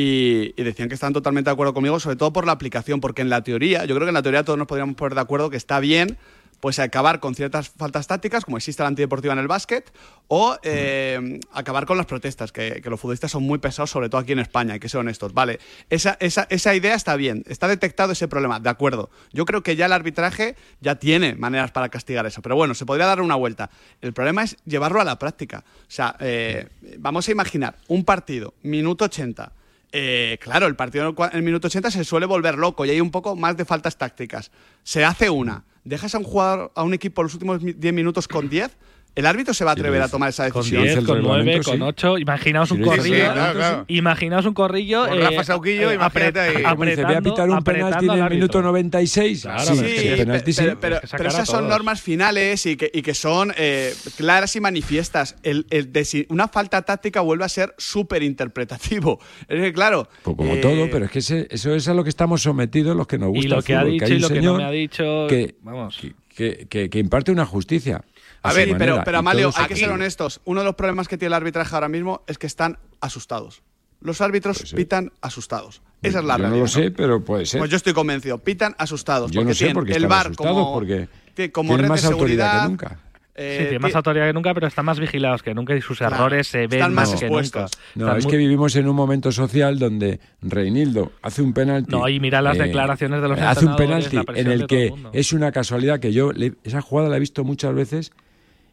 y, 0.00 0.52
decían 0.62 0.88
que 0.88 0.94
estaban 0.94 1.12
totalmente 1.12 1.50
de 1.50 1.52
acuerdo 1.52 1.74
conmigo, 1.74 1.98
sobre 1.98 2.14
todo 2.14 2.32
por 2.32 2.46
la 2.46 2.52
aplicación, 2.52 3.00
porque 3.00 3.22
en 3.22 3.30
la 3.30 3.42
teoría, 3.42 3.84
yo 3.84 3.96
creo 3.96 4.06
que 4.06 4.10
en 4.10 4.14
la 4.14 4.22
teoría 4.22 4.44
todos 4.44 4.56
nos 4.56 4.68
podríamos 4.68 4.94
poner 4.94 5.14
de 5.14 5.20
acuerdo 5.20 5.50
que 5.50 5.56
está 5.56 5.80
bien 5.80 6.16
pues 6.60 6.80
acabar 6.80 7.20
con 7.20 7.36
ciertas 7.36 7.68
faltas 7.68 8.08
tácticas, 8.08 8.44
como 8.44 8.56
existe 8.56 8.82
la 8.82 8.88
antideportiva 8.88 9.32
en 9.32 9.38
el 9.38 9.46
básquet, 9.46 9.92
o 10.26 10.56
eh, 10.64 11.38
acabar 11.52 11.86
con 11.86 11.96
las 11.96 12.06
protestas, 12.06 12.50
que, 12.50 12.80
que 12.82 12.90
los 12.90 12.98
futbolistas 12.98 13.30
son 13.30 13.44
muy 13.44 13.58
pesados, 13.58 13.90
sobre 13.90 14.08
todo 14.08 14.20
aquí 14.20 14.32
en 14.32 14.40
España, 14.40 14.74
hay 14.74 14.80
que 14.80 14.88
ser 14.88 14.98
honestos. 14.98 15.32
Vale, 15.32 15.60
esa, 15.88 16.16
esa, 16.18 16.48
esa 16.50 16.74
idea 16.74 16.96
está 16.96 17.14
bien, 17.14 17.44
está 17.46 17.68
detectado 17.68 18.10
ese 18.10 18.26
problema, 18.26 18.58
de 18.58 18.70
acuerdo. 18.70 19.08
Yo 19.32 19.44
creo 19.44 19.62
que 19.62 19.76
ya 19.76 19.86
el 19.86 19.92
arbitraje 19.92 20.56
ya 20.80 20.96
tiene 20.96 21.36
maneras 21.36 21.70
para 21.70 21.90
castigar 21.90 22.26
eso, 22.26 22.42
pero 22.42 22.56
bueno, 22.56 22.74
se 22.74 22.84
podría 22.84 23.06
dar 23.06 23.20
una 23.20 23.36
vuelta. 23.36 23.70
El 24.00 24.12
problema 24.12 24.42
es 24.42 24.56
llevarlo 24.64 25.00
a 25.00 25.04
la 25.04 25.16
práctica. 25.16 25.62
O 25.82 25.90
sea, 25.90 26.16
eh, 26.18 26.66
vamos 26.98 27.28
a 27.28 27.30
imaginar 27.30 27.76
un 27.86 28.04
partido, 28.04 28.54
minuto 28.62 29.04
80. 29.04 29.52
Eh, 29.92 30.38
claro, 30.42 30.66
el 30.66 30.76
partido 30.76 31.08
en 31.18 31.36
el 31.36 31.42
minuto 31.42 31.68
80 31.68 31.90
se 31.90 32.04
suele 32.04 32.26
volver 32.26 32.56
loco 32.58 32.84
y 32.84 32.90
hay 32.90 33.00
un 33.00 33.10
poco 33.10 33.36
más 33.36 33.56
de 33.56 33.64
faltas 33.64 33.96
tácticas. 33.96 34.50
Se 34.82 35.04
hace 35.04 35.30
una, 35.30 35.64
dejas 35.84 36.14
a 36.14 36.18
un 36.18 36.24
jugador, 36.24 36.72
a 36.74 36.82
un 36.82 36.92
equipo 36.94 37.22
los 37.22 37.32
últimos 37.34 37.62
mi- 37.62 37.72
10 37.72 37.94
minutos 37.94 38.28
con 38.28 38.48
10, 38.50 38.76
el 39.18 39.26
árbitro 39.26 39.52
se 39.54 39.64
va 39.64 39.70
a 39.70 39.74
atrever 39.74 40.00
a 40.02 40.08
tomar 40.08 40.28
esa 40.30 40.48
Con 40.50 40.62
decisión. 40.62 40.84
10, 40.84 40.96
el 40.98 41.04
con 41.06 41.22
9, 41.22 41.38
reglamento, 41.38 41.70
con 41.70 41.78
sí. 41.78 41.82
8. 41.84 42.18
Imaginaos 42.18 42.70
un 42.70 42.78
Sí, 42.78 42.84
sí, 42.84 42.90
sí, 42.90 42.96
corrillo. 42.96 43.32
claro, 43.32 43.58
claro. 43.58 43.84
Imaginaos 43.88 44.46
un 44.46 44.54
corrillo. 44.54 45.06
Con 45.08 45.18
eh, 45.18 45.22
Rafa 45.22 45.44
Sauquillo, 45.44 45.90
eh, 45.90 45.94
imagínate 45.94 46.40
ahí. 46.40 46.54
apre- 46.56 46.70
Como 46.70 46.84
dice, 46.84 46.96
voy 47.04 47.14
a 47.14 47.18
apretando- 47.18 47.30
pitar 47.34 47.50
un 47.50 47.62
penalti 47.64 47.86
apretando 47.96 48.12
en 48.14 48.22
el 48.24 48.30
minuto 48.30 48.58
árbitro. 48.58 48.62
96. 48.62 49.42
Claro, 49.42 50.76
pero, 50.80 51.00
esas 51.28 51.48
son 51.48 51.68
normas 51.68 52.00
finales 52.00 52.64
y 52.66 52.76
que, 52.76 52.90
y 52.92 53.02
que 53.02 53.14
son 53.14 53.52
eh, 53.56 53.94
claras 54.16 54.54
y 54.56 54.60
manifiestas. 54.60 55.36
El, 55.42 55.66
el 55.70 55.92
de 55.92 56.04
si 56.04 56.26
una 56.30 56.48
falta 56.48 56.82
táctica 56.82 57.20
vuelve 57.20 57.44
a 57.44 57.48
ser 57.48 57.74
súper 57.78 58.22
interpretativo. 58.22 59.18
Es 59.48 59.60
que, 59.62 59.72
claro. 59.72 60.08
Pues 60.22 60.36
como 60.36 60.54
eh, 60.54 60.58
todo, 60.58 60.88
pero 60.90 61.06
es 61.06 61.10
que 61.10 61.18
ese- 61.20 61.46
eso 61.50 61.74
es 61.74 61.88
a 61.88 61.94
lo 61.94 62.02
que 62.04 62.10
estamos 62.10 62.42
sometidos 62.42 62.96
los 62.96 63.06
que 63.06 63.18
nos 63.18 63.30
gusta 63.30 63.46
Y 63.46 63.48
lo 63.48 63.58
el 63.58 63.64
que 63.64 63.74
ha 63.74 63.80
fútbol, 63.80 63.92
dicho 63.92 64.14
y 64.14 64.18
lo 64.18 64.28
que 64.28 64.40
no 64.42 64.54
me 64.56 64.64
ha 64.64 64.70
dicho. 64.70 65.26
que, 65.28 65.56
Vamos. 65.62 65.98
que, 66.34 66.66
que- 66.68 66.90
que 66.90 66.98
imparte 66.98 67.32
una 67.32 67.46
justicia. 67.46 68.02
A 68.42 68.52
ver, 68.52 68.68
pero, 68.68 68.78
manera, 68.94 69.04
pero 69.04 69.18
Amalio, 69.18 69.50
hay 69.56 69.66
que 69.66 69.76
ser 69.76 69.90
honestos. 69.90 70.40
Uno 70.44 70.60
de 70.60 70.66
los 70.66 70.74
problemas 70.74 71.08
que 71.08 71.18
tiene 71.18 71.28
el 71.28 71.34
arbitraje 71.34 71.74
ahora 71.74 71.88
mismo 71.88 72.22
es 72.26 72.38
que 72.38 72.46
están 72.46 72.78
asustados. 73.00 73.62
Los 74.00 74.20
árbitros 74.20 74.58
Puede 74.58 74.68
ser. 74.68 74.76
pitan 74.76 75.12
asustados. 75.20 75.82
Esa 76.02 76.20
es 76.20 76.24
la 76.24 76.34
Yo 76.36 76.38
no 76.38 76.48
realidad. 76.50 76.60
lo 76.62 76.68
sé, 76.68 76.90
pero 76.92 77.24
puede 77.24 77.44
ser. 77.46 77.58
Pues 77.58 77.70
yo 77.70 77.76
estoy 77.76 77.92
convencido. 77.92 78.38
Pitan 78.38 78.74
asustados. 78.78 79.32
Yo 79.32 79.42
no 79.42 79.52
sé 79.52 79.58
tienen 79.58 79.74
por 79.74 79.84
qué 79.86 79.94
el 79.94 80.04
asustados, 80.04 80.36
como, 80.36 80.72
porque 80.72 81.08
tiene 81.34 81.50
como 81.50 81.70
tienen 81.70 81.82
red 81.82 81.88
más 81.88 82.02
de 82.02 82.08
autoridad 82.08 82.44
que 82.46 82.58
seguridad. 82.60 82.68
nunca. 82.68 83.00
Eh, 83.40 83.56
Sí, 83.60 83.64
tiene 83.66 83.78
más 83.80 83.94
autoridad 83.94 84.26
que 84.26 84.32
nunca, 84.32 84.52
pero 84.54 84.66
están 84.66 84.84
más 84.84 84.98
vigilados 84.98 85.42
que 85.44 85.54
nunca 85.54 85.74
y 85.76 85.80
sus 85.80 85.98
Claro, 85.98 86.14
errores 86.16 86.46
se 86.48 86.58
ven 86.66 86.72
están 86.74 86.94
más, 86.94 87.10
más 87.10 87.18
que 87.20 87.26
expuestos. 87.26 87.62
nunca. 87.62 87.76
No, 87.94 88.04
Están 88.06 88.18
es 88.18 88.24
muy- 88.24 88.30
que 88.32 88.36
vivimos 88.36 88.76
en 88.76 88.88
un 88.88 88.96
momento 88.96 89.30
social 89.32 89.78
donde 89.78 90.18
Reinildo 90.42 91.12
hace 91.22 91.42
un 91.42 91.52
penalti. 91.52 91.90
No, 91.90 92.08
y 92.08 92.18
mira 92.20 92.40
las 92.42 92.58
declaraciones 92.58 93.20
de 93.22 93.28
los 93.28 93.38
Hace 93.40 93.66
un 93.66 93.76
penalti 93.76 94.16
en 94.34 94.46
el 94.46 94.62
el 94.62 94.66
que 94.66 94.90
mundo. 94.90 95.10
es 95.12 95.32
una 95.32 95.50
casualidad 95.52 96.00
que 96.00 96.12
yo 96.12 96.32
le- 96.32 96.54
esa 96.64 96.80
jugada 96.80 97.08
la 97.08 97.16
he 97.16 97.20
visto 97.20 97.44
muchas 97.44 97.74
veces 97.74 98.10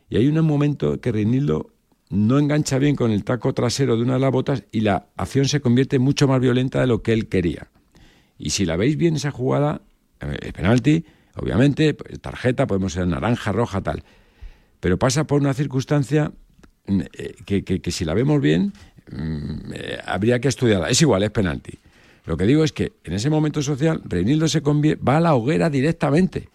y 0.09 0.17
hay 0.17 0.27
un 0.27 0.39
momento 0.45 0.99
que 1.01 1.11
Reinildo 1.11 1.71
no 2.09 2.37
engancha 2.37 2.77
bien 2.77 2.95
con 2.95 3.11
el 3.11 3.23
taco 3.23 3.53
trasero 3.53 3.95
de 3.97 4.03
una 4.03 4.13
de 4.13 4.19
las 4.19 4.31
botas 4.31 4.63
y 4.71 4.81
la 4.81 5.07
acción 5.17 5.47
se 5.47 5.59
convierte 5.61 5.99
mucho 5.99 6.27
más 6.27 6.39
violenta 6.39 6.79
de 6.81 6.87
lo 6.87 7.01
que 7.01 7.13
él 7.13 7.27
quería. 7.27 7.67
Y 8.37 8.51
si 8.51 8.65
la 8.65 8.75
veis 8.75 8.97
bien 8.97 9.15
esa 9.15 9.31
jugada, 9.31 9.81
eh, 10.21 10.37
es 10.41 10.53
penalti, 10.53 11.05
obviamente, 11.35 11.93
pues, 11.93 12.19
tarjeta, 12.19 12.67
podemos 12.67 12.93
ser 12.93 13.07
naranja, 13.07 13.51
roja, 13.51 13.81
tal. 13.81 14.03
Pero 14.79 14.99
pasa 14.99 15.25
por 15.25 15.41
una 15.41 15.53
circunstancia 15.53 16.31
mm, 16.87 17.01
eh, 17.13 17.35
que, 17.45 17.63
que- 17.63 17.81
que 17.81 17.91
si 17.91 18.05
la 18.05 18.13
vemos 18.13 18.39
bien, 18.41 18.73
mm, 19.11 19.73
eh, 19.73 19.97
habría 20.05 20.39
que 20.39 20.47
estudiarla. 20.49 20.89
Es 20.89 21.01
igual, 21.01 21.23
es 21.23 21.31
penalti. 21.31 21.79
Lo 22.25 22.37
que 22.37 22.45
digo 22.45 22.63
es 22.63 22.71
que 22.71 22.93
en 23.03 23.13
ese 23.13 23.29
momento 23.29 23.61
social, 23.61 24.01
Reinildo 24.05 24.47
se 24.47 24.59
va 24.61 25.17
a 25.17 25.19
la 25.21 25.33
hoguera 25.35 25.69
directamente. 25.69 26.49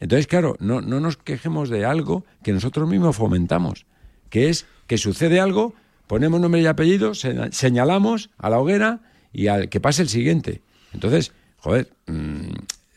Entonces, 0.00 0.26
claro, 0.26 0.56
no, 0.60 0.80
no 0.80 1.00
nos 1.00 1.16
quejemos 1.16 1.68
de 1.70 1.84
algo 1.84 2.24
que 2.42 2.52
nosotros 2.52 2.88
mismos 2.88 3.16
fomentamos, 3.16 3.86
que 4.30 4.48
es 4.48 4.66
que 4.86 4.96
sucede 4.98 5.40
algo, 5.40 5.74
ponemos 6.06 6.40
nombre 6.40 6.60
y 6.60 6.66
apellido, 6.66 7.14
se- 7.14 7.52
señalamos 7.52 8.30
a 8.38 8.48
la 8.50 8.58
hoguera 8.58 9.00
y 9.32 9.48
al 9.48 9.68
que 9.68 9.80
pase 9.80 10.02
el 10.02 10.08
siguiente. 10.08 10.62
Entonces, 10.92 11.32
joder, 11.58 11.88
mm, 12.06 12.40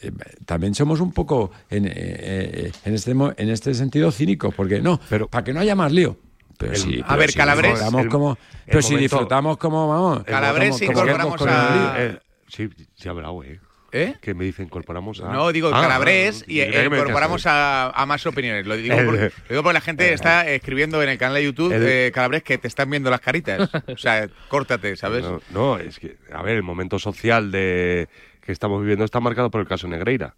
eh, 0.04 0.12
también 0.46 0.74
somos 0.76 1.00
un 1.02 1.12
poco 1.12 1.52
en, 1.70 1.86
eh, 1.88 1.92
eh, 1.96 2.72
en, 2.86 2.94
este, 2.94 3.12
en 3.12 3.50
este 3.50 3.74
sentido 3.74 4.12
cínicos, 4.12 4.54
porque 4.56 4.82
no, 4.82 5.00
para 5.30 5.44
que 5.44 5.54
no 5.54 5.60
haya 5.60 5.76
más 5.76 5.92
lío. 5.92 6.18
Pero 6.58 6.74
El- 6.74 6.78
sí, 6.78 7.02
a 7.04 7.08
pero 7.08 7.20
ver, 7.20 7.32
si 7.32 7.38
Calabres, 7.38 7.72
disfrutamos 7.72 8.02
el- 8.04 8.10
como, 8.10 8.32
el 8.32 8.38
pero 8.68 8.82
si 8.84 8.94
momento- 8.94 9.02
disfrutamos 9.02 9.58
como 9.58 9.88
vamos. 9.88 10.24
Calabres, 10.24 10.70
como- 10.80 10.80
como 10.80 10.92
incorporamos 11.10 11.42
a-. 11.48 11.96
Eh, 11.98 12.20
sí, 12.48 12.70
sí 12.96 13.08
ha 13.08 13.12
hablado, 13.12 13.44
¿eh? 13.44 13.60
¿Eh? 13.94 14.16
Que 14.22 14.34
me 14.34 14.46
dice 14.46 14.64
incorporamos 14.64 15.20
a... 15.20 15.32
No, 15.34 15.52
digo 15.52 15.70
Ah, 15.74 15.82
Calabres 15.82 16.44
ah, 16.44 16.46
y 16.52 16.62
eh, 16.62 16.86
incorporamos 16.86 17.46
a, 17.46 17.90
a 17.90 18.06
más 18.06 18.26
opiniones. 18.26 18.66
Lo 18.66 18.78
digo, 18.78 18.96
porque, 19.06 19.22
lo 19.24 19.50
digo 19.50 19.64
porque 19.64 19.74
la 19.74 19.82
gente 19.82 20.14
está 20.14 20.48
escribiendo 20.50 21.04
en 21.04 21.10
el 21.10 21.18
canal 21.18 21.36
de 21.36 21.44
YouTube, 21.44 21.74
El- 21.74 21.86
eh, 21.88 22.12
Calabres, 22.14 22.44
que 22.44 22.58
te 22.58 22.68
están 22.70 22.90
viendo 22.90 23.10
las 23.10 23.20
caritas. 23.20 23.70
O 23.88 23.98
sea, 23.98 24.30
córtate, 24.48 24.96
¿sabes? 24.96 25.24
No, 25.24 25.42
no, 25.52 25.78
es 25.78 26.00
que, 26.00 26.16
a 26.34 26.42
ver, 26.42 26.56
el 26.56 26.64
momento 26.64 27.00
social 27.00 27.52
de 27.52 28.08
que 28.40 28.52
estamos 28.54 28.80
viviendo 28.82 29.04
está 29.06 29.20
marcado 29.20 29.52
por 29.52 29.60
el 29.62 29.68
caso 29.68 29.88
Negreira. 29.88 30.36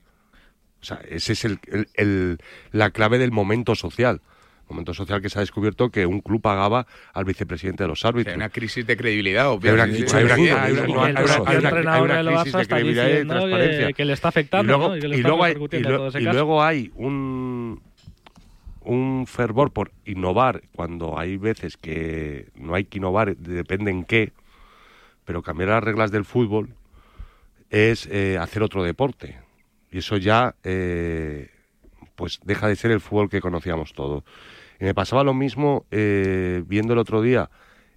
O 0.81 0.85
sea, 0.85 0.99
ese 1.07 1.33
es 1.33 1.45
el, 1.45 1.59
el- 1.67 1.87
el- 1.93 2.37
la 2.71 2.89
clave 2.89 3.17
del 3.19 3.31
momento 3.31 3.75
social. 3.75 4.21
Momento 4.69 4.93
social 4.93 5.21
que 5.21 5.29
se 5.29 5.39
ha 5.39 5.41
descubierto 5.41 5.89
que 5.89 6.05
un 6.05 6.21
club 6.21 6.41
pagaba 6.41 6.87
al 7.13 7.25
vicepresidente 7.25 7.83
de 7.83 7.87
los 7.89 8.03
árbitros. 8.05 8.31
Hay 8.33 8.37
una 8.37 8.49
crisis 8.49 8.85
de 8.87 8.95
credibilidad, 8.97 9.49
obviamente. 9.49 9.81
hay 9.83 9.89
una- 9.89 9.95
crisis 9.95 10.13
de 12.53 12.67
credibilidad 12.67 13.07
y 13.07 13.11
de 13.11 13.17
que- 13.19 13.25
transparencia. 13.25 13.93
que 13.93 14.05
le 14.05 14.13
está 14.13 14.27
afectando, 14.29 14.73
Y 14.73 14.77
luego, 14.77 14.89
¿no? 14.89 14.97
Y 14.97 14.99
que 15.01 15.07
le 15.09 15.15
y 15.15 15.19
está 15.19 15.27
luego 15.29 15.43
hay, 15.43 15.53
y 15.53 15.79
lo- 15.79 15.97
todo 15.97 16.07
ese 16.07 16.21
y 16.21 16.23
luego 16.23 16.63
hay 16.63 16.91
un, 16.95 17.81
un 18.81 19.25
fervor 19.27 19.71
por 19.71 19.91
innovar 20.05 20.63
cuando 20.75 21.17
hay 21.19 21.37
veces 21.37 21.77
que 21.77 22.47
no 22.55 22.73
hay 22.75 22.85
que 22.85 22.97
innovar, 22.97 23.35
depende 23.37 23.91
en 23.91 24.03
qué, 24.05 24.31
pero 25.25 25.41
cambiar 25.41 25.69
las 25.69 25.83
reglas 25.83 26.11
del 26.11 26.25
fútbol 26.25 26.69
es 27.69 28.07
eh, 28.11 28.37
hacer 28.39 28.63
otro 28.63 28.83
deporte. 28.83 29.37
Y 29.91 29.99
eso 29.99 30.17
ya 30.17 30.55
eh, 30.63 31.49
pues 32.15 32.39
deja 32.43 32.67
de 32.67 32.75
ser 32.75 32.91
el 32.91 32.99
fútbol 33.01 33.29
que 33.29 33.41
conocíamos 33.41 33.93
todos. 33.93 34.23
Y 34.83 34.85
me 34.85 34.93
pasaba 34.93 35.23
lo 35.23 35.33
mismo 35.33 35.85
eh, 35.91 36.61
viendo 36.67 36.91
el 36.91 36.99
otro 36.99 37.21
día 37.21 37.49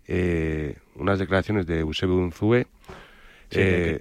eh, 0.07 0.77
unas 0.95 1.19
declaraciones 1.19 1.67
de 1.67 1.81
Eusebio 1.81 2.15
Unzúe 2.15 2.65
Sí, 3.51 3.59
eh, 3.61 4.01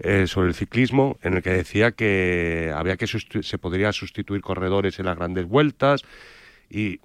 eh, 0.00 0.26
sobre 0.26 0.48
el 0.48 0.54
ciclismo, 0.54 1.18
en 1.22 1.34
el 1.34 1.42
que 1.42 1.50
decía 1.50 1.92
que 1.92 2.70
había 2.74 2.98
que 2.98 3.06
se 3.06 3.58
podría 3.58 3.92
sustituir 3.92 4.42
corredores 4.42 4.98
en 4.98 5.06
las 5.06 5.16
grandes 5.16 5.46
vueltas 5.46 6.02
y 6.68 7.00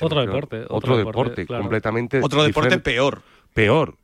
Otro 0.00 0.22
deporte, 0.22 0.62
otro, 0.62 0.76
otro 0.76 0.96
deporte, 0.96 1.20
deporte, 1.20 1.46
claro. 1.46 1.62
completamente 1.64 2.20
Otro 2.22 2.42
deporte 2.42 2.68
diferente. 2.68 2.90
peor. 2.90 3.22
peor 3.52 3.96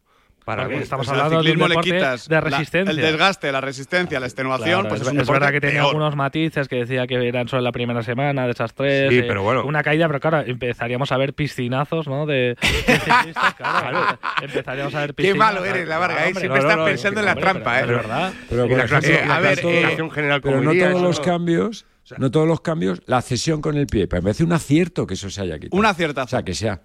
para 0.49 0.63
Porque 0.63 0.77
mí. 0.79 0.83
estamos 0.83 1.07
hablando 1.11 1.31
de 1.31 1.37
un 1.37 1.43
ciclismo 1.43 1.69
le 1.69 1.73
deporte 1.75 1.91
quitas 1.93 2.27
de 2.29 2.35
la- 2.35 2.41
resistencia. 2.41 2.91
el 2.91 2.97
desgaste, 2.97 3.53
la 3.53 3.61
resistencia, 3.61 4.19
la 4.19 4.27
extenuación, 4.27 4.81
Claro, 4.81 4.89
pues 4.89 5.01
es, 5.03 5.07
es, 5.07 5.13
un 5.13 5.21
es 5.21 5.29
verdad 5.29 5.53
que 5.53 5.61
tenía 5.61 5.75
peor. 5.81 5.87
algunos 5.89 6.17
matices 6.17 6.69
que 6.69 6.77
decía 6.77 7.07
que 7.07 7.29
eran 7.29 7.49
solo 7.49 7.61
la 7.61 7.71
primera 7.73 8.03
semana 8.03 8.47
de 8.47 8.53
esas 8.53 8.73
tres. 8.73 9.11
Sí, 9.11 9.19
eh, 9.19 9.25
pero 9.29 9.43
bueno. 9.43 9.65
Una 9.67 9.83
caída, 9.83 10.07
pero 10.07 10.21
claro, 10.21 10.41
empezaríamos 10.47 11.13
a 11.13 11.19
ver 11.19 11.35
piscinazos, 11.35 12.09
¿no? 12.09 12.25
De, 12.25 12.57
de 12.61 12.99
ciclistas, 13.05 13.55
claro. 13.55 14.19
Empezaríamos 14.43 14.95
a 14.95 15.01
ver 15.01 15.11
Qué 15.11 15.23
piscinazos. 15.25 15.55
malo 15.55 15.65
eres, 15.67 15.87
la 15.87 15.99
Varga, 15.99 16.21
¿eh? 16.29 16.35
Siempre 16.35 16.49
no, 16.49 16.55
estás 16.57 16.77
no, 16.77 16.83
no, 16.83 16.85
pensando 16.87 17.21
es 17.21 17.27
en 17.27 17.35
la 17.35 17.35
trampa, 17.41 17.75
pero 17.81 17.93
¿eh? 17.93 17.97
Es 17.97 18.03
verdad. 18.03 18.33
Pero, 18.49 18.69
por 18.69 18.81
ejemplo, 18.81 19.33
a 19.35 19.41
ver, 19.41 19.59
eh, 19.63 19.97
general 20.15 20.41
pero 20.41 20.61
no 20.63 20.73
todos 20.73 21.03
los 21.03 21.21
cambios, 21.21 21.85
no 22.17 22.31
todos 22.31 22.49
los 22.49 22.61
cambios, 22.63 23.03
la 23.05 23.21
cesión 23.21 23.61
con 23.61 23.77
el 23.77 23.87
pie. 23.87 24.09
Pero 24.09 24.23
me 24.23 24.27
parece 24.29 24.45
un 24.45 24.53
acierto 24.53 25.07
que 25.07 25.13
eso 25.15 25.29
se 25.29 25.43
haya 25.43 25.59
quitado. 25.59 25.79
Un 25.79 25.85
aciertazo. 25.85 26.25
O 26.25 26.31
sea, 26.31 26.43
que 26.43 26.55
sea. 26.55 26.81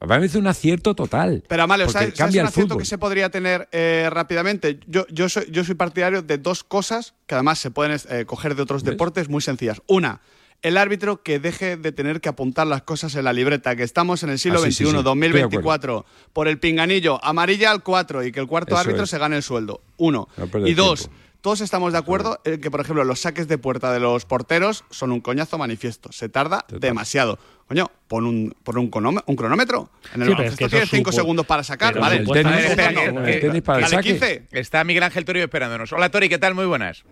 Me 0.00 0.08
parece 0.08 0.38
un 0.38 0.46
acierto 0.46 0.94
total. 0.94 1.44
Pero 1.46 1.62
Amalio, 1.62 1.86
¿sabes, 1.88 2.08
¿sabes 2.08 2.18
cambia 2.18 2.42
un 2.42 2.48
acierto 2.48 2.68
fútbol. 2.74 2.82
que 2.82 2.86
se 2.86 2.98
podría 2.98 3.28
tener 3.30 3.68
eh, 3.72 4.08
rápidamente? 4.10 4.80
Yo, 4.86 5.06
yo, 5.10 5.28
soy, 5.28 5.44
yo 5.50 5.62
soy 5.64 5.74
partidario 5.74 6.22
de 6.22 6.38
dos 6.38 6.64
cosas 6.64 7.14
que 7.26 7.34
además 7.34 7.58
se 7.58 7.70
pueden 7.70 7.98
eh, 8.08 8.24
coger 8.24 8.54
de 8.54 8.62
otros 8.62 8.82
¿Ves? 8.82 8.92
deportes 8.92 9.28
muy 9.28 9.42
sencillas. 9.42 9.82
Una, 9.86 10.20
el 10.62 10.76
árbitro 10.76 11.22
que 11.22 11.38
deje 11.38 11.76
de 11.76 11.92
tener 11.92 12.20
que 12.20 12.28
apuntar 12.28 12.66
las 12.66 12.82
cosas 12.82 13.14
en 13.14 13.24
la 13.24 13.32
libreta, 13.32 13.76
que 13.76 13.82
estamos 13.82 14.22
en 14.22 14.30
el 14.30 14.38
siglo 14.38 14.58
Ah, 14.58 14.62
sí, 14.66 14.72
XXI, 14.72 14.84
sí, 14.84 14.90
sí. 14.90 14.96
De 14.96 15.02
2024, 15.02 16.04
por 16.32 16.48
el 16.48 16.58
pinganillo, 16.58 17.22
amarilla 17.24 17.70
al 17.70 17.82
4 17.82 18.24
y 18.24 18.32
que 18.32 18.40
el 18.40 18.46
cuarto 18.46 18.74
Eso 18.74 18.80
árbitro 18.80 19.04
es. 19.04 19.10
se 19.10 19.18
gane 19.18 19.36
el 19.36 19.42
sueldo. 19.42 19.82
Uno. 19.96 20.28
No 20.36 20.66
y 20.66 20.74
dos, 20.74 21.00
tiempo. 21.08 21.20
Todos 21.40 21.60
estamos 21.60 21.92
de 21.92 21.98
acuerdo 21.98 22.40
en 22.44 22.60
que, 22.60 22.70
por 22.70 22.80
ejemplo, 22.80 23.04
los 23.04 23.20
saques 23.20 23.48
de 23.48 23.56
puerta 23.58 23.92
de 23.92 24.00
los 24.00 24.24
porteros 24.26 24.84
son 24.90 25.12
un 25.12 25.20
coñazo 25.20 25.56
manifiesto. 25.58 26.12
Se 26.12 26.28
tarda 26.28 26.64
demasiado. 26.68 27.38
Coño, 27.66 27.90
pon 28.08 28.26
un, 28.26 28.54
pon 28.64 28.78
un, 28.78 28.90
cronómetro. 28.90 29.90
En 30.14 30.22
el 30.22 30.28
Sí, 30.28 30.34
pero 30.36 30.48
es 30.48 30.56
que 30.56 30.68
tienes 30.68 30.90
cinco 30.90 31.10
supo- 31.12 31.16
segundos 31.16 31.46
para 31.46 31.62
sacar, 31.62 31.92
pero 31.92 32.02
¿vale? 32.02 32.16
el 32.16 32.26
ver, 32.26 32.42
tenis, 32.44 32.64
espera, 32.64 33.12
no, 33.12 33.24
el 33.26 33.40
tenis 33.40 33.62
para 33.62 33.78
el 33.78 33.86
saque. 33.86 34.10
15. 34.10 34.46
Está 34.50 34.82
Miguel 34.84 35.02
Ángel 35.04 35.24
Toribio 35.24 35.44
esperándonos. 35.44 35.92
Hola, 35.92 36.10
Tori, 36.10 36.28
¿qué 36.28 36.38
tal? 36.38 36.54
Muy 36.54 36.66
buenas. 36.66 37.04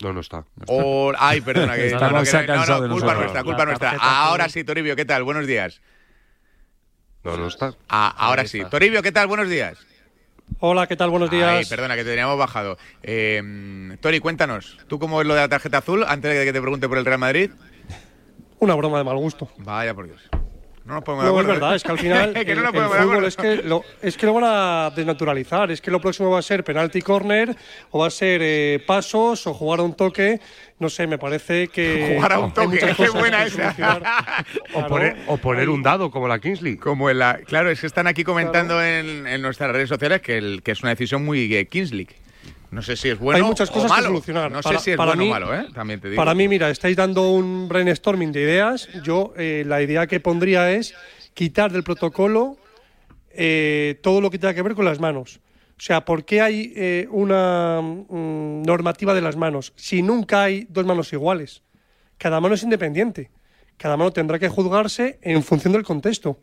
No, 0.00 0.12
no 0.12 0.20
está. 0.20 0.44
O- 0.66 1.12
ay, 1.18 1.40
perdona. 1.42 1.76
Que, 1.76 1.90
no, 1.92 2.00
no, 2.10 2.22
que- 2.22 2.46
no, 2.46 2.66
no, 2.66 2.88
culpa 2.94 3.14
nuestra, 3.14 3.44
culpa 3.44 3.64
nuestra. 3.66 3.90
Ahora 4.00 4.48
sí, 4.48 4.64
Toribio, 4.64 4.96
¿qué 4.96 5.04
tal? 5.04 5.22
Buenos 5.22 5.46
días. 5.46 5.80
No, 7.24 7.36
no 7.36 7.46
está. 7.46 7.74
Ah, 7.88 8.14
ahora 8.16 8.46
sí. 8.46 8.62
Toribio, 8.70 9.02
¿qué 9.02 9.12
tal? 9.12 9.26
Buenos 9.26 9.48
días. 9.48 9.76
Hola, 10.60 10.86
¿qué 10.86 10.96
tal? 10.96 11.10
Buenos 11.10 11.30
días. 11.30 11.48
Ay, 11.48 11.64
perdona, 11.66 11.94
que 11.94 12.02
te 12.02 12.10
teníamos 12.10 12.36
bajado. 12.36 12.78
Eh, 13.02 13.96
Tori, 14.00 14.18
cuéntanos. 14.20 14.78
¿Tú 14.88 14.98
cómo 14.98 15.20
es 15.20 15.26
lo 15.26 15.34
de 15.34 15.40
la 15.40 15.48
tarjeta 15.48 15.78
azul? 15.78 16.04
Antes 16.06 16.36
de 16.36 16.44
que 16.44 16.52
te 16.52 16.60
pregunte 16.60 16.88
por 16.88 16.98
el 16.98 17.04
Real 17.04 17.18
Madrid. 17.18 17.50
Una 18.58 18.74
broma 18.74 18.98
de 18.98 19.04
mal 19.04 19.16
gusto. 19.16 19.48
Vaya 19.58 19.94
por 19.94 20.06
Dios. 20.06 20.20
No 20.88 20.94
nos 20.94 21.04
ponemos 21.04 21.24
de 21.26 21.30
No, 21.30 21.36
es 21.38 21.42
acuerdo. 21.44 21.60
verdad, 21.60 21.76
es 21.76 21.82
que 21.84 21.92
al 21.92 21.98
final 22.00 22.32
que 22.32 22.40
el, 22.40 22.56
no 22.56 22.62
nos 22.62 22.74
el 22.74 22.74
ponemos 22.74 22.96
de 22.96 23.02
fútbol 23.04 23.24
es 23.26 23.36
que, 23.36 23.56
lo, 23.56 23.84
es 24.02 24.16
que 24.16 24.26
lo 24.26 24.34
van 24.34 24.44
a 24.46 24.90
desnaturalizar. 24.96 25.70
Es 25.70 25.80
que 25.82 25.90
lo 25.90 26.00
próximo 26.00 26.30
va 26.30 26.38
a 26.38 26.42
ser 26.42 26.64
penalti 26.64 27.02
corner, 27.02 27.54
o 27.90 27.98
va 28.00 28.06
a 28.06 28.10
ser 28.10 28.40
eh, 28.42 28.82
pasos, 28.86 29.46
o 29.46 29.52
jugar 29.54 29.80
a 29.80 29.82
un 29.82 29.94
toque. 29.94 30.40
No 30.78 30.88
sé, 30.88 31.06
me 31.06 31.18
parece 31.18 31.68
que. 31.68 32.12
Jugar 32.16 32.32
a 32.32 32.38
un 32.38 32.54
toque, 32.54 32.78
qué 32.96 33.10
buena 33.10 33.44
esa. 33.44 33.74
O 34.72 34.78
Claro, 34.78 34.88
poner, 34.88 35.16
o 35.26 35.36
poner 35.36 35.68
un 35.68 35.82
dado 35.82 36.10
como 36.10 36.26
la 36.28 36.38
Kingsley. 36.38 36.76
Como 36.76 37.10
en 37.10 37.18
la, 37.18 37.38
claro, 37.44 37.70
es 37.70 37.80
que 37.80 37.86
están 37.86 38.06
aquí 38.06 38.24
comentando 38.24 38.82
en, 38.82 39.26
en 39.26 39.42
nuestras 39.42 39.70
redes 39.72 39.88
sociales 39.88 40.22
que, 40.22 40.38
el, 40.38 40.62
que 40.62 40.72
es 40.72 40.80
una 40.82 40.90
decisión 40.90 41.24
muy 41.24 41.54
eh, 41.54 41.66
Kingsley. 41.66 42.06
No 42.70 42.82
sé 42.82 42.96
si 42.96 43.08
es 43.08 43.18
bueno 43.18 43.36
hay 43.36 43.42
muchas 43.42 43.70
o 43.70 43.72
cosas 43.72 43.90
malo. 43.90 44.02
que 44.02 44.08
solucionar. 44.08 44.50
No 44.52 44.62
sé 44.62 44.78
si 44.78 44.90
es 44.90 44.96
para 44.96 45.10
bueno 45.14 45.22
mí- 45.22 45.28
o 45.28 45.32
malo, 45.32 45.54
¿eh? 45.54 45.66
También 45.74 46.00
te 46.00 46.10
digo. 46.10 46.20
Para 46.20 46.34
mí, 46.34 46.48
mira, 46.48 46.68
estáis 46.70 46.96
dando 46.96 47.30
un 47.32 47.66
brainstorming 47.68 48.30
de 48.32 48.42
ideas. 48.42 48.88
Yo 49.02 49.32
eh, 49.36 49.64
la 49.66 49.80
idea 49.82 50.06
que 50.06 50.20
pondría 50.20 50.70
es 50.72 50.94
quitar 51.34 51.72
del 51.72 51.82
protocolo 51.84 52.56
eh, 53.30 53.98
todo 54.02 54.20
lo 54.20 54.30
que 54.30 54.38
tenga 54.38 54.54
que 54.54 54.62
ver 54.62 54.74
con 54.74 54.84
las 54.84 55.00
manos. 55.00 55.40
O 55.78 55.80
sea, 55.80 56.04
¿por 56.04 56.24
qué 56.24 56.40
hay 56.40 56.72
eh, 56.76 57.06
una 57.10 57.80
mm, 57.80 58.62
normativa 58.64 59.14
de 59.14 59.20
las 59.20 59.36
manos 59.36 59.72
si 59.76 60.02
nunca 60.02 60.42
hay 60.42 60.66
dos 60.68 60.84
manos 60.84 61.12
iguales? 61.12 61.62
Cada 62.18 62.40
mano 62.40 62.54
es 62.56 62.62
independiente. 62.64 63.30
Cada 63.76 63.96
mano 63.96 64.12
tendrá 64.12 64.38
que 64.40 64.48
juzgarse 64.48 65.20
en 65.22 65.42
función 65.44 65.72
del 65.72 65.84
contexto. 65.84 66.40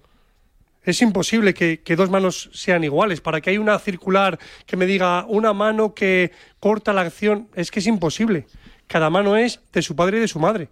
Es 0.86 1.02
imposible 1.02 1.54
que, 1.54 1.82
que 1.82 1.96
dos 1.96 2.10
manos 2.10 2.50
sean 2.54 2.84
iguales. 2.84 3.20
Para 3.20 3.42
que 3.42 3.50
haya 3.50 3.60
una 3.60 3.78
circular 3.80 4.40
que 4.66 4.78
me 4.78 4.86
diga 4.86 5.26
una 5.28 5.52
mano 5.52 5.94
que 5.94 6.32
corta 6.60 6.94
la 6.94 7.02
acción, 7.02 7.50
es 7.56 7.72
que 7.72 7.80
es 7.80 7.88
imposible. 7.88 8.46
Cada 8.88 9.10
mano 9.10 9.36
es 9.36 9.60
de 9.74 9.82
su 9.82 9.96
padre 9.96 10.18
y 10.18 10.22
de 10.22 10.28
su 10.28 10.40
madre. 10.40 10.70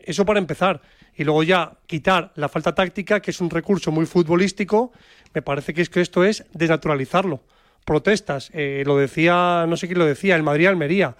Eso 0.00 0.24
para 0.24 0.38
empezar. 0.38 0.80
Y 1.16 1.24
luego 1.24 1.42
ya 1.42 1.72
quitar 1.86 2.32
la 2.34 2.48
falta 2.48 2.74
táctica, 2.74 3.20
que 3.20 3.30
es 3.30 3.40
un 3.40 3.50
recurso 3.50 3.90
muy 3.90 4.06
futbolístico, 4.06 4.92
me 5.34 5.42
parece 5.42 5.74
que 5.74 5.82
es 5.82 5.90
que 5.90 6.00
esto 6.00 6.24
es 6.24 6.44
desnaturalizarlo. 6.52 7.42
Protestas, 7.84 8.50
eh, 8.52 8.82
lo 8.86 8.96
decía, 8.96 9.64
no 9.68 9.76
sé 9.76 9.86
quién 9.86 9.98
lo 9.98 10.06
decía, 10.06 10.36
el 10.36 10.42
Madrid-Almería. 10.42 11.16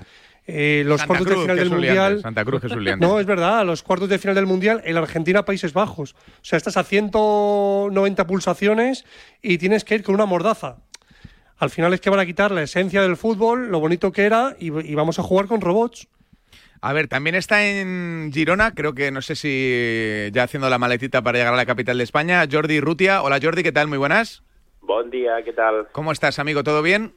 Eh, 0.46 0.82
los 0.86 1.00
Santa 1.00 1.14
cuartos 1.14 1.28
de 1.30 1.42
final 1.42 1.56
del 1.56 1.70
Mundial. 1.70 2.20
Santa 2.22 2.44
Cruz, 2.44 2.62
Jesús. 2.62 2.84
No, 2.98 3.18
es 3.18 3.26
verdad, 3.26 3.64
los 3.66 3.82
cuartos 3.82 4.08
de 4.08 4.18
final 4.18 4.34
del 4.34 4.46
Mundial, 4.46 4.80
el 4.84 4.96
Argentina-Países 4.96 5.72
Bajos. 5.72 6.12
O 6.14 6.44
sea, 6.44 6.56
estás 6.56 6.76
a 6.76 6.84
190 6.84 8.26
pulsaciones 8.26 9.04
y 9.42 9.58
tienes 9.58 9.84
que 9.84 9.96
ir 9.96 10.02
con 10.02 10.14
una 10.14 10.26
mordaza. 10.26 10.76
Al 11.58 11.70
final 11.70 11.94
es 11.94 12.00
que 12.00 12.10
van 12.10 12.20
a 12.20 12.26
quitar 12.26 12.50
la 12.50 12.62
esencia 12.62 13.02
del 13.02 13.16
fútbol, 13.16 13.70
lo 13.70 13.80
bonito 13.80 14.12
que 14.12 14.24
era, 14.24 14.56
y, 14.58 14.66
y 14.66 14.94
vamos 14.94 15.18
a 15.18 15.22
jugar 15.22 15.46
con 15.46 15.60
robots. 15.60 16.06
A 16.82 16.92
ver, 16.92 17.08
también 17.08 17.34
está 17.34 17.66
en 17.66 18.30
Girona, 18.32 18.74
creo 18.74 18.94
que 18.94 19.10
no 19.10 19.22
sé 19.22 19.34
si 19.34 20.30
ya 20.32 20.44
haciendo 20.44 20.68
la 20.68 20.78
maletita 20.78 21.22
para 21.22 21.38
llegar 21.38 21.54
a 21.54 21.56
la 21.56 21.66
capital 21.66 21.98
de 21.98 22.04
España, 22.04 22.46
Jordi 22.50 22.80
Rutia. 22.80 23.22
Hola 23.22 23.40
Jordi, 23.42 23.62
¿qué 23.62 23.72
tal? 23.72 23.88
Muy 23.88 23.98
buenas. 23.98 24.42
Buen 24.82 25.10
día, 25.10 25.42
¿qué 25.44 25.52
tal? 25.52 25.88
¿Cómo 25.92 26.12
estás, 26.12 26.38
amigo? 26.38 26.62
¿Todo 26.62 26.82
bien? 26.82 27.14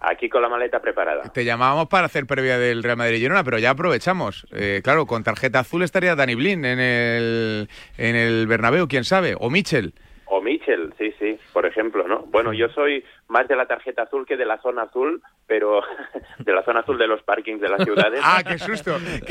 Aquí 0.00 0.28
con 0.28 0.42
la 0.42 0.48
maleta 0.48 0.80
preparada. 0.80 1.24
Te 1.32 1.44
llamábamos 1.44 1.88
para 1.88 2.06
hacer 2.06 2.26
previa 2.26 2.56
del 2.58 2.82
Real 2.82 2.96
Madrid-Girona, 2.96 3.42
pero 3.42 3.58
ya 3.58 3.70
aprovechamos. 3.70 4.46
Eh, 4.52 4.80
claro, 4.84 5.06
con 5.06 5.24
tarjeta 5.24 5.60
azul 5.60 5.82
estaría 5.82 6.14
Dani 6.14 6.36
Blin 6.36 6.64
en 6.64 6.78
el, 6.78 7.68
en 7.96 8.14
el 8.14 8.46
Bernabéu, 8.46 8.86
quién 8.86 9.04
sabe, 9.04 9.34
o 9.38 9.50
Michel. 9.50 9.94
O 10.30 10.42
Michel, 10.42 10.92
sí, 10.98 11.14
sí, 11.18 11.38
por 11.54 11.64
ejemplo, 11.64 12.06
¿no? 12.06 12.20
Bueno, 12.26 12.52
yo 12.52 12.68
soy 12.68 13.02
más 13.28 13.48
de 13.48 13.56
la 13.56 13.66
tarjeta 13.66 14.02
azul 14.02 14.26
que 14.26 14.36
de 14.36 14.44
la 14.44 14.60
zona 14.60 14.82
azul, 14.82 15.22
pero 15.46 15.80
de 16.38 16.52
la 16.52 16.62
zona 16.64 16.80
azul 16.80 16.98
de 16.98 17.06
los 17.06 17.22
parkings 17.22 17.60
de 17.60 17.68
las 17.68 17.82
ciudades. 17.82 18.20
¡Ah, 18.24 18.42
qué 18.46 18.58
susto! 18.58 18.98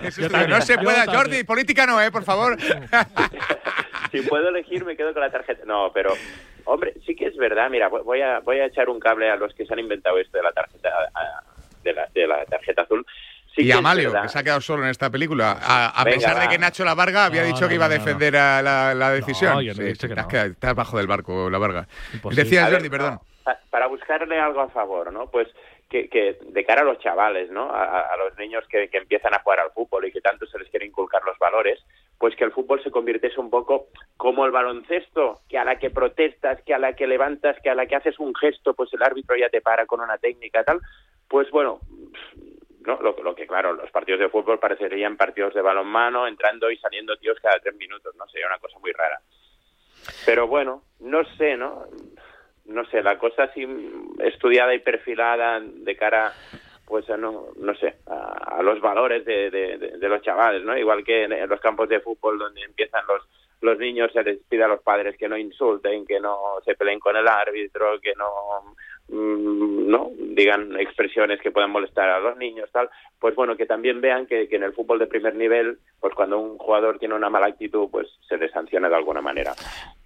¡Qué 0.00 0.10
susto! 0.10 0.38
Que 0.38 0.48
no 0.48 0.60
se 0.62 0.78
pueda, 0.78 1.04
Jordi, 1.06 1.44
política 1.44 1.86
no, 1.86 2.00
¿eh? 2.00 2.10
Por 2.10 2.24
favor. 2.24 2.56
si 4.10 4.22
puedo 4.22 4.48
elegir, 4.48 4.84
me 4.86 4.96
quedo 4.96 5.12
con 5.12 5.20
la 5.20 5.30
tarjeta. 5.30 5.62
No, 5.66 5.92
pero, 5.92 6.14
hombre, 6.68 6.94
sí 7.06 7.14
que 7.16 7.26
es 7.26 7.36
verdad. 7.36 7.68
Mira, 7.70 7.88
voy 7.88 8.20
a, 8.22 8.40
voy 8.40 8.58
a 8.60 8.66
echar 8.66 8.88
un 8.88 9.00
cable 9.00 9.30
a 9.30 9.36
los 9.36 9.52
que 9.54 9.66
se 9.66 9.72
han 9.72 9.78
inventado 9.80 10.18
esto 10.18 10.36
de 10.38 10.44
la 10.44 10.52
tarjeta, 10.52 10.90
de 11.84 11.92
la, 11.92 12.08
de 12.14 12.26
la 12.26 12.44
tarjeta 12.46 12.82
azul. 12.82 13.04
Sí 13.54 13.62
y 13.64 13.72
Amalio, 13.72 14.12
que 14.22 14.28
se 14.28 14.38
ha 14.38 14.42
quedado 14.44 14.60
solo 14.60 14.84
en 14.84 14.90
esta 14.90 15.10
película, 15.10 15.56
a, 15.60 15.88
a 16.00 16.04
Venga, 16.04 16.16
pesar 16.18 16.40
de 16.40 16.48
que 16.48 16.58
Nacho 16.58 16.84
La 16.84 16.94
Varga 16.94 17.24
había 17.24 17.40
No, 17.42 17.46
dicho 17.48 17.62
no, 17.62 17.68
que 17.68 17.74
iba 17.74 17.86
a 17.86 17.88
no, 17.88 17.94
no. 17.96 18.00
defender 18.04 18.36
a 18.36 18.62
la, 18.62 18.94
la 18.94 19.10
decisión. 19.10 19.54
No, 19.54 19.62
yo 19.62 19.74
no 19.74 19.80
he 19.82 19.86
Sí, 19.86 19.92
dicho 19.92 20.06
que 20.08 20.14
te 20.14 20.20
has 20.20 20.26
no. 20.26 20.30
quedado- 20.30 20.50
estás 20.52 20.74
bajo 20.74 20.96
del 20.98 21.06
barco, 21.06 21.50
La 21.50 21.58
Varga. 21.58 21.88
Imposible. 22.12 22.44
Decías, 22.44 22.64
A 22.64 22.68
ver, 22.70 22.74
Jordi, 22.76 22.90
perdón. 22.90 23.18
pa- 23.42 23.58
para 23.70 23.86
buscarle 23.88 24.38
algo 24.38 24.60
a 24.60 24.68
favor, 24.68 25.12
¿no? 25.12 25.28
Pues 25.30 25.48
que, 25.90 26.08
que 26.08 26.38
de 26.40 26.64
cara 26.64 26.82
a 26.82 26.84
los 26.84 26.98
chavales, 27.00 27.50
¿no? 27.50 27.70
A, 27.72 28.00
a 28.00 28.16
los 28.18 28.36
niños 28.38 28.62
que, 28.68 28.88
que 28.90 28.98
empiezan 28.98 29.34
a 29.34 29.40
jugar 29.40 29.60
al 29.60 29.70
fútbol 29.72 30.04
y 30.06 30.12
que 30.12 30.20
tanto 30.20 30.46
se 30.46 30.58
les 30.58 30.68
quiere 30.68 30.84
inculcar 30.86 31.22
los 31.24 31.38
valores, 31.38 31.80
pues 32.18 32.34
que 32.36 32.44
el 32.44 32.52
fútbol 32.52 32.82
se 32.82 32.90
convirtiese 32.90 33.40
un 33.40 33.50
poco 33.50 33.88
como 34.16 34.44
el 34.44 34.50
baloncesto, 34.50 35.40
que 35.48 35.58
a 35.58 35.64
la 35.64 35.78
que 35.78 35.90
protestas, 35.90 36.60
que 36.62 36.74
a 36.74 36.78
la 36.78 36.94
que 36.94 37.06
levantas, 37.06 37.56
que 37.62 37.70
a 37.70 37.74
la 37.74 37.86
que 37.86 37.96
haces 37.96 38.18
un 38.18 38.34
gesto, 38.34 38.74
pues 38.74 38.92
el 38.92 39.02
árbitro 39.02 39.36
ya 39.36 39.48
te 39.48 39.60
para 39.60 39.86
con 39.86 40.00
una 40.00 40.18
técnica 40.18 40.64
tal. 40.64 40.80
Pues 41.28 41.50
bueno, 41.50 41.80
no, 42.80 43.00
lo, 43.00 43.14
lo 43.22 43.34
que 43.34 43.46
claro, 43.46 43.72
los 43.72 43.90
partidos 43.90 44.20
de 44.20 44.28
fútbol 44.28 44.58
parecerían 44.58 45.16
partidos 45.16 45.54
de 45.54 45.62
balonmano, 45.62 46.26
entrando 46.26 46.70
y 46.70 46.78
saliendo 46.78 47.16
tíos 47.16 47.38
cada 47.40 47.60
tres 47.60 47.76
minutos, 47.76 48.14
no 48.16 48.26
sería 48.28 48.46
una 48.46 48.58
cosa 48.58 48.78
muy 48.78 48.92
rara. 48.92 49.20
Pero 50.26 50.46
bueno, 50.46 50.82
no 51.00 51.24
sé, 51.36 51.56
¿no? 51.56 51.84
No 52.64 52.84
sé, 52.86 53.02
la 53.02 53.18
cosa 53.18 53.44
así 53.44 53.66
estudiada 54.18 54.74
y 54.74 54.80
perfilada 54.80 55.60
de 55.60 55.96
cara, 55.96 56.32
pues 56.88 57.08
a 57.10 57.16
no, 57.16 57.48
no 57.56 57.74
sé, 57.76 57.96
a, 58.06 58.62
los 58.62 58.80
valores 58.80 59.24
de, 59.24 59.50
de- 59.50 59.76
de- 59.78 59.98
de 59.98 60.08
los 60.08 60.22
chavales, 60.22 60.64
¿no? 60.64 60.76
Igual 60.76 61.04
que 61.04 61.24
en, 61.24 61.32
en 61.32 61.48
los 61.48 61.60
campos 61.60 61.88
de 61.88 62.00
fútbol 62.00 62.38
donde 62.38 62.62
empiezan 62.62 63.02
los 63.06 63.22
los 63.60 63.78
niños 63.78 64.10
se 64.12 64.22
les 64.22 64.38
pide 64.48 64.64
a 64.64 64.68
los 64.68 64.82
padres 64.82 65.16
que 65.18 65.28
no 65.28 65.36
insulten, 65.36 66.06
que 66.06 66.20
no 66.20 66.36
se 66.64 66.74
peleen 66.74 67.00
con 67.00 67.16
el 67.16 67.26
árbitro, 67.26 68.00
que 68.00 68.12
no 68.14 68.74
mm, 69.08 69.88
no 69.88 70.10
digan 70.36 70.78
expresiones 70.78 71.40
que 71.40 71.50
puedan 71.50 71.70
molestar 71.70 72.08
a 72.08 72.20
los 72.20 72.36
niños, 72.36 72.68
tal, 72.72 72.88
pues 73.18 73.34
bueno, 73.34 73.56
que 73.56 73.66
también 73.66 74.00
vean 74.00 74.26
que, 74.26 74.48
que 74.48 74.56
en 74.56 74.62
el 74.64 74.72
fútbol 74.74 74.98
de 74.98 75.06
primer 75.06 75.34
nivel, 75.34 75.78
pues 75.98 76.14
cuando 76.14 76.38
un 76.38 76.58
jugador 76.58 76.98
tiene 76.98 77.14
una 77.14 77.30
mala 77.30 77.46
actitud, 77.46 77.88
pues 77.90 78.06
se 78.28 78.36
le 78.36 78.48
sanciona 78.50 78.88
de 78.88 78.94
alguna 78.96 79.20
manera. 79.20 79.54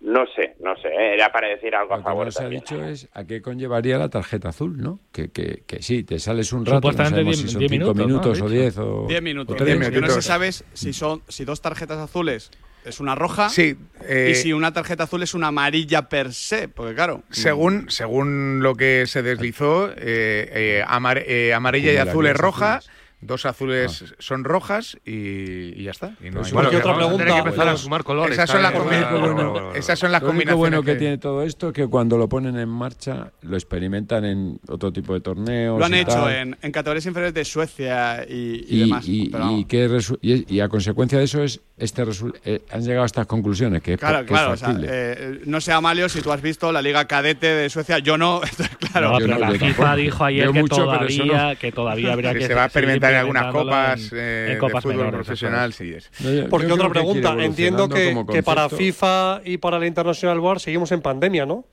No 0.01 0.25
sé, 0.35 0.55
no 0.61 0.75
sé, 0.77 0.89
¿eh? 0.89 1.15
era 1.15 1.31
para 1.31 1.49
decir 1.49 1.75
algo 1.75 1.95
a 1.95 1.97
Lo 1.99 2.03
que 2.03 2.09
favor 2.09 2.25
no 2.27 2.31
se 2.33 2.45
ha 2.45 2.49
dicho 2.49 2.83
es 2.83 3.09
a 3.13 3.25
qué 3.25 3.43
conllevaría 3.43 3.99
la 3.99 4.09
tarjeta 4.09 4.49
azul, 4.51 4.79
¿no? 4.79 5.01
Que, 5.13 5.31
que, 5.31 5.63
que 5.67 5.83
sí, 5.83 6.05
te 6.05 6.19
sales 6.19 6.53
un 6.53 6.65
rato, 6.65 6.75
no 6.75 6.93
Supuestamente 6.93 7.17
sabemos 7.17 7.37
diez- 7.39 7.43
si 7.47 7.49
son 7.53 7.59
diez 7.61 7.71
cinco 7.73 7.95
minutos, 7.95 7.99
¿no? 7.99 8.07
minutos 8.07 8.41
Ha 8.41 8.45
o 8.45 8.49
diez 8.49 8.79
o... 8.79 9.07
10 9.09 9.23
minutos. 9.23 9.55
o 9.55 9.57
tres 9.65 9.75
que 9.75 9.79
no 9.79 9.85
se 9.91 10.01
minutos. 10.01 10.25
sabe 10.25 10.49
es 10.49 10.65
si 10.73 10.93
son 10.93 11.23
si 11.29 11.45
dos 11.45 11.61
tarjetas 11.61 11.99
azules 11.99 12.51
es 12.85 13.01
una 13.01 13.15
roja 13.15 13.49
Sí, 13.49 13.77
eh, 14.05 14.31
y 14.33 14.35
si 14.35 14.53
una 14.53 14.73
tarjeta 14.73 15.05
azul 15.05 15.23
es 15.23 15.35
una 15.35 15.49
amarilla 15.49 16.09
per 16.09 16.33
se, 16.35 16.69
porque 16.69 16.95
claro. 16.95 17.23
Según, 17.31 17.91
según 17.91 18.61
lo 18.63 18.75
que 18.75 19.05
se 19.07 19.23
deslizó, 19.23 19.91
eh, 19.91 19.95
eh, 19.99 20.85
amar- 20.87 21.23
eh, 21.27 21.55
amarilla 21.55 21.93
y 21.93 21.97
azul 21.97 22.27
es 22.27 22.37
roja, 22.37 22.77
azules. 22.77 23.02
Dos 23.23 23.47
azules 23.47 24.05
son 24.19 24.45
rojas 24.45 24.99
y, 25.07 25.81
y 25.81 25.85
ya 25.85 25.93
está. 25.93 26.15
Y 26.23 26.27
no 26.31 26.41
Pues 26.41 26.47
hay 26.47 26.51
igual 26.51 26.65
más. 26.65 26.71
que 26.73 26.77
otra 26.79 26.97
pregunta, 26.97 27.25
que 27.25 27.39
empezar 27.39 27.69
a 27.69 27.77
sumar 27.77 28.05
colores. 28.05 28.35
Esas 28.35 28.51
son 28.51 28.63
las, 28.63 28.73
Lo 28.75 28.79
combina- 28.81 29.09
único 29.15 29.51
bueno- 29.53 29.73
esas 29.75 29.99
son 29.99 30.13
las 30.13 30.23
lo 30.23 30.29
único 30.31 30.51
combinaciones. 30.51 30.59
bueno 30.59 30.83
que 30.83 30.93
que- 30.93 30.99
tiene 30.99 31.19
todo 31.19 31.43
esto 31.43 31.69
es 31.69 31.73
que 31.75 31.87
cuando 31.87 32.19
lo 32.19 32.29
ponen 32.29 32.59
en 32.59 32.69
marcha 32.69 33.31
lo 33.43 33.57
experimentan 33.57 34.25
en 34.25 34.61
otro 34.69 34.93
tipo 34.93 35.15
de 35.15 35.21
torneos. 35.21 35.79
Lo 35.79 35.85
han 35.85 35.95
y 35.95 35.99
hecho 35.99 36.11
tal. 36.25 36.33
en, 36.35 36.57
en 36.61 36.73
categorías 36.73 37.07
inferiores 37.07 37.35
de 37.35 37.45
Suecia 37.45 38.25
y, 38.29 38.33
y 38.35 38.67
Y, 38.69 38.79
demás. 38.81 39.05
y- 39.09 39.29
pero 39.31 39.45
y 39.45 39.47
vamos. 39.47 39.65
qué 39.69 39.89
resu- 39.89 40.19
y- 40.21 40.55
y 40.55 40.61
a 40.61 40.69
consecuencia 40.69 41.19
de 41.19 41.25
eso 41.25 41.43
es 41.43 41.61
este 41.79 42.05
resu- 42.05 42.35
eh, 42.45 42.63
han 42.71 42.83
llegado 42.83 43.03
a 43.05 43.07
estas 43.07 43.27
conclusiones 43.27 43.83
que 43.83 43.95
es, 43.95 43.99
Claro, 44.01 44.19
que 44.19 44.25
es 44.25 44.31
claro. 44.31 44.53
o 44.53 44.57
sea, 44.57 44.77
eh, 44.83 45.41
no 45.47 45.61
sé, 45.61 45.73
Amalio, 45.73 46.09
si 46.09 46.21
tú 46.23 46.31
has 46.33 46.41
visto 46.43 46.71
la 46.73 46.83
Liga 46.83 47.07
Cadete 47.07 47.47
de 47.47 47.71
Suecia, 47.71 47.99
yo 47.99 48.17
no. 48.19 48.41
claro. 48.93 49.13
No, 49.13 49.19
pero 49.19 49.39
la 49.39 49.51
FIFA 49.53 49.97
dijo 49.97 50.25
ayer 50.25 50.51
que, 50.53 50.61
mucho, 50.61 50.77
todavía, 50.77 51.51
no. 51.53 51.59
que 51.59 51.73
todavía 51.73 52.13
habría 52.13 52.35
que 52.35 52.47
se 52.47 52.55
va 52.55 52.63
a 52.63 52.67
experimentar 52.67 53.12
en 53.13 53.19
algunas 53.19 53.53
copas, 53.53 54.13
en- 54.13 54.19
eh, 54.19 54.45
en 54.49 54.53
de 54.55 54.59
copas 54.59 54.83
fútbol 54.83 54.97
menores, 54.97 55.15
profesional, 55.27 55.73
sí 55.73 55.93
es. 55.95 56.11
No, 56.21 56.31
yo- 56.33 56.49
Porque 56.49 56.67
yo 56.69 56.75
otra 56.75 56.87
que 56.89 56.93
pregunta, 56.93 57.37
entiendo 57.39 57.89
que, 57.89 58.25
que 58.31 58.43
para. 58.43 58.69
FIFA 58.69 59.41
y 59.45 59.59
para 59.59 59.79
la 59.79 59.87
International 59.87 60.41
Board 60.41 60.61
seguimos 60.61 60.91
en 60.93 61.01
pandemia, 61.03 61.47
¿no? 61.47 61.65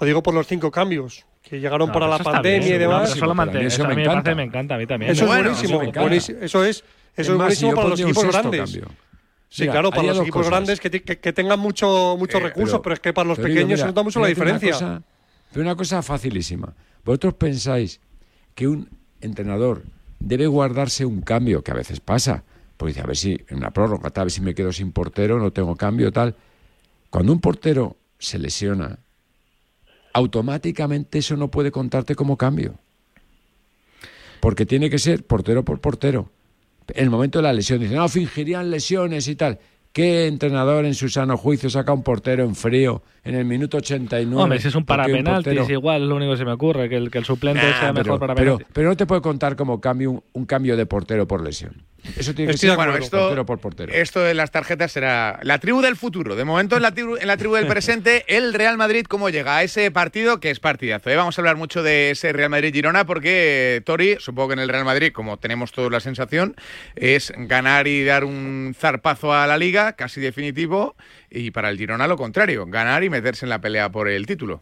Lo 0.00 0.06
digo 0.06 0.22
por 0.22 0.34
los 0.34 0.46
cinco 0.46 0.70
cambios 0.70 1.24
que 1.42 1.60
llegaron 1.60 1.88
No, 1.88 1.92
para 1.92 2.08
la 2.08 2.18
pandemia 2.18 2.58
bien, 2.66 2.74
y 2.74 2.78
demás. 2.78 3.10
no, 3.10 3.14
eso 3.16 3.26
lo 3.26 3.34
mantiene, 3.34 3.66
eso 3.66 3.84
a 3.84 3.88
mí 3.88 3.96
me 3.96 4.06
parece, 4.06 4.34
me 4.34 4.42
encanta, 4.42 4.74
a 4.74 4.78
mí 4.78 4.86
también. 4.86 5.12
Eso 5.12 5.22
es 5.24 5.28
Bueno, 5.28 5.42
buenísimo. 5.50 5.68
eso 5.68 5.78
me 5.78 5.84
encanta. 5.84 6.00
buenísimo. 6.00 6.38
Eso 6.42 6.64
es, 6.64 6.76
eso 6.78 6.84
Es 7.16 7.18
es 7.18 7.28
más, 7.28 7.38
buenísimo 7.38 7.74
para 7.74 7.88
los 7.90 8.00
equipos 8.00 8.24
grandes. 8.24 8.60
cambio. 8.72 8.88
Sí, 9.50 9.62
Mira, 9.62 9.72
claro, 9.74 9.90
para 9.90 10.02
los 10.08 10.18
equipos 10.18 10.38
cosas. 10.38 10.50
grandes 10.50 10.80
que, 10.80 10.90
que- 10.90 11.18
que 11.20 11.32
tengan 11.32 11.60
mucho, 11.60 12.16
mucho 12.18 12.38
Eh, 12.38 12.40
recursos, 12.40 12.70
pero- 12.72 12.82
pero 12.82 12.94
es 12.94 13.00
que 13.00 13.12
para 13.12 13.28
los 13.28 13.36
digo, 13.38 13.46
pequeños 13.48 13.68
mira, 13.68 13.78
se 13.78 13.86
nota 13.86 14.02
mucho 14.02 14.18
la 14.18 14.22
una 14.24 14.28
diferencia. 14.30 14.72
cosa- 14.72 15.02
pero 15.52 15.62
una 15.62 15.76
cosa 15.76 16.02
facilísima. 16.02 16.74
¿Vosotros 17.04 17.34
pensáis 17.34 18.00
que 18.56 18.66
un 18.66 18.88
entrenador 19.20 19.82
debe 20.18 20.46
guardarse 20.46 21.04
un 21.04 21.20
cambio, 21.20 21.62
que 21.62 21.70
a 21.70 21.74
veces 21.74 22.00
pasa? 22.00 22.44
Pues 22.76 22.94
dice, 22.94 23.04
a 23.04 23.06
ver 23.06 23.16
si 23.16 23.40
en 23.48 23.58
una 23.58 23.70
prórroga, 23.70 24.10
tal, 24.10 24.22
a 24.22 24.24
ver 24.24 24.32
si 24.32 24.40
me 24.40 24.54
quedo 24.54 24.72
sin 24.72 24.92
portero, 24.92 25.38
no 25.38 25.52
tengo 25.52 25.76
cambio, 25.76 26.12
tal. 26.12 26.34
Cuando 27.10 27.32
un 27.32 27.40
portero 27.40 27.96
se 28.18 28.38
lesiona, 28.38 28.98
automáticamente 30.12 31.18
eso 31.18 31.36
no 31.36 31.50
puede 31.50 31.70
contarte 31.70 32.14
como 32.14 32.36
cambio. 32.36 32.74
Porque 34.40 34.66
tiene 34.66 34.90
que 34.90 34.98
ser 34.98 35.24
portero 35.24 35.64
por 35.64 35.80
portero. 35.80 36.30
En 36.88 37.04
el 37.04 37.10
momento 37.10 37.38
de 37.38 37.44
la 37.44 37.52
lesión, 37.52 37.80
dicen, 37.80 37.96
no, 37.96 38.08
fingirían 38.08 38.70
lesiones 38.70 39.28
y 39.28 39.36
tal. 39.36 39.58
¿Qué 39.92 40.26
entrenador 40.26 40.84
en 40.84 40.94
su 40.94 41.08
sano 41.08 41.36
juicio 41.36 41.70
saca 41.70 41.92
un 41.92 42.02
portero 42.02 42.44
en 42.44 42.54
frío 42.54 43.02
en 43.24 43.34
el 43.34 43.44
minuto 43.44 43.78
89? 43.78 44.42
Hombre, 44.42 44.60
si 44.60 44.68
es 44.68 44.74
un 44.74 44.84
Porque 44.84 45.02
parapenaltis, 45.02 45.52
portero- 45.54 45.70
igual 45.72 46.02
es 46.02 46.08
lo 46.08 46.16
único 46.16 46.32
que 46.32 46.38
se 46.38 46.44
me 46.44 46.52
ocurre, 46.52 46.88
que 46.88 46.96
el, 46.96 47.10
que 47.10 47.18
el 47.18 47.24
suplente 47.24 47.62
Nah, 47.62 47.80
sea 47.80 47.92
mejor 47.92 48.20
para 48.20 48.34
pero, 48.34 48.52
penaltis. 48.58 48.74
pero 48.74 48.88
no 48.90 48.96
te 48.96 49.06
puede 49.06 49.20
contar 49.22 49.56
como 49.56 49.80
cambio 49.80 50.10
un, 50.10 50.24
un 50.32 50.46
cambio 50.46 50.76
de 50.76 50.86
portero 50.86 51.26
por 51.26 51.42
lesión. 51.42 51.82
Eso 52.18 52.34
tiene 52.34 52.50
que 52.50 52.56
Estoy 52.56 52.68
ser 52.68 52.76
bueno, 52.76 52.94
Esto, 52.96 53.16
portero 53.18 53.46
por 53.46 53.58
portero. 53.60 53.90
esto 53.94 54.20
de 54.20 54.34
las 54.34 54.50
tarjetas 54.50 54.92
será 54.92 55.40
la 55.42 55.58
tribu 55.58 55.80
del 55.80 55.96
futuro. 55.96 56.36
De 56.36 56.44
momento 56.44 56.76
en 56.76 56.82
la 56.82 56.90
tribu, 56.92 57.16
en 57.16 57.26
la 57.26 57.38
tribu 57.38 57.54
del 57.54 57.66
presente, 57.66 58.24
el 58.28 58.52
Real 58.52 58.76
Madrid, 58.76 59.06
¿cómo 59.08 59.30
llega 59.30 59.56
a 59.56 59.62
ese 59.62 59.90
partido? 59.90 60.38
Que 60.38 60.50
es 60.50 60.60
partidazo. 60.60 61.08
¿eh? 61.08 61.16
Vamos 61.16 61.38
a 61.38 61.40
hablar 61.40 61.56
mucho 61.56 61.82
de 61.82 62.10
ese 62.10 62.30
Real 62.34 62.50
Madrid-Girona 62.50 63.06
porque 63.06 63.82
Tori, 63.86 64.16
supongo 64.18 64.48
que 64.48 64.52
en 64.52 64.58
el 64.58 64.68
Real 64.68 64.84
Madrid, 64.84 65.12
como 65.14 65.38
tenemos 65.38 65.72
todos 65.72 65.90
la 65.90 66.00
sensación, 66.00 66.56
es 66.94 67.32
ganar 67.34 67.86
y 67.86 68.04
dar 68.04 68.24
un 68.26 68.74
zarpazo 68.78 69.32
a 69.32 69.46
la 69.46 69.56
liga, 69.56 69.94
casi 69.94 70.20
definitivo, 70.20 70.96
y 71.34 71.50
para 71.50 71.68
el 71.68 71.76
Girona 71.76 72.06
lo 72.06 72.16
contrario, 72.16 72.64
ganar 72.66 73.02
y 73.04 73.10
meterse 73.10 73.44
en 73.44 73.50
la 73.50 73.60
pelea 73.60 73.90
por 73.90 74.08
el 74.08 74.24
título. 74.24 74.60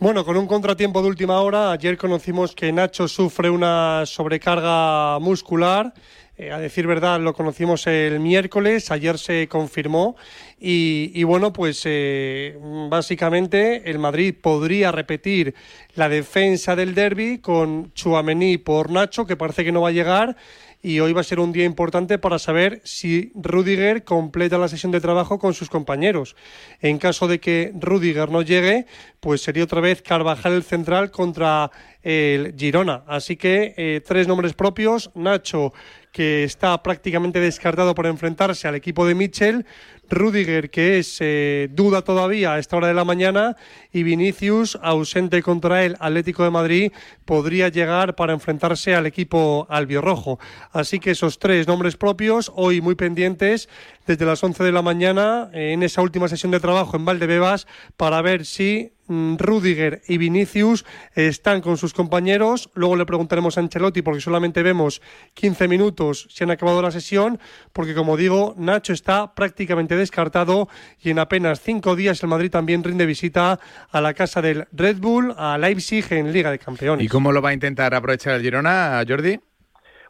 Bueno, 0.00 0.24
con 0.24 0.36
un 0.36 0.48
contratiempo 0.48 1.00
de 1.02 1.08
última 1.08 1.40
hora, 1.40 1.70
ayer 1.70 1.96
conocimos 1.96 2.54
que 2.54 2.72
Nacho 2.72 3.06
sufre 3.06 3.50
una 3.50 4.04
sobrecarga 4.06 5.18
muscular 5.20 5.92
Eh, 6.34 6.50
a 6.50 6.58
decir 6.58 6.86
verdad, 6.86 7.20
lo 7.20 7.34
conocimos 7.34 7.86
el 7.86 8.18
miércoles, 8.18 8.90
ayer 8.90 9.18
se 9.18 9.48
confirmó 9.48 10.16
y, 10.58 11.22
bueno, 11.24 11.52
pues 11.52 11.82
eh, 11.84 12.56
básicamente 12.88 13.90
el 13.90 13.98
Madrid 13.98 14.34
podría 14.40 14.90
repetir 14.92 15.54
la 15.94 16.08
defensa 16.08 16.74
del 16.74 16.94
derby 16.94 17.38
con 17.38 17.92
Chuamení 17.92 18.56
por 18.56 18.90
Nacho, 18.90 19.26
que 19.26 19.36
parece 19.36 19.62
que 19.62 19.72
no 19.72 19.82
va 19.82 19.90
a 19.90 19.92
llegar 19.92 20.36
y 20.82 20.98
hoy 20.98 21.12
va 21.12 21.20
a 21.20 21.24
ser 21.24 21.38
un 21.38 21.52
día 21.52 21.64
importante 21.64 22.18
para 22.18 22.40
saber 22.40 22.80
si 22.84 23.30
Rudiger 23.34 24.02
completa 24.02 24.58
la 24.58 24.68
sesión 24.68 24.90
de 24.90 25.00
trabajo 25.00 25.38
con 25.38 25.54
sus 25.54 25.70
compañeros. 25.70 26.34
En 26.80 26.98
caso 26.98 27.28
de 27.28 27.38
que 27.38 27.72
Rudiger 27.78 28.30
no 28.30 28.42
llegue, 28.42 28.86
pues 29.20 29.42
sería 29.42 29.64
otra 29.64 29.80
vez 29.80 30.02
Carvajal 30.02 30.54
el 30.54 30.64
central 30.64 31.12
contra 31.12 31.70
el 32.02 32.54
Girona. 32.56 33.04
Así 33.06 33.36
que 33.36 33.74
eh, 33.76 34.00
tres 34.04 34.28
nombres 34.28 34.54
propios, 34.54 35.10
Nacho 35.14 35.72
que 36.12 36.44
está 36.44 36.80
prácticamente 36.82 37.40
descartado 37.40 37.94
por 37.94 38.06
enfrentarse 38.06 38.68
al 38.68 38.74
equipo 38.74 39.06
de 39.06 39.14
Mitchell, 39.14 39.64
Rudiger, 40.10 40.68
que 40.68 40.98
es 40.98 41.16
eh, 41.20 41.68
duda 41.72 42.02
todavía 42.02 42.52
a 42.52 42.58
esta 42.58 42.76
hora 42.76 42.88
de 42.88 42.92
la 42.94 43.04
mañana, 43.04 43.56
y 43.92 44.02
Vinicius, 44.02 44.78
ausente 44.82 45.42
contra 45.42 45.84
el 45.84 45.96
Atlético 46.00 46.44
de 46.44 46.50
Madrid, 46.50 46.92
podría 47.24 47.70
llegar 47.70 48.14
para 48.14 48.34
enfrentarse 48.34 48.94
al 48.94 49.06
equipo 49.06 49.66
albiorrojo. 49.70 50.38
Así 50.70 51.00
que 51.00 51.12
esos 51.12 51.38
tres 51.38 51.66
nombres 51.66 51.96
propios, 51.96 52.52
hoy 52.54 52.82
muy 52.82 52.94
pendientes, 52.94 53.70
desde 54.06 54.26
las 54.26 54.44
11 54.44 54.64
de 54.64 54.72
la 54.72 54.82
mañana, 54.82 55.48
en 55.54 55.82
esa 55.82 56.02
última 56.02 56.28
sesión 56.28 56.52
de 56.52 56.60
trabajo 56.60 56.94
en 56.96 57.06
Valdebebas, 57.06 57.66
para 57.96 58.20
ver 58.20 58.44
si 58.44 58.92
Rudiger 59.38 60.00
y 60.08 60.18
Vinicius 60.18 60.84
están 61.14 61.60
con 61.60 61.76
sus 61.76 61.94
compañeros. 61.94 62.70
Luego 62.74 62.96
le 62.96 63.06
preguntaremos 63.06 63.56
a 63.56 63.60
Ancelotti, 63.60 64.02
porque 64.02 64.20
solamente 64.20 64.62
vemos 64.62 65.02
15 65.34 65.68
minutos 65.68 66.26
si 66.30 66.44
han 66.44 66.50
acabado 66.50 66.82
la 66.82 66.90
sesión, 66.90 67.38
porque 67.72 67.94
como 67.94 68.16
digo, 68.16 68.54
Nacho 68.56 68.92
está 68.92 69.34
prácticamente 69.34 69.96
descartado 69.96 70.68
y 71.00 71.10
en 71.10 71.18
apenas 71.18 71.60
cinco 71.60 71.96
días 71.96 72.22
el 72.22 72.28
Madrid 72.28 72.50
también 72.50 72.84
rinde 72.84 73.06
visita 73.06 73.58
a 73.90 74.00
la 74.00 74.14
casa 74.14 74.42
del 74.42 74.66
Red 74.72 74.96
Bull, 74.98 75.34
a 75.36 75.58
Leipzig 75.58 76.04
en 76.10 76.32
Liga 76.32 76.50
de 76.50 76.58
Campeones. 76.58 77.04
¿Y 77.04 77.08
cómo 77.08 77.32
lo 77.32 77.42
va 77.42 77.50
a 77.50 77.54
intentar 77.54 77.94
aprovechar 77.94 78.34
el 78.34 78.42
Girona, 78.42 79.02
Jordi? 79.06 79.38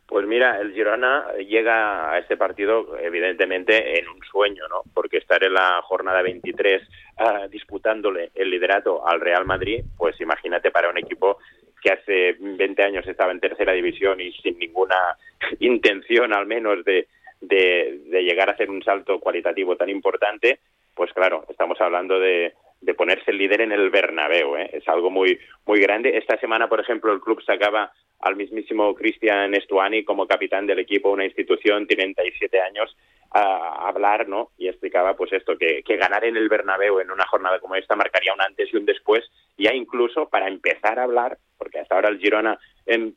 Pues 0.07 0.27
mira, 0.27 0.61
el 0.61 0.75
Girona 0.75 1.25
llega 1.39 2.13
a 2.13 2.19
este 2.19 2.37
partido 2.37 2.99
evidentemente 2.99 3.99
en 3.99 4.09
un 4.09 4.21
sueño, 4.31 4.65
¿no? 4.69 4.83
Porque 4.93 5.17
estar 5.17 5.43
en 5.43 5.55
la 5.55 5.81
jornada 5.85 6.21
23 6.21 6.83
ah, 7.19 7.47
disputándole 7.51 8.31
el 8.35 8.51
liderato 8.51 9.07
al 9.07 9.21
Real 9.21 9.45
Madrid, 9.45 9.85
pues 9.97 10.21
imagínate 10.21 10.71
para 10.71 10.91
un 10.91 10.99
equipo 10.99 11.39
que 11.83 11.93
hace 11.93 12.37
20 12.39 12.83
años 12.83 13.07
estaba 13.07 13.33
en 13.33 13.41
tercera 13.41 13.73
división 13.73 14.21
y 14.21 14.33
sin 14.33 14.59
ninguna 14.59 15.17
intención 15.61 16.33
al 16.33 16.47
menos 16.47 16.85
de, 16.85 17.09
de, 17.41 18.01
de 18.07 18.23
llegar 18.23 18.49
a 18.49 18.53
hacer 18.53 18.71
un 18.71 18.83
salto 18.83 19.19
cualitativo 19.19 19.77
tan 19.77 19.89
importante, 19.89 20.61
pues 20.95 21.13
claro, 21.13 21.45
estamos 21.49 21.81
hablando 21.81 22.21
de, 22.21 22.55
de 22.83 22.95
ponerse 22.95 23.33
líder 23.33 23.63
en 23.63 23.73
el 23.73 23.91
Bernabéu, 23.91 24.57
¿eh? 24.57 24.71
es 24.73 24.87
algo 24.89 25.11
muy 25.11 25.39
muy 25.65 25.81
grande. 25.81 26.17
Esta 26.19 26.39
semana, 26.39 26.69
por 26.69 26.81
ejemplo, 26.81 27.13
el 27.13 27.21
club 27.21 27.43
sacaba 27.45 27.93
al 28.21 28.37
mismísimo 28.37 28.95
Cristian 28.95 29.55
Estuani 29.55 30.05
como 30.05 30.27
capitán 30.27 30.67
del 30.67 30.81
equipo, 30.81 31.11
una 31.11 31.25
institución, 31.25 31.87
37 31.87 32.61
años, 32.61 32.97
a 33.31 33.89
hablar, 33.89 34.29
¿no? 34.29 34.51
Y 34.59 34.69
explicaba, 34.69 35.15
pues 35.17 35.33
esto, 35.33 35.57
que, 35.57 35.83
que 35.83 35.97
ganar 35.97 36.25
en 36.25 36.37
el 36.37 36.49
Bernabéu 36.49 37.01
en 37.01 37.11
una 37.11 37.27
jornada 37.27 37.59
como 37.61 37.77
esta 37.77 37.97
marcaría 37.97 38.35
un 38.35 38.43
antes 38.43 38.69
y 38.73 38.77
un 38.77 38.85
después, 38.85 39.25
ya 39.57 39.73
incluso 39.73 40.29
para 40.29 40.49
empezar 40.49 40.99
a 40.99 41.05
hablar, 41.05 41.39
porque 41.57 41.79
hasta 41.79 41.95
ahora 41.95 42.11
el 42.11 42.19
Girona 42.19 42.59
eh, 42.87 43.13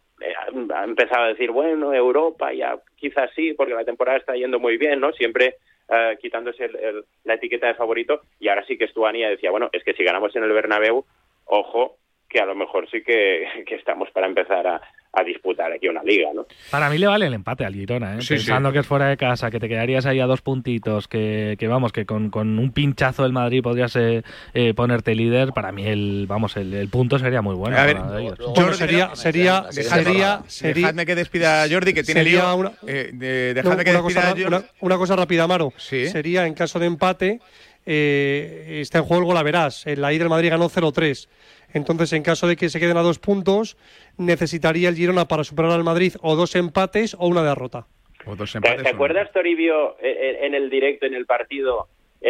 ha 0.74 0.84
empezado 0.84 1.26
a 1.26 1.30
decir, 1.30 1.52
bueno, 1.52 1.94
Europa 1.94 2.54
ya 2.54 2.78
quizás 2.96 3.30
sí, 3.36 3.54
porque 3.54 3.74
la 3.74 3.84
temporada 3.84 4.18
está 4.18 4.36
yendo 4.36 4.60
muy 4.60 4.78
bien, 4.78 5.00
¿no? 5.00 5.12
Siempre 5.12 5.58
eh, 5.90 6.18
quitándose 6.22 6.66
el- 6.66 6.76
el- 6.76 7.06
la 7.24 7.36
etiqueta 7.36 7.68
de 7.68 7.76
favorito, 7.76 8.22
y 8.40 8.48
ahora 8.48 8.66
sí 8.66 8.78
que 8.78 8.86
Estuani 8.86 9.22
decía, 9.24 9.52
bueno, 9.52 9.70
es 9.72 9.84
que 9.84 9.94
si 9.94 10.04
ganamos 10.04 10.36
en 10.36 10.44
el 10.44 10.52
Bernabéu, 10.54 11.06
ojo, 11.46 11.98
que 12.36 12.42
a 12.42 12.46
lo 12.46 12.54
mejor 12.56 12.86
sí 12.92 13.02
que, 13.02 13.46
que 13.66 13.76
estamos 13.76 14.10
para 14.12 14.28
empezar 14.28 14.68
a, 14.68 14.82
a 15.14 15.24
disputar 15.24 15.72
aquí 15.72 15.88
una 15.88 16.04
liga, 16.04 16.32
¿no? 16.36 16.46
Para 16.70 16.90
mí 16.90 16.98
le 16.98 17.08
vale 17.08 17.28
el 17.28 17.34
empate 17.34 17.64
al 17.64 17.74
Girona, 17.74 18.18
¿eh? 18.18 18.22
Sí, 18.22 18.34
pensando 18.34 18.70
sí. 18.70 18.74
que 18.74 18.80
es 18.80 18.86
fuera 18.88 19.08
de 19.08 19.16
casa, 19.16 19.50
que 19.50 19.60
te 19.62 19.70
quedarías 19.70 20.06
ahí 20.06 20.20
a 20.20 20.26
dos 20.26 20.42
puntitos, 20.42 21.08
que, 21.08 21.56
que 21.58 21.68
vamos, 21.70 21.94
que 21.94 22.06
con, 22.06 22.30
con 22.30 22.60
un 22.60 22.72
pinchazo 22.74 23.24
del 23.24 23.32
Madrid 23.32 23.62
podrías 23.64 23.96
eh, 23.96 24.24
eh, 24.54 24.74
ponerte 24.74 25.16
líder. 25.16 25.54
Para 25.54 25.72
mí 25.72 25.88
el 25.88 26.26
vamos 26.28 26.58
el, 26.58 26.74
el 26.74 26.90
punto 26.90 27.18
sería 27.20 27.42
muy 27.42 27.56
bueno. 27.56 27.78
A 27.78 27.86
ver, 27.86 27.98
para 28.00 28.20
ellos. 28.20 28.38
Bueno, 28.54 28.74
sería, 28.74 29.16
sería, 29.16 29.64
Dejadme- 29.70 30.04
sería, 30.04 30.42
sería, 30.48 30.74
dejadme 30.88 31.06
que 31.06 31.16
despida 31.16 31.64
a 31.64 31.70
Jordi, 31.70 31.94
que 31.94 32.04
tiene 32.04 32.24
lío. 32.26 32.54
una- 32.58 32.74
Eh, 32.86 33.12
de- 33.14 33.54
No, 33.56 33.62
dejadme 33.62 33.84
que 33.86 33.92
una, 33.92 34.02
despida 34.02 34.02
cosa, 34.02 34.20
a 34.20 34.24
ra- 34.24 34.30
Jordi. 34.32 34.44
una- 34.46 34.64
una 34.82 34.98
cosa 34.98 35.16
rápida, 35.16 35.44
Amaro. 35.46 35.72
Sería 35.78 36.46
en 36.46 36.54
caso 36.54 36.80
de 36.80 36.88
empate, 36.88 37.40
eh, 37.86 38.80
está 38.82 39.00
en 39.00 39.06
juego 39.06 39.22
el 39.22 39.28
gol 39.28 39.38
a 39.38 39.44
verás. 39.44 39.86
En 39.88 40.02
la 40.02 40.14
ida 40.14 40.24
el 40.24 40.30
Madrid 40.30 40.50
ganó 40.50 40.70
0-3. 40.70 41.28
Entonces, 41.74 42.14
en 42.14 42.24
caso 42.24 42.48
de 42.48 42.56
que 42.56 42.70
se 42.70 42.80
queden 42.80 42.98
a 42.98 43.02
dos 43.02 43.20
puntos, 43.20 43.78
necesitaría 44.18 44.90
el 44.90 44.96
Girona 44.96 45.28
para 45.28 45.44
superar 45.44 45.72
al 45.72 45.84
Madrid 45.84 46.16
o 46.22 46.36
dos 46.36 46.56
empates 46.56 47.16
o 47.20 47.28
una 47.28 47.44
derrota. 47.44 47.88
O 48.26 48.36
dos 48.36 48.54
¿Te, 48.54 48.60
te 48.60 48.90
acuerdas, 48.90 49.32
Toribio, 49.32 49.98
eh, 50.00 50.10
eh, 50.10 50.46
en 50.46 50.56
el 50.56 50.70
directo, 50.70 51.06
en 51.06 51.14
el 51.14 51.26
partido, 51.26 51.90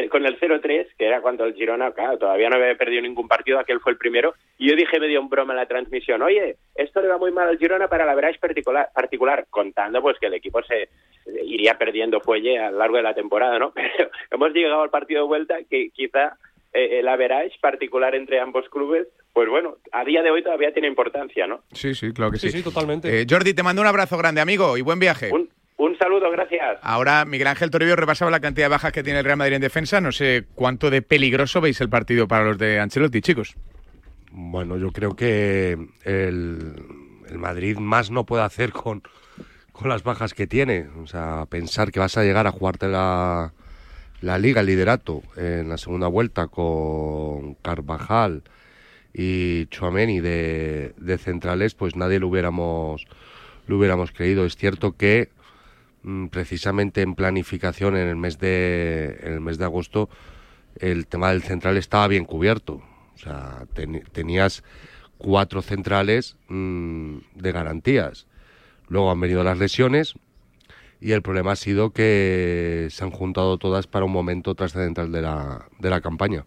con 0.09 0.25
el 0.25 0.39
0-3, 0.39 0.87
que 0.97 1.07
era 1.07 1.21
cuando 1.21 1.45
el 1.45 1.53
Girona, 1.53 1.91
claro, 1.91 2.17
todavía 2.17 2.49
no 2.49 2.57
había 2.57 2.75
perdido 2.75 3.01
ningún 3.01 3.27
partido, 3.27 3.59
aquel 3.59 3.79
fue 3.79 3.93
el 3.93 3.97
primero, 3.97 4.33
y 4.57 4.69
yo 4.69 4.75
dije 4.75 4.99
medio 4.99 5.19
en 5.19 5.29
broma 5.29 5.53
en 5.53 5.57
la 5.59 5.67
transmisión, 5.67 6.21
oye, 6.21 6.57
esto 6.75 7.01
le 7.01 7.07
va 7.07 7.17
muy 7.17 7.31
mal 7.31 7.47
al 7.47 7.57
Girona 7.57 7.87
para 7.87 8.05
la 8.05 8.13
veráis 8.13 8.37
particular, 8.37 8.89
particular 8.93 9.45
contando 9.49 10.01
pues 10.01 10.17
que 10.19 10.27
el 10.27 10.33
equipo 10.33 10.61
se 10.63 10.83
eh, 10.83 10.89
iría 11.45 11.77
perdiendo 11.77 12.19
fuelle 12.19 12.59
a 12.59 12.71
lo 12.71 12.79
largo 12.79 12.97
de 12.97 13.03
la 13.03 13.13
temporada, 13.13 13.57
¿no? 13.57 13.71
Pero 13.73 14.09
hemos 14.31 14.53
llegado 14.53 14.81
al 14.81 14.89
partido 14.89 15.21
de 15.21 15.27
vuelta 15.27 15.55
que 15.69 15.89
quizá 15.91 16.37
eh, 16.73 16.99
el 16.99 17.07
average 17.07 17.57
particular 17.61 18.15
entre 18.15 18.39
ambos 18.39 18.67
clubes, 18.69 19.07
pues 19.31 19.49
bueno, 19.49 19.77
a 19.93 20.03
día 20.03 20.21
de 20.21 20.31
hoy 20.31 20.43
todavía 20.43 20.73
tiene 20.73 20.89
importancia, 20.89 21.47
¿no? 21.47 21.61
Sí, 21.71 21.95
sí, 21.95 22.11
claro 22.11 22.31
que 22.31 22.37
sí. 22.37 22.49
Sí, 22.49 22.57
sí, 22.57 22.63
totalmente. 22.63 23.21
Eh, 23.21 23.25
Jordi, 23.29 23.53
te 23.53 23.63
mando 23.63 23.81
un 23.81 23.87
abrazo 23.87 24.17
grande, 24.17 24.41
amigo, 24.41 24.77
y 24.77 24.81
buen 24.81 24.99
viaje. 24.99 25.31
Un, 25.31 25.49
un 25.77 25.97
saludo, 25.97 26.31
gracias. 26.31 26.77
Ahora 26.81 27.25
Miguel 27.25 27.47
Ángel 27.47 27.69
Toribio 27.69 27.95
repasaba 27.95 28.31
la 28.31 28.39
cantidad 28.39 28.65
de 28.65 28.69
bajas 28.69 28.91
que 28.91 29.03
tiene 29.03 29.19
el 29.19 29.25
Real 29.25 29.37
Madrid 29.37 29.55
en 29.55 29.61
defensa. 29.61 30.01
No 30.01 30.11
sé 30.11 30.45
cuánto 30.55 30.89
de 30.89 31.01
peligroso 31.01 31.61
veis 31.61 31.81
el 31.81 31.89
partido 31.89 32.27
para 32.27 32.45
los 32.45 32.57
de 32.57 32.79
Ancelotti, 32.79 33.21
chicos. 33.21 33.55
Bueno, 34.31 34.77
yo 34.77 34.91
creo 34.91 35.15
que 35.15 35.77
el, 36.03 36.75
el 37.29 37.37
Madrid 37.37 37.77
más 37.77 38.11
no 38.11 38.25
puede 38.25 38.43
hacer 38.43 38.71
con, 38.71 39.01
con 39.71 39.89
las 39.89 40.03
bajas 40.03 40.33
que 40.33 40.47
tiene. 40.47 40.87
O 41.01 41.07
sea, 41.07 41.45
pensar 41.49 41.91
que 41.91 41.99
vas 41.99 42.17
a 42.17 42.23
llegar 42.23 42.47
a 42.47 42.51
jugarte 42.51 42.87
la, 42.87 43.53
la 44.21 44.37
liga, 44.37 44.61
el 44.61 44.67
liderato, 44.67 45.21
en 45.37 45.69
la 45.69 45.77
segunda 45.77 46.07
vuelta 46.07 46.47
con 46.47 47.55
Carvajal 47.55 48.43
y 49.13 49.67
Chuameni 49.67 50.19
de, 50.19 50.93
de 50.97 51.17
centrales, 51.17 51.73
pues 51.73 51.95
nadie 51.95 52.19
lo 52.19 52.27
hubiéramos, 52.27 53.07
lo 53.67 53.77
hubiéramos 53.77 54.11
creído. 54.11 54.45
Es 54.45 54.57
cierto 54.57 54.97
que 54.97 55.29
precisamente 56.29 57.01
en 57.01 57.15
planificación 57.15 57.95
en 57.97 58.07
el 58.07 58.15
mes 58.15 58.37
de, 58.39 59.17
en 59.21 59.33
el 59.33 59.41
mes 59.41 59.57
de 59.57 59.65
agosto 59.65 60.09
el 60.79 61.07
tema 61.07 61.29
del 61.29 61.41
central 61.41 61.77
estaba 61.77 62.07
bien 62.07 62.25
cubierto. 62.25 62.81
O 63.15 63.17
sea, 63.17 63.65
tenías 64.11 64.63
cuatro 65.17 65.61
centrales 65.61 66.37
mm, 66.49 67.17
de 67.35 67.51
garantías. 67.51 68.27
Luego 68.87 69.09
han 69.09 69.19
venido 69.19 69.43
las 69.43 69.57
lesiones 69.57 70.15
y 70.99 71.13
el 71.13 71.21
problema 71.21 71.53
ha 71.53 71.55
sido 71.55 71.91
que 71.91 72.87
se 72.91 73.03
han 73.03 73.11
juntado 73.11 73.57
todas 73.57 73.87
para 73.87 74.05
un 74.05 74.11
momento 74.11 74.55
trascendental 74.55 75.11
de 75.11 75.21
la, 75.21 75.67
de 75.79 75.89
la 75.89 76.01
campaña. 76.01 76.45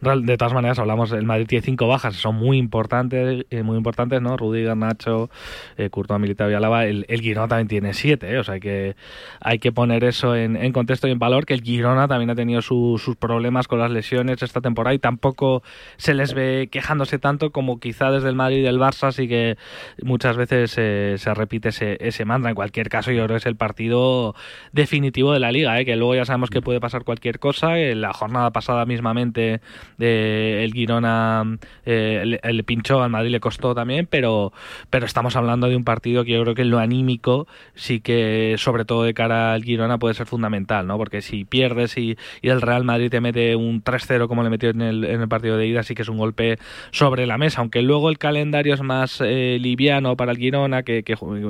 De 0.00 0.36
todas 0.36 0.52
maneras, 0.52 0.78
hablamos, 0.78 1.12
el 1.12 1.24
Madrid 1.24 1.46
tiene 1.46 1.64
cinco 1.64 1.88
bajas, 1.88 2.16
son 2.16 2.36
muy 2.36 2.58
importantes, 2.58 3.46
eh, 3.50 3.62
muy 3.62 3.76
importantes, 3.76 4.20
¿no? 4.20 4.36
Rudiger, 4.36 4.76
Nacho, 4.76 5.30
eh, 5.76 5.88
Courtois, 5.90 6.12
y 6.38 6.42
Alaba. 6.54 6.84
El, 6.84 7.06
el 7.08 7.20
Girona 7.20 7.48
también 7.48 7.68
tiene 7.68 7.94
siete, 7.94 8.32
¿eh? 8.32 8.38
O 8.38 8.44
sea, 8.44 8.60
que, 8.60 8.96
hay 9.40 9.58
que 9.58 9.72
poner 9.72 10.04
eso 10.04 10.36
en, 10.36 10.56
en 10.56 10.72
contexto 10.72 11.08
y 11.08 11.12
en 11.12 11.18
valor, 11.18 11.46
que 11.46 11.54
el 11.54 11.62
Girona 11.62 12.06
también 12.06 12.30
ha 12.30 12.34
tenido 12.34 12.60
su- 12.60 13.00
sus 13.02 13.16
problemas 13.16 13.66
con 13.66 13.78
las 13.78 13.90
lesiones 13.90 14.42
esta 14.42 14.60
temporada 14.60 14.94
y 14.94 14.98
tampoco 14.98 15.62
se 15.96 16.12
les 16.12 16.34
ve 16.34 16.68
quejándose 16.70 17.18
tanto 17.18 17.50
como 17.50 17.80
quizá 17.80 18.10
desde 18.10 18.28
el 18.28 18.34
Madrid 18.34 18.58
y 18.62 18.66
el 18.66 18.78
Barça, 18.78 19.08
así 19.08 19.26
que 19.26 19.56
muchas 20.02 20.36
veces 20.36 20.74
eh, 20.76 21.14
se 21.16 21.32
repite 21.32 21.70
ese, 21.70 21.96
ese 22.00 22.24
mantra. 22.26 22.50
En 22.50 22.56
cualquier 22.56 22.88
caso, 22.90 23.10
yo 23.10 23.24
creo 23.24 23.36
que 23.36 23.38
es 23.38 23.46
el 23.46 23.56
partido 23.56 24.34
definitivo 24.72 25.32
de 25.32 25.40
la 25.40 25.50
Liga, 25.50 25.80
¿eh? 25.80 25.84
Que 25.86 25.96
luego 25.96 26.14
ya 26.14 26.26
sabemos 26.26 26.50
que 26.50 26.60
puede 26.60 26.80
pasar 26.80 27.04
cualquier 27.04 27.38
cosa. 27.38 27.78
En 27.78 28.02
la 28.02 28.12
jornada 28.12 28.50
pasada 28.50 28.84
mismamente 28.84 29.61
el 29.98 30.72
Girona 30.72 31.58
eh, 31.84 32.38
le 32.42 32.64
pinchó, 32.64 33.02
al 33.02 33.10
Madrid 33.10 33.30
le 33.30 33.40
costó 33.40 33.74
también, 33.74 34.06
pero, 34.06 34.52
pero 34.90 35.06
estamos 35.06 35.36
hablando 35.36 35.68
de 35.68 35.76
un 35.76 35.84
partido 35.84 36.24
que 36.24 36.32
yo 36.32 36.42
creo 36.42 36.54
que 36.54 36.64
lo 36.64 36.78
anímico 36.78 37.46
sí 37.74 38.00
que, 38.00 38.56
sobre 38.58 38.84
todo 38.84 39.04
de 39.04 39.14
cara 39.14 39.52
al 39.52 39.62
Girona, 39.62 39.98
puede 39.98 40.14
ser 40.14 40.26
fundamental, 40.26 40.86
¿no? 40.86 40.98
Porque 40.98 41.22
si 41.22 41.44
pierdes 41.44 41.96
y, 41.96 42.16
y 42.40 42.48
el 42.48 42.60
Real 42.60 42.84
Madrid 42.84 43.10
te 43.10 43.20
mete 43.20 43.56
un 43.56 43.82
3-0 43.82 44.28
como 44.28 44.42
le 44.42 44.50
metió 44.50 44.70
en 44.70 44.82
el, 44.82 45.04
en 45.04 45.20
el 45.20 45.28
partido 45.28 45.56
de 45.56 45.66
ida, 45.66 45.82
sí 45.82 45.94
que 45.94 46.02
es 46.02 46.08
un 46.08 46.18
golpe 46.18 46.58
sobre 46.90 47.26
la 47.26 47.38
mesa, 47.38 47.60
aunque 47.60 47.82
luego 47.82 48.10
el 48.10 48.18
calendario 48.18 48.74
es 48.74 48.82
más 48.82 49.20
eh, 49.20 49.58
liviano 49.60 50.16
para 50.16 50.32
el 50.32 50.38
Girona, 50.38 50.82
que, 50.82 51.04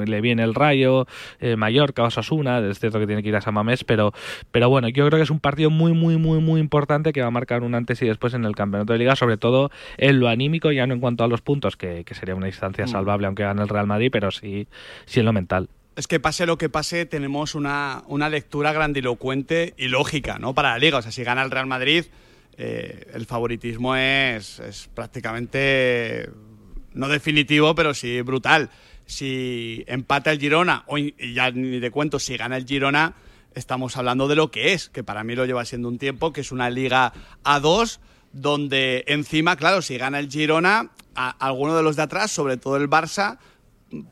le 0.06 0.20
viene 0.20 0.42
el 0.42 0.54
Rayo, 0.54 1.06
eh, 1.40 1.56
Mallorca, 1.56 2.02
Osasuna, 2.04 2.58
es 2.58 2.80
cierto 2.80 2.98
que 2.98 3.06
tiene 3.06 3.22
que 3.22 3.28
ir 3.28 3.36
a 3.36 3.40
San 3.40 3.54
Mamés, 3.54 3.84
pero, 3.84 4.12
pero 4.50 4.68
bueno, 4.68 4.88
yo 4.88 5.06
creo 5.06 5.18
que 5.18 5.24
es 5.24 5.30
un 5.30 5.40
partido 5.40 5.70
muy, 5.70 5.92
muy, 5.92 6.16
muy, 6.16 6.40
muy 6.40 6.60
importante 6.60 7.12
que 7.12 7.20
va 7.20 7.28
a 7.28 7.30
marcar 7.30 7.62
un 7.62 7.74
antes 7.74 8.01
y 8.03 8.09
después 8.09 8.34
en 8.34 8.44
el 8.44 8.55
campeonato 8.55 8.92
de 8.92 8.98
liga, 8.98 9.16
sobre 9.16 9.36
todo 9.36 9.70
en 9.96 10.20
lo 10.20 10.28
anímico, 10.28 10.72
ya 10.72 10.86
no 10.86 10.94
en 10.94 11.00
cuanto 11.00 11.24
a 11.24 11.28
los 11.28 11.40
puntos, 11.40 11.76
que, 11.76 12.05
que 12.05 12.14
sería 12.14 12.34
una 12.34 12.46
distancia 12.46 12.84
Mm. 12.84 12.88
salvable 12.88 13.26
aunque 13.26 13.42
gane 13.44 13.62
el 13.62 13.68
Real 13.68 13.86
Madrid, 13.86 14.11
pero 14.12 14.30
sí, 14.30 14.66
sí 15.07 15.20
en 15.20 15.26
lo 15.26 15.32
mental. 15.32 15.68
Es 15.94 16.07
que 16.07 16.20
pase 16.20 16.46
lo 16.46 16.57
que 16.57 16.68
pase, 16.70 17.05
tenemos 17.05 17.55
una, 17.55 18.03
una 18.07 18.28
lectura 18.30 18.72
grandilocuente 18.72 19.74
y 19.76 19.88
lógica, 19.88 20.38
¿no? 20.38 20.55
Para 20.55 20.70
la 20.70 20.78
liga. 20.78 20.98
O 20.98 21.03
sea, 21.03 21.12
si 21.12 21.22
gana 21.22 21.42
el 21.42 21.50
Real 21.50 21.66
Madrid, 21.66 22.07
eh, 22.57 23.07
el 23.12 23.26
favoritismo 23.26 23.94
es, 23.94 24.59
es 24.61 24.88
prácticamente 24.94 26.30
no 26.94 27.09
definitivo, 27.09 27.74
pero 27.74 27.94
sí 27.94 28.20
brutal. 28.22 28.70
Si 29.07 29.84
empata 29.86 30.32
el 30.32 30.38
Girona, 30.38 30.84
o 30.86 30.96
y 30.96 31.14
ya 31.34 31.50
ni 31.50 31.80
te 31.80 31.90
cuento, 31.90 32.18
si 32.18 32.36
gana 32.36 32.57
el 32.57 32.66
Girona, 32.66 33.14
estamos 33.55 33.96
hablando 33.96 34.28
de 34.28 34.36
lo 34.36 34.50
que 34.50 34.72
es, 34.72 34.88
que 34.88 35.03
para 35.05 35.24
mí 35.24 35.34
lo 35.34 35.44
lleva 35.46 35.64
siendo 35.64 35.88
un 35.88 35.98
tiempo, 35.98 36.32
que 36.32 36.40
es 36.42 36.53
una 36.53 36.70
liga 36.70 37.12
A2, 37.44 37.98
donde 38.32 39.05
encima, 39.09 39.57
claro, 39.57 39.82
si 39.82 39.98
gana 39.98 40.18
el 40.18 40.30
Girona, 40.30 40.90
a- 41.14 41.30
alguno 41.46 41.76
de 41.76 41.82
los 41.82 41.96
de 41.96 42.03
atrás, 42.03 42.30
sobre 42.30 42.57
todo 42.57 42.76
el 42.76 42.88
Barça, 42.88 43.38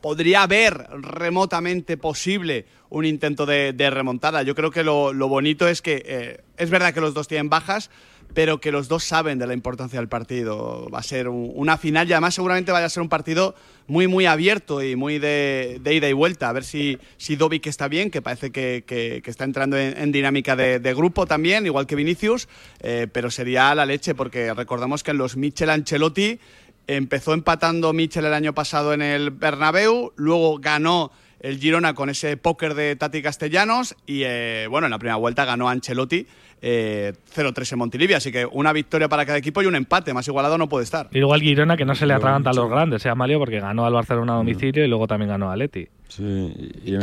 podría 0.02 0.42
haber 0.42 0.86
remotamente 1.00 1.96
posible 1.96 2.66
un 2.90 3.04
intento 3.06 3.46
de, 3.46 3.72
de 3.72 3.88
remontada. 3.88 4.42
Yo 4.42 4.54
creo 4.54 4.70
que 4.70 4.84
lo, 4.84 5.12
lo 5.14 5.28
bonito 5.28 5.66
es 5.68 5.80
que 5.80 6.02
eh, 6.04 6.40
es 6.58 6.68
verdad 6.70 6.92
que 6.92 7.00
los 7.00 7.14
dos 7.14 7.28
tienen 7.28 7.48
bajas, 7.48 7.90
pero 8.34 8.60
que 8.60 8.72
los 8.72 8.88
dos 8.88 9.04
saben 9.04 9.38
de 9.38 9.46
la 9.46 9.54
importancia 9.54 9.98
del 9.98 10.08
partido. 10.08 10.88
Va 10.92 11.00
a 11.00 11.02
ser 11.02 11.28
un- 11.28 11.52
una 11.54 11.76
final 11.78 12.08
y 12.08 12.12
además 12.12 12.34
seguramente 12.34 12.72
vaya 12.72 12.86
a 12.86 12.90
ser 12.90 13.02
un 13.02 13.08
partido 13.08 13.54
muy, 13.86 14.06
muy 14.06 14.26
abierto 14.26 14.82
y 14.82 14.94
muy 14.96 15.18
de, 15.18 15.80
ida 15.84 16.08
y 16.08 16.12
vuelta. 16.12 16.48
A 16.48 16.52
ver 16.52 16.64
si, 16.64 16.98
si 17.16 17.36
Dovic 17.36 17.66
está 17.66 17.88
bien, 17.88 18.10
que 18.10 18.22
parece 18.22 18.50
que, 18.52 18.84
que- 18.86 19.22
está 19.24 19.44
entrando 19.44 19.76
en, 19.78 20.12
dinámica 20.12 20.56
de, 20.56 20.78
de 20.80 20.94
grupo 20.94 21.26
también, 21.26 21.66
igual 21.66 21.86
que 21.86 21.94
Vinicius, 21.96 22.48
eh, 22.80 23.06
pero 23.12 23.30
sería 23.30 23.74
la 23.74 23.86
leche 23.86 24.14
porque 24.14 24.52
recordamos 24.54 25.02
que 25.02 25.10
en 25.12 25.18
los 25.18 25.36
Michel 25.36 25.70
Ancelotti 25.70 26.38
Empezó 26.86 27.34
empatando 27.34 27.92
Michel 27.92 28.24
el 28.24 28.34
año 28.34 28.52
pasado 28.52 28.92
en 28.92 29.00
el 29.00 29.30
Bernabéu, 29.30 30.12
luego 30.16 30.58
ganó 30.58 31.12
el 31.40 31.58
Girona 31.58 31.94
con 31.94 32.10
ese 32.10 32.36
póker 32.36 32.74
de 32.74 32.96
Tati 32.96 33.22
Castellanos 33.22 33.96
y 34.06 34.22
eh, 34.24 34.66
bueno, 34.68 34.86
en 34.86 34.90
la 34.90 34.98
primera 34.98 35.16
vuelta 35.16 35.44
ganó 35.44 35.68
Ancelotti 35.68 36.26
eh, 36.62 37.14
0-3 37.34 37.72
en 37.72 37.78
Montilivi, 37.78 38.14
así 38.14 38.30
que 38.30 38.44
una 38.44 38.72
victoria 38.72 39.08
para 39.08 39.24
cada 39.24 39.38
equipo 39.38 39.62
y 39.62 39.66
un 39.66 39.76
empate, 39.76 40.12
más 40.12 40.28
igualado 40.28 40.58
no 40.58 40.68
puede 40.68 40.84
estar. 40.84 41.08
Y 41.10 41.18
luego 41.18 41.34
al 41.34 41.40
Girona 41.40 41.76
que 41.76 41.84
no 41.84 41.94
se 41.94 42.06
le 42.06 42.14
atraganta 42.14 42.50
a 42.50 42.52
los 42.52 42.68
grandes, 42.68 43.02
sea 43.02 43.14
Malio, 43.14 43.38
porque 43.38 43.60
ganó 43.60 43.86
al 43.86 43.92
Barcelona 43.92 44.34
a 44.34 44.36
domicilio 44.36 44.84
y 44.84 44.88
luego 44.88 45.06
también 45.06 45.30
ganó 45.30 45.50
a 45.50 45.56
Leti. 45.56 45.88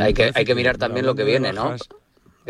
Hay 0.00 0.14
que, 0.14 0.30
hay 0.34 0.44
que 0.44 0.54
mirar 0.54 0.78
también 0.78 1.06
lo 1.06 1.14
que 1.14 1.24
viene, 1.24 1.52
¿no? 1.52 1.74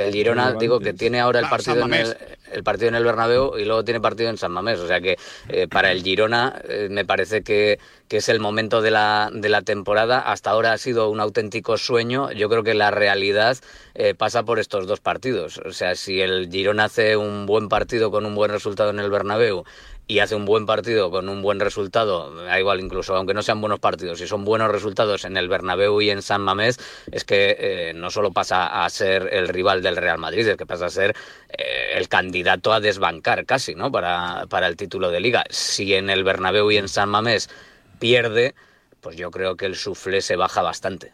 El 0.07 0.12
Girona, 0.12 0.53
digo, 0.53 0.80
que 0.80 0.92
tiene 0.92 1.20
ahora 1.20 1.40
el 1.40 1.49
partido, 1.49 1.76
en 1.76 1.82
el, 1.82 1.88
Mamés. 1.88 2.16
el 2.53 2.62
partido 2.62 2.88
en 2.88 2.94
el 2.94 3.05
Bernabéu 3.05 3.59
y 3.59 3.64
luego 3.64 3.84
tiene 3.84 4.01
partido 4.01 4.30
en 4.30 4.38
San 4.38 4.53
Mamés. 4.53 4.78
O 4.78 4.86
sea 4.86 5.01
que 5.01 5.18
eh, 5.49 5.66
para 5.68 5.90
el 5.92 6.03
Girona 6.03 6.61
eh, 6.68 6.88
me 6.90 7.05
parece 7.05 7.42
que, 7.42 7.78
que 8.09 8.18
es 8.18 8.28
el 8.28 8.40
momento 8.40 8.80
de 8.80 8.90
la, 8.90 9.30
de 9.32 9.49
la 9.49 9.62
temporada. 9.62 10.20
Hasta 10.20 10.51
ahora 10.51 10.72
ha 10.72 10.78
sido 10.78 11.11
un 11.11 11.20
auténtico 11.20 11.78
sueño. 11.78 12.30
Yo 12.32 12.49
creo 12.49 12.62
que 12.62 12.74
la 12.74 12.90
realidad 12.90 13.57
eh, 13.94 14.14
pasa 14.14 14.44
por 14.44 14.59
estos 14.59 14.86
dos 14.86 15.01
partidos. 15.01 15.59
O 15.59 15.72
sea, 15.72 15.94
si 15.94 16.20
el 16.20 16.49
Girona 16.51 16.84
hace 16.84 17.16
un 17.16 17.46
buen 17.46 17.68
partido 17.68 18.11
con 18.11 18.24
un 18.26 18.34
buen 18.34 18.51
resultado 18.51 18.90
en 18.90 19.01
el 19.01 19.11
Bernabéu 19.11 19.64
y 20.09 20.20
hace 20.20 20.34
un 20.34 20.46
buen 20.46 20.64
partido 20.64 21.11
con 21.11 21.28
un 21.28 21.42
buen 21.42 21.61
resultado, 21.61 22.34
da 22.34 22.59
igual 22.59 22.80
incluso 22.80 23.14
aunque 23.14 23.34
no 23.34 23.42
sean 23.42 23.61
buenos 23.61 23.78
partidos, 23.78 24.18
si 24.18 24.26
son 24.26 24.44
buenos 24.44 24.70
resultados 24.72 25.26
en 25.26 25.36
el 25.36 25.48
Bernabéu 25.48 26.00
y 26.00 26.09
en 26.09 26.22
San 26.22 26.40
Mamés, 26.40 26.78
es 27.12 27.24
que 27.24 27.56
eh, 27.61 27.92
no 27.94 28.11
solo 28.11 28.32
pasa 28.32 28.84
a 28.84 28.88
ser 28.88 29.28
el 29.32 29.48
rival 29.48 29.82
del 29.82 29.96
Real 29.96 30.18
Madrid, 30.18 30.48
es 30.48 30.56
que 30.56 30.64
pasa 30.64 30.86
a 30.86 30.90
ser 30.90 31.14
eh, 31.50 31.92
el 31.94 32.09
candidato 32.09 32.72
a 32.72 32.80
desbancar 32.80 33.44
casi, 33.44 33.74
¿no? 33.74 33.92
Para, 33.92 34.46
para 34.48 34.66
el 34.66 34.76
título 34.76 35.11
de 35.11 35.20
liga. 35.20 35.44
Si 35.50 35.92
en 35.92 36.09
el 36.09 36.24
Bernabéu 36.24 36.70
y 36.70 36.78
en 36.78 36.88
San 36.88 37.11
Mamés 37.11 37.50
pierde, 37.98 38.54
pues 39.02 39.16
yo 39.16 39.30
creo 39.30 39.56
que 39.56 39.66
el 39.66 39.76
suflé 39.76 40.22
se 40.22 40.36
baja 40.36 40.62
bastante. 40.62 41.12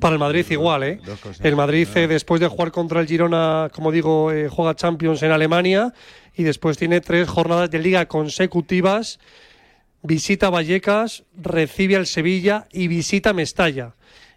Para 0.00 0.14
el 0.14 0.18
Madrid 0.18 0.46
igual, 0.50 0.82
¿eh? 0.84 1.00
El 1.42 1.56
Madrid, 1.56 1.88
eh, 1.94 2.06
después 2.06 2.40
de 2.40 2.48
jugar 2.48 2.70
contra 2.70 3.00
el 3.00 3.06
Girona, 3.06 3.70
como 3.72 3.92
digo, 3.92 4.32
eh, 4.32 4.48
juega 4.48 4.74
Champions 4.74 5.22
en 5.22 5.30
Alemania 5.32 5.92
y 6.36 6.44
después 6.44 6.76
tiene 6.76 7.00
tres 7.00 7.28
jornadas 7.28 7.70
de 7.70 7.78
liga 7.78 8.06
consecutivas. 8.06 9.18
Visita 10.02 10.50
Vallecas, 10.50 11.24
recibe 11.36 11.96
al 11.96 12.06
Sevilla 12.06 12.66
y 12.72 12.88
visita 12.88 13.32
Mestalla. 13.32 13.94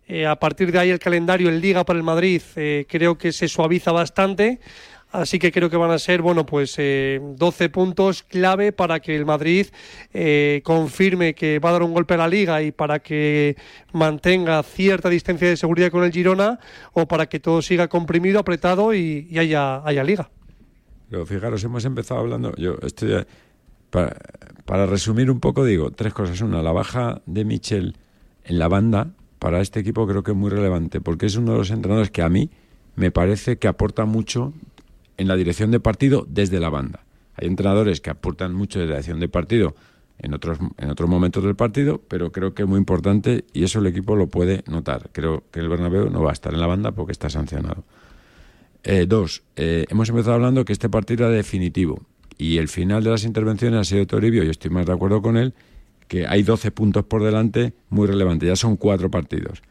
Eh, 0.07 0.25
a 0.25 0.37
partir 0.37 0.71
de 0.71 0.79
ahí 0.79 0.89
el 0.89 0.97
calendario 0.97 1.49
en 1.49 1.61
Liga 1.61 1.85
para 1.85 1.97
el 1.97 2.03
Madrid 2.03 2.41
eh, 2.55 2.85
creo 2.89 3.17
que 3.17 3.31
se 3.31 3.47
suaviza 3.47 3.91
bastante. 3.91 4.59
Así 5.11 5.39
que 5.39 5.51
creo 5.51 5.71
que 5.71 5.77
van 5.77 5.89
a 5.89 5.97
ser, 5.97 6.21
bueno, 6.21 6.45
pues 6.45 6.75
eh, 6.77 7.19
12 7.19 7.69
puntos 7.69 8.21
clave 8.21 8.71
para 8.71 8.99
que 8.99 9.15
el 9.15 9.25
Madrid 9.25 9.67
eh, 10.13 10.61
confirme 10.63 11.33
que 11.33 11.57
va 11.57 11.69
a 11.69 11.73
dar 11.73 11.83
un 11.83 11.93
golpe 11.93 12.13
a 12.13 12.17
la 12.17 12.27
liga 12.27 12.61
y 12.61 12.71
para 12.71 12.99
que 12.99 13.55
mantenga 13.91 14.61
cierta 14.61 15.09
distancia 15.09 15.49
de 15.49 15.57
seguridad 15.57 15.89
con 15.89 16.03
el 16.03 16.11
Girona 16.11 16.59
o 16.93 17.07
para 17.07 17.27
que 17.27 17.39
todo 17.39 17.63
siga 17.63 17.87
comprimido, 17.87 18.39
apretado 18.39 18.93
y, 18.93 19.27
y 19.31 19.39
haya, 19.39 19.81
haya 19.83 20.03
liga. 20.03 20.29
Pero 21.09 21.25
fijaros, 21.25 21.63
hemos 21.63 21.85
empezado 21.85 22.19
hablando. 22.19 22.53
Yo 22.55 22.75
estoy. 22.81 23.25
Para, 23.89 24.15
para 24.65 24.85
resumir 24.85 25.31
un 25.31 25.39
poco, 25.39 25.65
digo 25.65 25.91
tres 25.91 26.13
cosas. 26.13 26.41
Una, 26.41 26.61
la 26.61 26.71
baja 26.71 27.21
de 27.25 27.43
Michel 27.43 27.95
en 28.43 28.59
la 28.59 28.67
banda 28.67 29.11
para 29.39 29.61
este 29.61 29.79
equipo 29.79 30.05
creo 30.05 30.21
que 30.21 30.31
es 30.31 30.37
muy 30.37 30.49
relevante 30.49 31.01
porque 31.01 31.25
es 31.25 31.35
uno 31.35 31.53
de 31.53 31.59
los 31.59 31.71
entrenadores 31.71 32.11
que 32.11 32.21
a 32.21 32.29
mí 32.29 32.49
me 32.95 33.11
parece 33.11 33.57
que 33.57 33.67
aporta 33.67 34.05
mucho 34.05 34.53
en 35.17 35.27
la 35.27 35.35
dirección 35.35 35.71
de 35.71 35.79
partido 35.79 36.25
desde 36.29 36.59
la 36.59 36.69
banda. 36.69 37.05
Hay 37.35 37.47
entrenadores 37.47 38.01
que 38.01 38.09
aportan 38.09 38.53
mucho 38.53 38.79
de 38.79 38.85
la 38.85 38.91
dirección 38.91 39.19
de 39.19 39.29
partido 39.29 39.75
en 40.17 40.33
otros, 40.33 40.59
en 40.77 40.89
otros 40.89 41.09
momentos 41.09 41.43
del 41.43 41.55
partido, 41.55 42.01
pero 42.07 42.31
creo 42.33 42.53
que 42.53 42.63
es 42.63 42.67
muy 42.67 42.77
importante 42.77 43.45
y 43.53 43.63
eso 43.63 43.79
el 43.79 43.87
equipo 43.87 44.17
lo 44.17 44.27
puede 44.27 44.63
notar. 44.67 45.09
Creo 45.13 45.43
que 45.51 45.61
el 45.61 45.69
Bernabéu 45.69 46.09
no 46.09 46.21
va 46.21 46.31
a 46.31 46.33
estar 46.33 46.53
en 46.53 46.59
la 46.59 46.67
banda 46.67 46.91
porque 46.91 47.13
está 47.13 47.29
sancionado. 47.29 47.85
Eh, 48.83 49.05
dos, 49.07 49.43
eh, 49.55 49.85
hemos 49.89 50.09
empezado 50.09 50.35
hablando 50.35 50.63
que 50.63 50.73
este 50.73 50.89
partido 50.89 51.25
era 51.25 51.35
definitivo 51.35 52.05
y 52.37 52.57
el 52.57 52.69
final 52.69 53.03
de 53.03 53.09
las 53.09 53.25
intervenciones 53.25 53.79
ha 53.79 53.83
sido 53.83 54.07
Toribio, 54.07 54.43
y 54.43 54.49
estoy 54.49 54.71
más 54.71 54.85
de 54.85 54.93
acuerdo 54.93 55.21
con 55.21 55.35
él, 55.35 55.53
que 56.07 56.25
hay 56.25 56.41
12 56.41 56.71
puntos 56.71 57.03
por 57.03 57.21
delante 57.21 57.73
muy 57.89 58.07
relevantes, 58.07 58.47
ya 58.47 58.55
son 58.55 58.77
cuatro 58.77 59.11
partidos. 59.11 59.61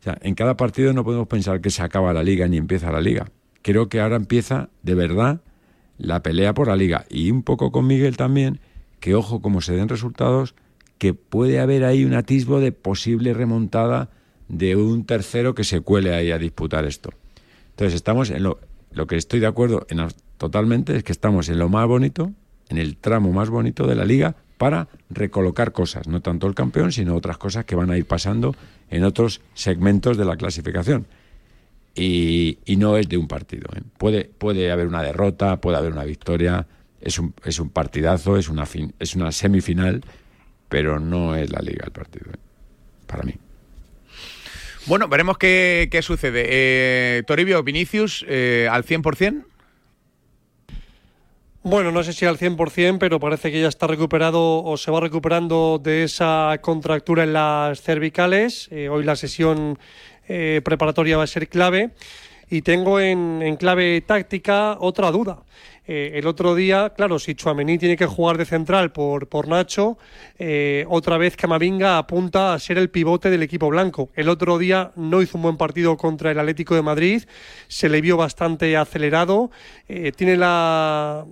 O 0.00 0.02
sea, 0.02 0.18
en 0.22 0.34
cada 0.34 0.56
partido 0.56 0.94
no 0.94 1.04
podemos 1.04 1.28
pensar 1.28 1.60
que 1.60 1.68
se 1.68 1.82
acaba 1.82 2.14
la 2.14 2.22
liga 2.22 2.48
ni 2.48 2.56
empieza 2.56 2.90
la 2.90 3.02
liga. 3.02 3.30
Creo 3.60 3.90
que 3.90 4.00
ahora 4.00 4.16
empieza 4.16 4.70
de 4.82 4.94
verdad 4.94 5.42
la 5.98 6.22
pelea 6.22 6.54
por 6.54 6.68
la 6.68 6.76
liga. 6.76 7.04
Y 7.10 7.30
un 7.30 7.42
poco 7.42 7.70
con 7.70 7.86
Miguel 7.86 8.16
también, 8.16 8.60
que 8.98 9.14
ojo 9.14 9.42
como 9.42 9.60
se 9.60 9.74
den 9.74 9.90
resultados, 9.90 10.54
que 10.96 11.12
puede 11.12 11.60
haber 11.60 11.84
ahí 11.84 12.06
un 12.06 12.14
atisbo 12.14 12.60
de 12.60 12.72
posible 12.72 13.34
remontada 13.34 14.08
de 14.48 14.76
un 14.76 15.04
tercero 15.04 15.54
que 15.54 15.64
se 15.64 15.82
cuele 15.82 16.14
ahí 16.14 16.30
a 16.30 16.38
disputar 16.38 16.86
esto. 16.86 17.10
Entonces 17.70 17.94
estamos 17.94 18.30
en 18.30 18.42
lo, 18.42 18.58
que 19.06 19.16
estoy 19.16 19.40
de 19.40 19.46
acuerdo 19.46 19.86
en, 19.88 20.06
totalmente 20.36 20.96
es 20.96 21.02
que 21.02 21.12
estamos 21.12 21.48
en 21.48 21.58
lo 21.58 21.68
más 21.68 21.86
bonito, 21.86 22.32
en 22.68 22.78
el 22.78 22.96
tramo 22.96 23.32
más 23.32 23.50
bonito 23.50 23.86
de 23.86 23.94
la 23.94 24.04
liga 24.04 24.36
para 24.58 24.88
recolocar 25.08 25.72
cosas, 25.72 26.06
no 26.06 26.20
tanto 26.20 26.46
el 26.46 26.54
campeón, 26.54 26.92
sino 26.92 27.16
otras 27.16 27.38
cosas 27.38 27.64
que 27.64 27.74
van 27.74 27.90
a 27.90 27.96
ir 27.96 28.06
pasando 28.06 28.54
en 28.90 29.04
otros 29.04 29.40
segmentos 29.54 30.16
de 30.16 30.24
la 30.24 30.36
clasificación. 30.36 31.06
Y, 31.94 32.58
y 32.66 32.76
no 32.76 32.96
es 32.96 33.08
de 33.08 33.16
un 33.16 33.26
partido. 33.26 33.68
¿eh? 33.74 33.80
Puede, 33.98 34.24
puede 34.24 34.70
haber 34.70 34.86
una 34.86 35.02
derrota, 35.02 35.60
puede 35.60 35.78
haber 35.78 35.92
una 35.92 36.04
victoria, 36.04 36.66
es 37.00 37.18
un, 37.18 37.34
es 37.44 37.58
un 37.58 37.70
partidazo, 37.70 38.36
es 38.36 38.48
una, 38.48 38.66
fin, 38.66 38.94
es 38.98 39.16
una 39.16 39.32
semifinal, 39.32 40.02
pero 40.68 41.00
no 41.00 41.34
es 41.34 41.50
la 41.50 41.60
liga 41.60 41.84
el 41.86 41.92
partido, 41.92 42.30
¿eh? 42.30 42.38
para 43.06 43.24
mí. 43.24 43.34
Bueno, 44.90 45.06
veremos 45.06 45.38
qué, 45.38 45.86
qué 45.88 46.02
sucede. 46.02 46.46
Eh, 46.48 47.22
Toribio, 47.24 47.62
Vinicius, 47.62 48.26
eh, 48.28 48.66
al 48.68 48.82
100%. 48.82 49.44
Bueno, 51.62 51.92
no 51.92 52.02
sé 52.02 52.12
si 52.12 52.26
al 52.26 52.38
100%, 52.38 52.98
pero 52.98 53.20
parece 53.20 53.52
que 53.52 53.60
ya 53.60 53.68
está 53.68 53.86
recuperado 53.86 54.64
o 54.64 54.76
se 54.76 54.90
va 54.90 54.98
recuperando 54.98 55.80
de 55.80 56.02
esa 56.02 56.58
contractura 56.60 57.22
en 57.22 57.34
las 57.34 57.80
cervicales. 57.82 58.66
Eh, 58.72 58.88
hoy 58.88 59.04
la 59.04 59.14
sesión 59.14 59.78
eh, 60.26 60.60
preparatoria 60.64 61.18
va 61.18 61.22
a 61.22 61.28
ser 61.28 61.48
clave. 61.48 61.90
Y 62.52 62.62
tengo 62.62 62.98
en, 62.98 63.56
clave 63.56 64.00
táctica 64.00 64.76
otra 64.80 65.12
duda. 65.12 65.44
Eh, 65.86 66.12
el 66.14 66.26
otro 66.26 66.56
día, 66.56 66.92
claro, 66.96 67.20
si 67.20 67.36
Chuamení 67.36 67.78
tiene 67.78 67.96
que 67.96 68.06
jugar 68.06 68.38
de 68.38 68.44
central 68.44 68.90
por, 68.90 69.28
por 69.28 69.46
Nacho, 69.46 69.98
eh, 70.36 70.84
otra 70.88 71.16
vez 71.16 71.36
Camavinga 71.36 71.96
apunta 71.96 72.52
a 72.52 72.58
ser 72.58 72.76
el 72.78 72.90
pivote 72.90 73.30
del 73.30 73.44
equipo 73.44 73.68
blanco. 73.68 74.10
El 74.14 74.28
otro 74.28 74.58
día 74.58 74.90
no 74.96 75.22
hizo 75.22 75.38
un 75.38 75.42
buen 75.42 75.56
partido 75.56 75.96
contra 75.96 76.32
el 76.32 76.38
Atlético 76.40 76.74
de 76.74 76.82
Madrid, 76.82 77.22
se 77.68 77.88
le 77.88 78.00
vio 78.00 78.16
bastante 78.16 78.76
acelerado, 78.76 79.52
eh, 79.88 80.10
tiene 80.12 80.36
la 80.36 81.24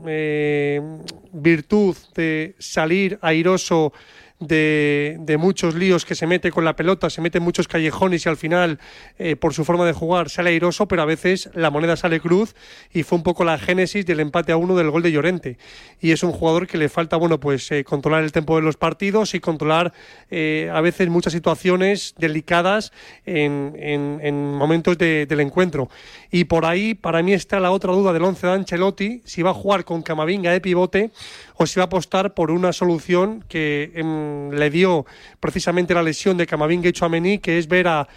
virtud 1.33 1.97
de 2.15 2.55
salir 2.59 3.19
airoso 3.23 3.93
de, 4.41 5.17
de 5.21 5.37
muchos 5.37 5.75
líos 5.75 6.05
que 6.05 6.15
se 6.15 6.27
mete 6.27 6.51
con 6.53 6.65
la 6.65 6.77
pelota, 6.77 7.11
se 7.11 7.21
mete 7.21 7.39
en 7.39 7.45
muchos 7.45 7.67
callejones 7.69 8.25
y 8.25 8.29
al 8.29 8.37
final, 8.37 8.79
eh, 9.19 9.37
por 9.37 9.53
su 9.55 9.65
forma 9.65 9.85
de 9.85 9.93
jugar, 9.93 10.31
sale 10.31 10.51
airoso, 10.51 10.87
pero 10.87 11.03
a 11.03 11.07
veces 11.07 11.51
la 11.55 11.71
moneda 11.71 11.97
sale 11.97 12.21
cruz 12.21 12.55
y 12.93 13.03
fue 13.03 13.17
un 13.19 13.25
poco 13.25 13.45
la 13.45 13.59
génesis 13.59 14.07
del 14.07 14.21
empate 14.21 14.53
a 14.53 14.57
uno 14.57 14.77
del 14.77 14.91
gol 14.91 15.03
de 15.03 15.13
Llorente. 15.13 15.59
Y 16.01 16.13
es 16.13 16.23
un 16.23 16.33
jugador 16.33 16.67
que 16.67 16.79
le 16.79 16.89
falta, 16.89 17.17
bueno, 17.17 17.41
pues 17.41 17.71
eh, 17.73 17.83
controlar 17.85 18.23
el 18.23 18.31
tiempo 18.33 18.57
de 18.57 18.63
los 18.63 18.77
partidos 18.77 19.35
y 19.35 19.41
controlar 19.41 19.93
eh, 20.31 20.71
a 20.73 20.81
veces 20.81 21.09
muchas 21.09 21.33
situaciones 21.33 22.15
delicadas 22.19 22.93
en, 23.27 23.75
en- 23.79 24.21
en 24.23 24.55
momentos 24.55 24.97
de- 24.99 25.27
del 25.27 25.41
encuentro. 25.41 25.89
Y 26.31 26.45
por 26.45 26.65
ahí, 26.65 26.95
para 26.95 27.23
mí, 27.23 27.33
está 27.33 27.59
la 27.59 27.71
otra 27.71 27.93
duda 27.93 28.13
del 28.13 28.23
11 28.23 28.47
de 28.47 28.53
Ancelotti, 28.53 29.23
si 29.25 29.43
va 29.43 29.51
a 29.51 29.55
jugar 29.55 29.85
con 29.85 30.03
Camavinga 30.03 30.53
de 30.53 30.61
pivote 30.61 31.11
o 31.59 31.67
si 31.67 31.79
va 31.81 31.85
a 31.85 31.87
apostar 31.87 32.35
por 32.35 32.53
una 32.53 32.73
solución 32.73 33.45
que 33.49 33.91
em, 33.95 34.51
le 34.51 34.71
dio 34.71 35.07
precisamente 35.41 35.93
la 35.93 36.05
lesión 36.05 36.37
de 36.37 36.47
Camavinga 36.47 36.89
y 36.89 36.93
Chouameni, 36.93 37.39
que 37.39 37.59
es 37.59 37.67
ver 37.67 37.89
a 37.89 38.09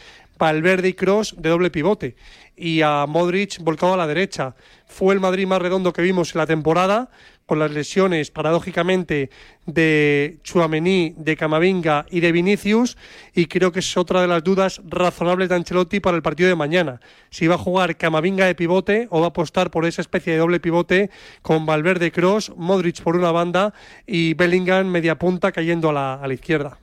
Valverde 0.41 0.89
y 0.89 0.93
Cross 0.93 1.35
de 1.37 1.49
doble 1.49 1.69
pivote 1.69 2.15
y 2.57 2.81
a 2.81 3.05
Modric 3.07 3.59
volcado 3.59 3.93
a 3.93 3.97
la 3.97 4.07
derecha. 4.07 4.55
Fue 4.87 5.13
el 5.13 5.19
Madrid 5.19 5.45
más 5.45 5.61
redondo 5.61 5.93
que 5.93 6.01
vimos 6.01 6.33
en 6.33 6.39
la 6.39 6.47
temporada, 6.47 7.11
con 7.45 7.59
las 7.59 7.69
lesiones, 7.69 8.31
paradójicamente, 8.31 9.29
de 9.67 10.39
Chuamení, 10.41 11.13
de 11.15 11.37
Camavinga 11.37 12.07
y 12.09 12.21
de 12.21 12.31
Vinicius, 12.31 12.97
y 13.35 13.45
creo 13.45 13.71
que 13.71 13.81
es 13.81 13.97
otra 13.97 14.21
de 14.21 14.27
las 14.27 14.43
dudas 14.43 14.81
razonables 14.87 15.47
de 15.49 15.55
Ancelotti 15.55 15.99
para 15.99 16.17
el 16.17 16.23
partido 16.23 16.49
de 16.49 16.55
mañana. 16.55 17.01
Si 17.29 17.45
va 17.45 17.55
a 17.55 17.59
jugar 17.59 17.95
Camavinga 17.97 18.47
de 18.47 18.55
pivote 18.55 19.07
o 19.11 19.19
va 19.19 19.27
a 19.27 19.29
apostar 19.29 19.69
por 19.69 19.85
esa 19.85 20.01
especie 20.01 20.33
de 20.33 20.39
doble 20.39 20.59
pivote 20.59 21.11
con 21.43 21.67
Valverde 21.67 22.11
Cross, 22.11 22.53
Modric 22.55 23.01
por 23.03 23.15
una 23.15 23.31
banda 23.31 23.75
y 24.07 24.33
Bellingham 24.33 24.87
media 24.87 25.19
punta 25.19 25.51
cayendo 25.51 25.89
a 25.89 25.93
la, 25.93 26.13
a 26.15 26.27
la 26.27 26.33
izquierda. 26.33 26.79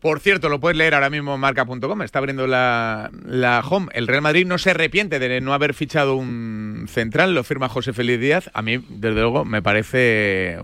Por 0.00 0.20
cierto, 0.20 0.48
lo 0.48 0.60
puedes 0.60 0.78
leer 0.78 0.94
ahora 0.94 1.10
mismo 1.10 1.34
en 1.34 1.40
marca.com, 1.40 2.02
está 2.02 2.20
abriendo 2.20 2.46
la, 2.46 3.10
la 3.24 3.60
home. 3.60 3.88
El 3.92 4.06
Real 4.06 4.22
Madrid 4.22 4.46
no 4.46 4.56
se 4.58 4.70
arrepiente 4.70 5.18
de 5.18 5.40
no 5.40 5.54
haber 5.54 5.74
fichado 5.74 6.14
un 6.14 6.86
central, 6.88 7.34
lo 7.34 7.42
firma 7.42 7.68
José 7.68 7.92
Félix 7.92 8.20
Díaz. 8.20 8.50
A 8.54 8.62
mí, 8.62 8.78
desde 8.88 9.20
luego, 9.20 9.44
me 9.44 9.60
parece 9.60 10.58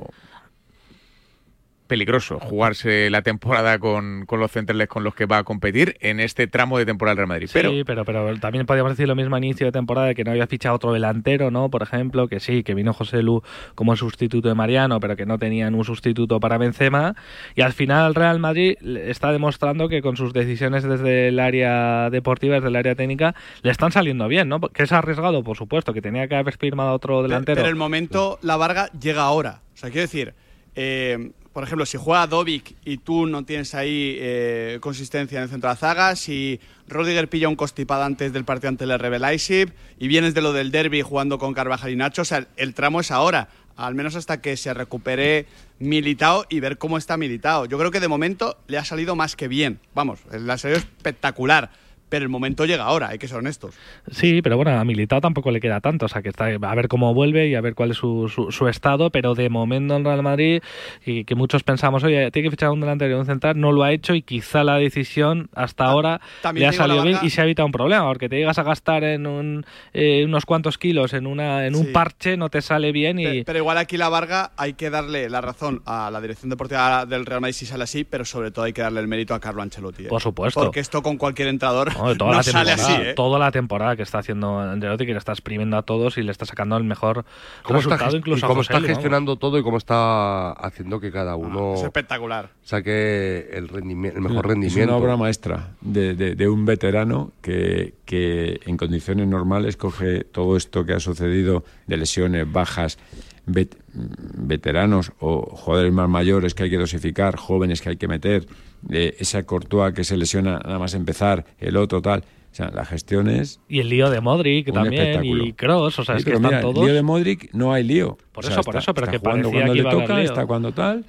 peligroso 1.86 2.38
jugarse 2.40 3.10
la 3.10 3.22
temporada 3.22 3.78
con, 3.78 4.24
con 4.26 4.40
los 4.40 4.50
centrales 4.50 4.88
con 4.88 5.04
los 5.04 5.14
que 5.14 5.26
va 5.26 5.38
a 5.38 5.44
competir 5.44 5.96
en 6.00 6.18
este 6.18 6.46
tramo 6.46 6.78
de 6.78 6.86
temporada 6.86 7.12
del 7.12 7.18
Real 7.18 7.28
Madrid. 7.28 7.50
Pero 7.52 7.70
Sí, 7.70 7.84
pero, 7.84 8.04
pero 8.04 8.38
también 8.38 8.66
podríamos 8.66 8.92
decir 8.92 9.06
lo 9.06 9.14
mismo 9.14 9.36
a 9.36 9.38
inicio 9.38 9.66
de 9.66 9.72
temporada, 9.72 10.08
de 10.08 10.14
que 10.14 10.24
no 10.24 10.30
había 10.30 10.46
fichado 10.46 10.74
otro 10.76 10.92
delantero, 10.92 11.50
¿no? 11.50 11.70
Por 11.70 11.82
ejemplo, 11.82 12.28
que 12.28 12.40
sí, 12.40 12.62
que 12.62 12.74
vino 12.74 12.92
José 12.92 13.22
Lu 13.22 13.42
como 13.74 13.96
sustituto 13.96 14.48
de 14.48 14.54
Mariano, 14.54 15.00
pero 15.00 15.16
que 15.16 15.26
no 15.26 15.38
tenían 15.38 15.74
un 15.74 15.84
sustituto 15.84 16.40
para 16.40 16.58
Benzema. 16.58 17.16
Y 17.54 17.62
al 17.62 17.72
final 17.72 18.08
el 18.08 18.14
Real 18.14 18.38
Madrid 18.38 18.76
está 18.82 19.32
demostrando 19.32 19.88
que 19.88 20.02
con 20.02 20.16
sus 20.16 20.32
decisiones 20.32 20.84
desde 20.84 21.28
el 21.28 21.38
área 21.38 22.10
deportiva, 22.10 22.54
desde 22.56 22.68
el 22.68 22.76
área 22.76 22.94
técnica, 22.94 23.34
le 23.62 23.70
están 23.70 23.92
saliendo 23.92 24.26
bien, 24.28 24.48
¿no? 24.48 24.60
Que 24.60 24.84
es 24.84 24.92
arriesgado, 24.92 25.42
por 25.42 25.56
supuesto, 25.56 25.92
que 25.92 26.00
tenía 26.00 26.28
que 26.28 26.36
haber 26.36 26.56
firmado 26.56 26.90
a 26.90 26.94
otro 26.94 27.22
delantero. 27.22 27.56
Pero 27.56 27.68
el 27.68 27.76
momento, 27.76 28.38
la 28.42 28.56
Varga 28.56 28.90
llega 28.98 29.22
ahora. 29.22 29.60
O 29.74 29.76
sea, 29.76 29.90
quiero 29.90 30.02
decir, 30.02 30.34
eh, 30.76 31.30
por 31.54 31.62
ejemplo, 31.62 31.86
si 31.86 31.96
juega 31.96 32.26
Dovic 32.26 32.74
y 32.84 32.96
tú 32.96 33.26
no 33.26 33.44
tienes 33.44 33.76
ahí 33.76 34.16
eh, 34.18 34.78
consistencia 34.80 35.38
en 35.38 35.44
el 35.44 35.48
centro 35.48 35.68
de 35.68 35.74
la 35.74 35.76
zaga, 35.76 36.16
si 36.16 36.58
Rodiger 36.88 37.28
pilla 37.28 37.48
un 37.48 37.54
constipado 37.54 38.02
antes 38.02 38.32
del 38.32 38.44
partido 38.44 38.70
ante 38.70 38.82
el 38.82 38.98
RB 38.98 39.20
Leipzig 39.20 39.72
y 40.00 40.08
vienes 40.08 40.34
de 40.34 40.42
lo 40.42 40.52
del 40.52 40.72
derby 40.72 41.02
jugando 41.02 41.38
con 41.38 41.54
Carvajal 41.54 41.92
y 41.92 41.96
Nacho, 41.96 42.22
o 42.22 42.24
sea, 42.24 42.48
el 42.56 42.74
tramo 42.74 43.00
es 43.00 43.12
ahora. 43.12 43.48
Al 43.76 43.94
menos 43.94 44.16
hasta 44.16 44.40
que 44.40 44.56
se 44.56 44.74
recupere 44.74 45.46
Militao 45.78 46.44
y 46.48 46.58
ver 46.58 46.76
cómo 46.76 46.98
está 46.98 47.16
Militao. 47.16 47.66
Yo 47.66 47.78
creo 47.78 47.92
que 47.92 48.00
de 48.00 48.08
momento 48.08 48.58
le 48.66 48.78
ha 48.78 48.84
salido 48.84 49.14
más 49.14 49.36
que 49.36 49.46
bien. 49.46 49.78
Vamos, 49.94 50.20
le 50.32 50.52
ha 50.52 50.58
salido 50.58 50.78
espectacular. 50.78 51.70
Pero 52.08 52.22
el 52.24 52.28
momento 52.28 52.64
llega 52.64 52.84
ahora, 52.84 53.08
hay 53.08 53.18
que 53.18 53.26
ser 53.28 53.38
honestos. 53.38 53.74
Sí, 54.10 54.40
pero 54.42 54.56
bueno, 54.56 54.70
a 54.78 54.84
Militao 54.84 55.20
tampoco 55.20 55.50
le 55.50 55.60
queda 55.60 55.80
tanto, 55.80 56.06
o 56.06 56.08
sea 56.08 56.22
que 56.22 56.28
está 56.28 56.46
a 56.46 56.74
ver 56.74 56.88
cómo 56.88 57.12
vuelve 57.14 57.48
y 57.48 57.54
a 57.54 57.60
ver 57.60 57.74
cuál 57.74 57.90
es 57.90 57.96
su, 57.96 58.28
su, 58.28 58.52
su 58.52 58.68
estado, 58.68 59.10
pero 59.10 59.34
de 59.34 59.48
momento 59.48 59.96
en 59.96 60.04
Real 60.04 60.22
Madrid, 60.22 60.62
y 61.04 61.24
que 61.24 61.34
muchos 61.34 61.62
pensamos, 61.64 62.04
oye, 62.04 62.30
tiene 62.30 62.46
que 62.46 62.50
fichar 62.50 62.70
un 62.70 62.80
delantero 62.80 63.16
y 63.16 63.18
un 63.18 63.26
central, 63.26 63.58
no 63.58 63.72
lo 63.72 63.82
ha 63.82 63.92
hecho 63.92 64.14
y 64.14 64.22
quizá 64.22 64.62
la 64.64 64.76
decisión 64.76 65.48
hasta 65.54 65.84
ahora 65.84 66.20
le 66.54 66.66
ha 66.66 66.72
salido 66.72 67.02
bien 67.02 67.18
y 67.22 67.30
se 67.30 67.40
ha 67.40 67.44
evitado 67.44 67.66
un 67.66 67.72
problema, 67.72 68.06
porque 68.06 68.28
te 68.28 68.36
llegas 68.36 68.58
a 68.58 68.62
gastar 68.62 69.02
en 69.04 69.26
un, 69.26 69.64
eh, 69.92 70.24
unos 70.24 70.44
cuantos 70.44 70.78
kilos 70.78 71.12
en, 71.14 71.26
una, 71.26 71.66
en 71.66 71.74
un 71.74 71.92
parche, 71.92 72.36
no 72.36 72.48
te 72.48 72.62
sale 72.62 72.92
bien 72.92 73.18
y... 73.18 73.24
Pe- 73.24 73.44
Pero 73.46 73.58
igual 73.58 73.78
aquí 73.78 73.96
la 73.96 74.08
Varga 74.08 74.52
hay 74.56 74.74
que 74.74 74.90
darle 74.90 75.28
la 75.30 75.40
razón 75.40 75.82
a 75.86 76.10
la 76.10 76.20
dirección 76.20 76.50
deportiva 76.50 77.06
del 77.06 77.26
Real 77.26 77.40
Madrid 77.40 77.54
si 77.54 77.66
sale 77.66 77.84
así, 77.84 78.04
pero 78.04 78.24
sobre 78.24 78.50
todo 78.50 78.64
hay 78.66 78.72
que 78.72 78.82
darle 78.82 79.00
el 79.00 79.08
mérito 79.08 79.34
a 79.34 79.40
Carlo 79.40 79.62
Ancelotti. 79.62 80.04
¿eh? 80.04 80.08
Por 80.08 80.20
supuesto. 80.22 80.60
Porque 80.60 80.80
esto 80.80 81.02
con 81.02 81.16
cualquier 81.16 81.48
entrenador 81.48 81.93
No, 81.98 82.08
de 82.08 82.16
toda 82.16 82.30
no 82.32 82.36
la 82.38 82.42
sale 82.42 82.70
temporada, 82.74 82.94
así, 82.98 83.08
¿eh? 83.10 83.14
toda 83.14 83.38
la 83.38 83.50
temporada 83.52 83.96
que 83.96 84.02
está 84.02 84.18
haciendo 84.18 84.58
Ancelotti, 84.60 85.06
que 85.06 85.12
le 85.12 85.18
está 85.18 85.32
exprimiendo 85.32 85.76
a 85.76 85.82
todos 85.82 86.18
y 86.18 86.22
le 86.22 86.32
está 86.32 86.44
sacando 86.44 86.76
el 86.76 86.84
mejor 86.84 87.24
¿Cómo 87.62 87.78
está, 87.78 87.90
resultado 87.90 88.10
gest- 88.10 88.18
incluso 88.18 88.40
y 88.40 88.44
a 88.44 88.48
cómo 88.48 88.60
José 88.60 88.72
está 88.74 88.86
gestionando 88.86 89.36
todo 89.36 89.58
y 89.58 89.62
cómo 89.62 89.76
está 89.78 90.50
haciendo 90.52 91.00
que 91.00 91.10
cada 91.12 91.36
uno 91.36 91.74
Es 91.74 91.82
espectacular. 91.82 92.50
saque 92.62 93.48
el, 93.52 93.68
rendimi- 93.68 94.12
el 94.14 94.20
mejor 94.20 94.44
Es 94.44 94.48
rendimiento. 94.50 94.82
una 94.96 94.96
obra 94.96 95.16
maestra 95.16 95.70
de, 95.80 96.14
de- 96.14 96.34
de 96.34 96.48
un 96.48 96.64
veterano 96.66 97.32
que, 97.42 97.94
que 98.04 98.60
en 98.66 98.76
condiciones 98.76 99.28
normales 99.28 99.76
coge 99.76 100.24
todo 100.24 100.56
esto 100.56 100.84
que 100.84 100.94
ha 100.94 101.00
sucedido 101.00 101.64
de 101.86 101.96
lesiones, 101.96 102.50
bajas, 102.50 102.98
vet- 103.46 103.76
veteranos 103.92 105.12
o 105.20 105.42
jugadores 105.56 105.92
más 105.92 106.08
mayores 106.08 106.54
que 106.54 106.64
hay 106.64 106.70
que 106.70 106.78
dosificar, 106.78 107.36
jóvenes 107.36 107.80
que 107.80 107.90
hay 107.90 107.96
que 107.96 108.08
meter, 108.08 108.46
eh, 108.90 109.14
esa 109.18 109.42
Courtois 109.44 109.94
que 109.94 110.04
se 110.04 110.16
lesiona 110.16 110.58
nada 110.58 110.78
más 110.78 110.94
empezar, 110.94 111.44
el 111.58 111.76
otro 111.76 112.02
tal. 112.02 112.20
O 112.52 112.56
sea, 112.56 112.70
la 112.70 112.84
gestión 112.84 113.28
es 113.28 113.60
Y 113.68 113.80
el 113.80 113.88
lío 113.88 114.10
de 114.10 114.20
Modric 114.20 114.68
un 114.68 114.74
también 114.74 115.02
espectáculo. 115.02 115.44
y 115.44 115.52
Kroos, 115.54 115.98
o 115.98 116.04
sea, 116.04 116.14
Sí, 116.14 116.18
es 116.20 116.24
que 116.24 116.30
están 116.34 116.42
mira, 116.50 116.60
todos... 116.60 116.76
El 116.78 116.84
lío 116.84 116.94
de 116.94 117.02
Modric 117.02 117.50
no 117.52 117.72
hay 117.72 117.82
lío. 117.82 118.16
Por 118.32 118.44
O 118.44 118.46
sea, 118.46 118.52
eso, 118.54 118.62
por 118.62 118.76
está- 118.76 118.78
eso, 118.84 118.94
pero 118.94 119.06
está 119.06 119.12
que 119.12 119.18
jugando 119.18 119.50
cuando 119.50 119.66
que 119.68 119.74
le 119.74 119.80
iba 119.80 119.90
a 119.90 119.92
haber 119.92 120.06
toca, 120.06 120.18
lío. 120.20 120.24
está 120.24 120.46
cuando 120.46 120.72
tal. 120.72 121.04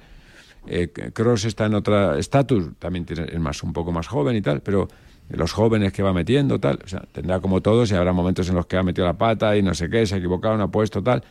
Eh, 0.66 0.88
Cross 1.12 1.44
está 1.44 1.66
en 1.66 1.74
otra 1.74 2.18
estatus, 2.18 2.70
también 2.80 3.04
tiene, 3.04 3.26
es 3.32 3.38
más 3.38 3.62
un 3.62 3.72
poco 3.72 3.92
más 3.92 4.08
joven 4.08 4.34
y 4.34 4.42
tal, 4.42 4.60
pero 4.62 4.88
los 5.28 5.52
jóvenes 5.52 5.92
que 5.92 6.02
va 6.02 6.12
metiendo 6.12 6.58
tal, 6.58 6.80
o 6.84 6.88
sea, 6.88 7.04
tendrá 7.12 7.38
como 7.38 7.60
todos 7.60 7.92
y 7.92 7.94
habrá 7.94 8.12
momentos 8.12 8.48
en 8.48 8.56
los 8.56 8.66
que 8.66 8.76
ha 8.76 8.82
metido 8.82 9.06
la 9.06 9.14
pata 9.16 9.56
y 9.56 9.62
no 9.62 9.74
sé 9.74 9.88
qué, 9.88 10.04
se 10.06 10.16
ha 10.16 10.18
equivocado, 10.18 10.56
no 10.56 10.64
ha 10.64 10.68
puesto 10.72 11.00
tal, 11.04 11.22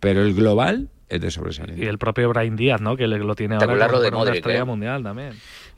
pero 0.00 0.22
el 0.22 0.34
global 0.34 0.90
es 1.08 1.20
de 1.22 1.30
sobresaliente. 1.30 1.82
Y 1.82 1.86
el 1.88 1.96
propio 1.96 2.28
Brian 2.28 2.56
Díaz, 2.56 2.82
¿no? 2.82 2.96
Que 2.98 3.06
le- 3.06 3.18
lo 3.18 3.34
tiene 3.34 3.54
ahora 3.54 3.66
como 3.66 3.76
de 3.78 3.86
fuera 3.88 4.08
una 4.08 4.16
Modric, 4.18 4.34
estrella 4.36 4.60
¿eh? 4.60 4.64
mundial 4.64 5.02
también. 5.02 5.30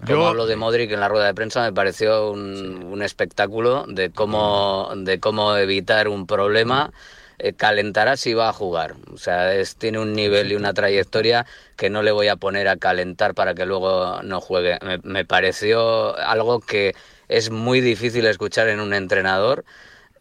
Como 0.04 0.26
hablo 0.26 0.46
de 0.46 0.56
Modric 0.56 0.90
en 0.92 1.00
la 1.00 1.08
rueda 1.08 1.26
de 1.26 1.34
prensa, 1.34 1.62
me 1.62 1.72
pareció 1.72 2.30
un, 2.30 2.82
un 2.84 3.02
espectáculo 3.02 3.84
de 3.88 4.10
cómo, 4.10 4.90
de 4.96 5.20
cómo 5.20 5.54
evitar 5.56 6.08
un 6.08 6.26
problema. 6.26 6.92
eh, 7.38 7.52
calentará 7.54 8.16
si 8.16 8.32
va 8.34 8.48
a 8.48 8.52
jugar. 8.52 8.96
O 9.12 9.18
sea, 9.18 9.54
es, 9.54 9.76
tiene 9.76 9.98
un 10.00 10.14
nivel 10.14 10.50
y 10.50 10.56
una 10.56 10.72
trayectoria 10.74 11.46
que 11.76 11.90
no 11.90 12.02
le 12.02 12.10
voy 12.10 12.28
a 12.28 12.36
poner 12.36 12.68
a 12.68 12.76
calentar 12.78 13.34
para 13.34 13.54
que 13.54 13.66
luego 13.66 14.22
no 14.22 14.40
juegue. 14.40 14.78
Me, 14.82 14.98
me 15.04 15.24
pareció 15.24 16.16
algo 16.18 16.60
que 16.60 16.94
es 17.28 17.50
muy 17.50 17.80
difícil 17.80 18.26
escuchar 18.26 18.68
en 18.68 18.80
un 18.80 18.94
entrenador. 18.94 19.64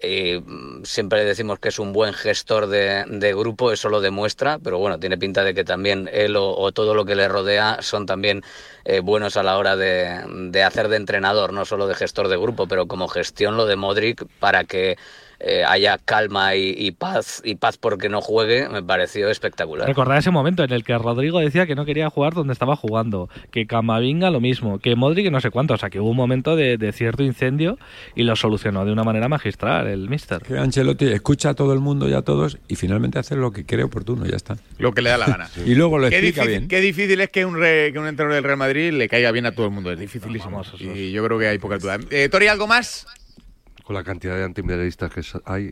Y 0.01 0.39
mm, 0.39 0.83
siempre 0.83 1.25
decimos 1.25 1.59
que 1.59 1.69
es 1.69 1.79
un 1.79 1.93
buen 1.93 2.13
gestor 2.13 2.67
de, 2.67 3.05
de 3.07 3.33
grupo, 3.33 3.71
eso 3.71 3.89
lo 3.89 4.01
demuestra, 4.01 4.59
pero 4.59 4.77
bueno, 4.77 4.99
tiene 4.99 5.17
pinta 5.17 5.43
de 5.43 5.53
que 5.53 5.63
también 5.63 6.09
él 6.11 6.35
o, 6.35 6.55
o 6.55 6.71
todo 6.71 6.93
lo 6.93 7.05
que 7.05 7.15
le 7.15 7.27
rodea 7.27 7.81
son 7.81 8.05
también 8.05 8.43
eh, 8.85 8.99
buenos 8.99 9.37
a 9.37 9.43
la 9.43 9.57
hora 9.57 9.75
de, 9.75 10.23
de 10.51 10.63
hacer 10.63 10.87
de 10.87 10.97
entrenador, 10.97 11.53
no 11.53 11.65
solo 11.65 11.87
de 11.87 11.95
gestor 11.95 12.27
de 12.27 12.37
grupo, 12.37 12.67
pero 12.67 12.87
como 12.87 13.07
gestión 13.07 13.57
lo 13.57 13.65
de 13.65 13.75
Modric 13.75 14.25
para 14.39 14.63
que 14.63 14.97
eh, 15.39 15.63
haya 15.67 15.97
calma 15.97 16.55
y, 16.55 16.73
y 16.77 16.91
paz 16.91 17.41
y 17.45 17.55
paz 17.55 17.77
porque 17.77 18.09
no 18.09 18.21
juegue, 18.21 18.67
me 18.69 18.81
pareció 18.83 19.29
espectacular. 19.29 19.87
Recordad 19.87 20.17
ese 20.17 20.31
momento 20.31 20.63
en 20.63 20.71
el 20.71 20.83
que 20.83 20.97
Rodrigo 20.97 21.39
decía 21.39 21.65
que 21.67 21.75
no 21.75 21.85
quería 21.85 22.09
jugar 22.09 22.33
donde 22.33 22.53
estaba 22.53 22.75
jugando, 22.75 23.29
que 23.51 23.67
Camavinga 23.67 24.29
lo 24.31 24.39
mismo, 24.39 24.79
que 24.79 24.95
Modric 24.95 25.29
no 25.31 25.39
sé 25.41 25.51
cuánto, 25.51 25.73
o 25.73 25.77
sea 25.77 25.89
que 25.89 25.99
hubo 25.99 26.09
un 26.09 26.17
momento 26.17 26.55
de, 26.55 26.77
de 26.77 26.91
cierto 26.91 27.23
incendio 27.23 27.77
y 28.15 28.23
lo 28.23 28.35
solucionó 28.35 28.85
de 28.85 28.91
una 28.91 29.03
manera 29.03 29.27
magistral 29.27 29.87
el 29.87 30.09
mister. 30.09 30.41
Que 30.41 30.57
Ancelotti 30.57 31.05
escucha 31.07 31.49
a 31.49 31.53
todo 31.53 31.73
el 31.73 31.79
mundo 31.79 32.09
y 32.09 32.13
a 32.13 32.21
todos 32.21 32.57
y 32.67 32.75
finalmente 32.75 33.19
hace 33.19 33.35
lo 33.35 33.51
que 33.51 33.65
cree 33.65 33.83
oportuno, 33.83 34.25
ya 34.25 34.35
está. 34.35 34.57
Lo 34.77 34.91
que 34.93 35.01
le 35.01 35.09
da 35.11 35.17
la 35.17 35.25
gana. 35.27 35.49
Y 35.65 35.75
luego 35.75 35.97
lo 35.97 36.09
Qué 36.09 36.15
explica 36.17 36.41
difícil, 36.41 36.59
bien. 36.59 36.67
qué 36.69 36.81
difícil 36.81 37.21
es 37.21 37.29
que 37.29 37.45
un, 37.45 37.55
re- 37.57 37.91
que 37.93 37.99
un 37.99 38.07
entrenador 38.07 38.35
del 38.35 38.43
Real 38.43 38.57
Madrid 38.57 38.91
le 38.93 39.07
caiga 39.09 39.31
bien 39.31 39.45
a 39.45 39.51
todo 39.51 39.65
el 39.65 39.71
mundo. 39.71 39.91
Es 39.91 39.99
dificilísimo. 39.99 40.61
y 40.79 41.11
yo 41.11 41.23
creo 41.25 41.37
que 41.39 41.47
hay 41.47 41.57
poca 41.59 41.77
duda. 41.77 41.97
Eh, 42.09 42.29
Tori, 42.29 42.47
¿algo 42.47 42.67
más? 42.67 43.05
Con 43.87 43.95
la 43.95 44.03
cantidad 44.03 44.35
de 44.35 44.43
antimedialistas 44.43 45.09
que 45.13 45.21
hay. 45.45 45.71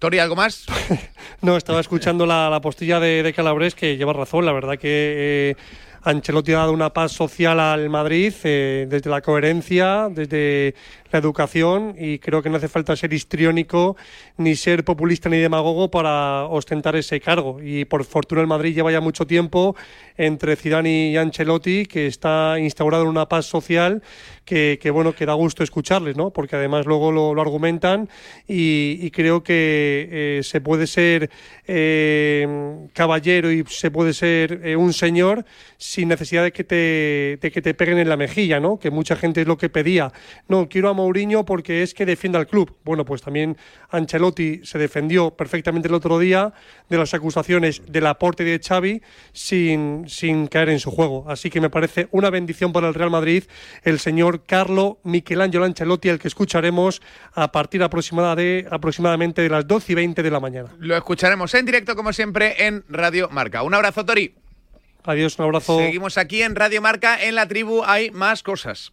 Tori, 0.00 0.18
¿algo 0.18 0.34
más? 0.34 0.66
No, 1.40 1.56
estaba 1.56 1.78
escuchando 1.78 2.26
la, 2.26 2.50
la 2.50 2.60
postilla 2.60 2.98
de, 2.98 3.22
de 3.22 3.32
Calabres 3.32 3.76
que 3.76 3.96
lleva 3.96 4.12
razón. 4.12 4.44
La 4.44 4.52
verdad 4.52 4.76
que 4.76 5.50
eh, 5.50 5.56
Ancelotti 6.02 6.52
ha 6.52 6.56
dado 6.58 6.72
una 6.72 6.92
paz 6.92 7.12
social 7.12 7.60
al 7.60 7.90
Madrid 7.90 8.34
eh, 8.42 8.88
desde 8.90 9.08
la 9.08 9.20
coherencia, 9.20 10.08
desde 10.10 10.74
la 11.12 11.18
educación 11.18 11.94
y 11.98 12.18
creo 12.18 12.42
que 12.42 12.50
no 12.50 12.56
hace 12.56 12.68
falta 12.68 12.96
ser 12.96 13.12
histriónico 13.12 13.96
ni 14.36 14.54
ser 14.56 14.84
populista 14.84 15.28
ni 15.28 15.38
demagogo 15.38 15.90
para 15.90 16.44
ostentar 16.44 16.96
ese 16.96 17.20
cargo. 17.20 17.60
Y 17.62 17.84
por 17.84 18.04
fortuna 18.04 18.40
el 18.40 18.46
Madrid 18.46 18.74
lleva 18.74 18.92
ya 18.92 19.00
mucho 19.00 19.26
tiempo 19.26 19.76
entre 20.16 20.56
Zidane 20.56 21.10
y 21.10 21.16
Ancelotti 21.16 21.86
que 21.86 22.06
está 22.06 22.58
instaurado 22.58 23.04
en 23.04 23.08
una 23.08 23.28
paz 23.28 23.46
social 23.46 24.02
que, 24.44 24.78
que, 24.82 24.90
bueno 24.90 25.14
que 25.14 25.26
da 25.26 25.34
gusto 25.34 25.62
escucharles, 25.62 26.16
¿no? 26.16 26.30
Porque 26.30 26.56
además 26.56 26.86
luego 26.86 27.12
lo, 27.12 27.34
lo 27.34 27.40
argumentan 27.40 28.08
y, 28.48 28.98
y, 29.00 29.10
creo 29.10 29.42
que 29.42 30.08
eh, 30.10 30.40
se 30.42 30.60
puede 30.60 30.86
ser 30.86 31.30
eh, 31.66 32.46
caballero 32.92 33.52
y 33.52 33.64
se 33.68 33.90
puede 33.90 34.12
ser 34.12 34.60
eh, 34.64 34.76
un 34.76 34.92
señor 34.92 35.44
sin 35.76 36.08
necesidad 36.08 36.42
de 36.42 36.52
que 36.52 36.64
te 36.64 37.38
de 37.40 37.50
que 37.52 37.62
te 37.62 37.74
peguen 37.74 37.98
en 37.98 38.08
la 38.08 38.16
mejilla, 38.16 38.60
¿no? 38.60 38.78
Que 38.78 38.90
mucha 38.90 39.14
gente 39.16 39.42
es 39.42 39.46
lo 39.46 39.56
que 39.56 39.68
pedía. 39.68 40.12
No 40.48 40.68
quiero 40.68 40.88
Mourinho 41.00 41.44
porque 41.44 41.82
es 41.82 41.94
que 41.94 42.06
defienda 42.06 42.38
al 42.38 42.46
club. 42.46 42.76
Bueno, 42.84 43.04
pues 43.04 43.22
también 43.22 43.56
Ancelotti 43.90 44.60
se 44.64 44.78
defendió 44.78 45.30
perfectamente 45.30 45.88
el 45.88 45.94
otro 45.94 46.18
día 46.18 46.52
de 46.88 46.98
las 46.98 47.14
acusaciones 47.14 47.82
del 47.86 48.06
aporte 48.06 48.44
de 48.44 48.58
Xavi 48.58 49.02
sin, 49.32 50.08
sin 50.08 50.46
caer 50.46 50.70
en 50.70 50.80
su 50.80 50.90
juego. 50.90 51.24
Así 51.28 51.50
que 51.50 51.60
me 51.60 51.70
parece 51.70 52.08
una 52.12 52.30
bendición 52.30 52.72
para 52.72 52.88
el 52.88 52.94
Real 52.94 53.10
Madrid 53.10 53.44
el 53.82 53.98
señor 53.98 54.44
Carlo 54.46 55.00
Michelangelo 55.04 55.64
Ancelotti, 55.64 56.08
el 56.08 56.18
que 56.18 56.28
escucharemos 56.28 57.02
a 57.34 57.52
partir 57.52 57.82
aproximada 57.82 58.36
de, 58.36 58.66
aproximadamente 58.70 59.42
de 59.42 59.48
las 59.48 59.66
12 59.66 59.92
y 59.92 59.94
20 59.94 60.22
de 60.22 60.30
la 60.30 60.40
mañana. 60.40 60.70
Lo 60.78 60.96
escucharemos 60.96 61.54
en 61.54 61.66
directo, 61.66 61.96
como 61.96 62.12
siempre, 62.12 62.66
en 62.66 62.84
Radio 62.88 63.28
Marca. 63.30 63.62
Un 63.62 63.74
abrazo, 63.74 64.04
Tori. 64.04 64.34
Adiós, 65.04 65.38
un 65.38 65.46
abrazo. 65.46 65.78
Seguimos 65.78 66.18
aquí 66.18 66.42
en 66.42 66.54
Radio 66.54 66.82
Marca. 66.82 67.22
En 67.22 67.34
la 67.34 67.48
tribu 67.48 67.82
hay 67.84 68.10
más 68.10 68.42
cosas. 68.42 68.92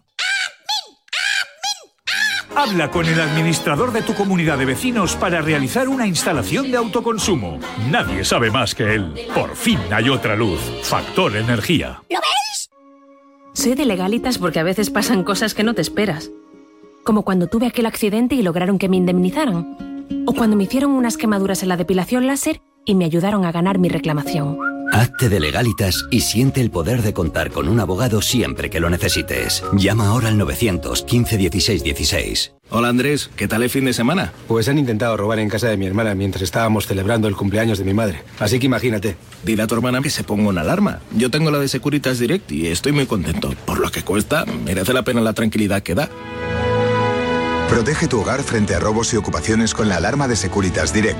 Habla 2.55 2.91
con 2.91 3.05
el 3.05 3.19
administrador 3.19 3.93
de 3.93 4.01
tu 4.01 4.13
comunidad 4.13 4.57
de 4.57 4.65
vecinos 4.65 5.15
para 5.15 5.41
realizar 5.41 5.87
una 5.87 6.05
instalación 6.05 6.69
de 6.69 6.77
autoconsumo. 6.77 7.59
Nadie 7.89 8.25
sabe 8.25 8.51
más 8.51 8.75
que 8.75 8.95
él. 8.95 9.13
Por 9.33 9.55
fin 9.55 9.79
hay 9.91 10.09
otra 10.09 10.35
luz. 10.35 10.59
Factor 10.83 11.37
Energía. 11.37 12.01
¿Lo 12.09 12.19
veis? 12.19 12.69
Soy 13.53 13.73
de 13.75 13.85
legalitas 13.85 14.37
porque 14.37 14.59
a 14.59 14.63
veces 14.63 14.89
pasan 14.89 15.23
cosas 15.23 15.53
que 15.53 15.63
no 15.63 15.73
te 15.73 15.81
esperas. 15.81 16.29
Como 17.03 17.23
cuando 17.23 17.47
tuve 17.47 17.67
aquel 17.67 17.85
accidente 17.85 18.35
y 18.35 18.43
lograron 18.43 18.77
que 18.77 18.89
me 18.89 18.97
indemnizaran. 18.97 20.05
O 20.27 20.33
cuando 20.33 20.57
me 20.57 20.65
hicieron 20.65 20.91
unas 20.91 21.17
quemaduras 21.17 21.63
en 21.63 21.69
la 21.69 21.77
depilación 21.77 22.27
láser 22.27 22.61
y 22.85 22.95
me 22.95 23.05
ayudaron 23.05 23.45
a 23.45 23.51
ganar 23.51 23.79
mi 23.79 23.87
reclamación. 23.87 24.70
Hazte 24.91 25.29
de 25.29 25.39
legalitas 25.39 26.05
y 26.11 26.19
siente 26.19 26.59
el 26.59 26.69
poder 26.69 27.01
de 27.01 27.13
contar 27.13 27.51
con 27.51 27.69
un 27.69 27.79
abogado 27.79 28.21
siempre 28.21 28.69
que 28.69 28.81
lo 28.81 28.89
necesites. 28.89 29.63
Llama 29.73 30.07
ahora 30.07 30.27
al 30.27 30.37
915 30.37 31.37
16 31.37 31.83
16. 31.83 32.53
Hola 32.69 32.89
Andrés, 32.89 33.29
¿qué 33.37 33.47
tal 33.47 33.63
el 33.63 33.69
fin 33.69 33.85
de 33.85 33.93
semana? 33.93 34.33
Pues 34.49 34.67
han 34.67 34.77
intentado 34.77 35.15
robar 35.15 35.39
en 35.39 35.49
casa 35.49 35.69
de 35.69 35.77
mi 35.77 35.85
hermana 35.85 36.13
mientras 36.13 36.41
estábamos 36.41 36.87
celebrando 36.87 37.29
el 37.29 37.37
cumpleaños 37.37 37.77
de 37.77 37.85
mi 37.85 37.93
madre. 37.93 38.23
Así 38.39 38.59
que 38.59 38.65
imagínate. 38.65 39.15
Dile 39.43 39.63
a 39.63 39.67
tu 39.67 39.75
hermana 39.75 40.01
que 40.01 40.09
se 40.09 40.25
ponga 40.25 40.49
una 40.49 40.61
alarma. 40.61 40.99
Yo 41.15 41.31
tengo 41.31 41.51
la 41.51 41.59
de 41.59 41.69
Securitas 41.69 42.19
Direct 42.19 42.51
y 42.51 42.67
estoy 42.67 42.91
muy 42.91 43.05
contento. 43.05 43.53
Por 43.65 43.79
lo 43.79 43.91
que 43.91 44.03
cuesta, 44.03 44.45
merece 44.45 44.93
la 44.93 45.03
pena 45.03 45.21
la 45.21 45.33
tranquilidad 45.33 45.83
que 45.83 45.95
da. 45.95 46.09
Protege 47.69 48.09
tu 48.09 48.19
hogar 48.19 48.43
frente 48.43 48.75
a 48.75 48.79
robos 48.79 49.13
y 49.13 49.17
ocupaciones 49.17 49.73
con 49.73 49.87
la 49.87 49.95
alarma 49.95 50.27
de 50.27 50.35
Securitas 50.35 50.93
Direct. 50.93 51.19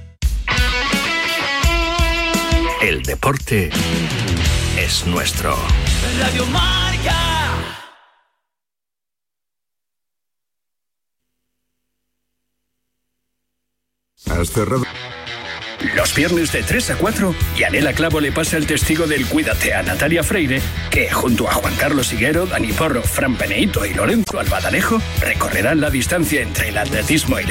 El 2.81 3.03
deporte 3.03 3.69
es 4.75 5.05
nuestro. 5.05 5.55
Radio 6.19 6.45
Marca. 6.47 7.15
Has 14.25 14.49
cerrado. 14.49 14.83
Los 15.95 16.15
viernes 16.15 16.51
de 16.51 16.63
3 16.63 16.91
a 16.91 16.95
4, 16.97 17.35
Yanela 17.57 17.93
Clavo 17.93 18.19
le 18.19 18.31
pasa 18.31 18.57
el 18.57 18.65
testigo 18.65 19.07
del 19.07 19.25
Cuídate 19.25 19.73
a 19.73 19.81
Natalia 19.81 20.23
Freire, 20.23 20.61
que 20.89 21.09
junto 21.11 21.49
a 21.49 21.53
Juan 21.53 21.75
Carlos 21.75 22.13
Higuero, 22.13 22.45
Dani 22.45 22.71
Porro, 22.71 23.01
Fran 23.01 23.35
Peneito 23.35 23.85
y 23.85 23.93
Lorenzo 23.93 24.39
Albadalejo 24.39 25.01
recorrerán 25.19 25.81
la 25.81 25.89
distancia 25.89 26.41
entre 26.41 26.69
el 26.69 26.77
atletismo 26.77 27.39
y 27.39 27.43
la 27.43 27.49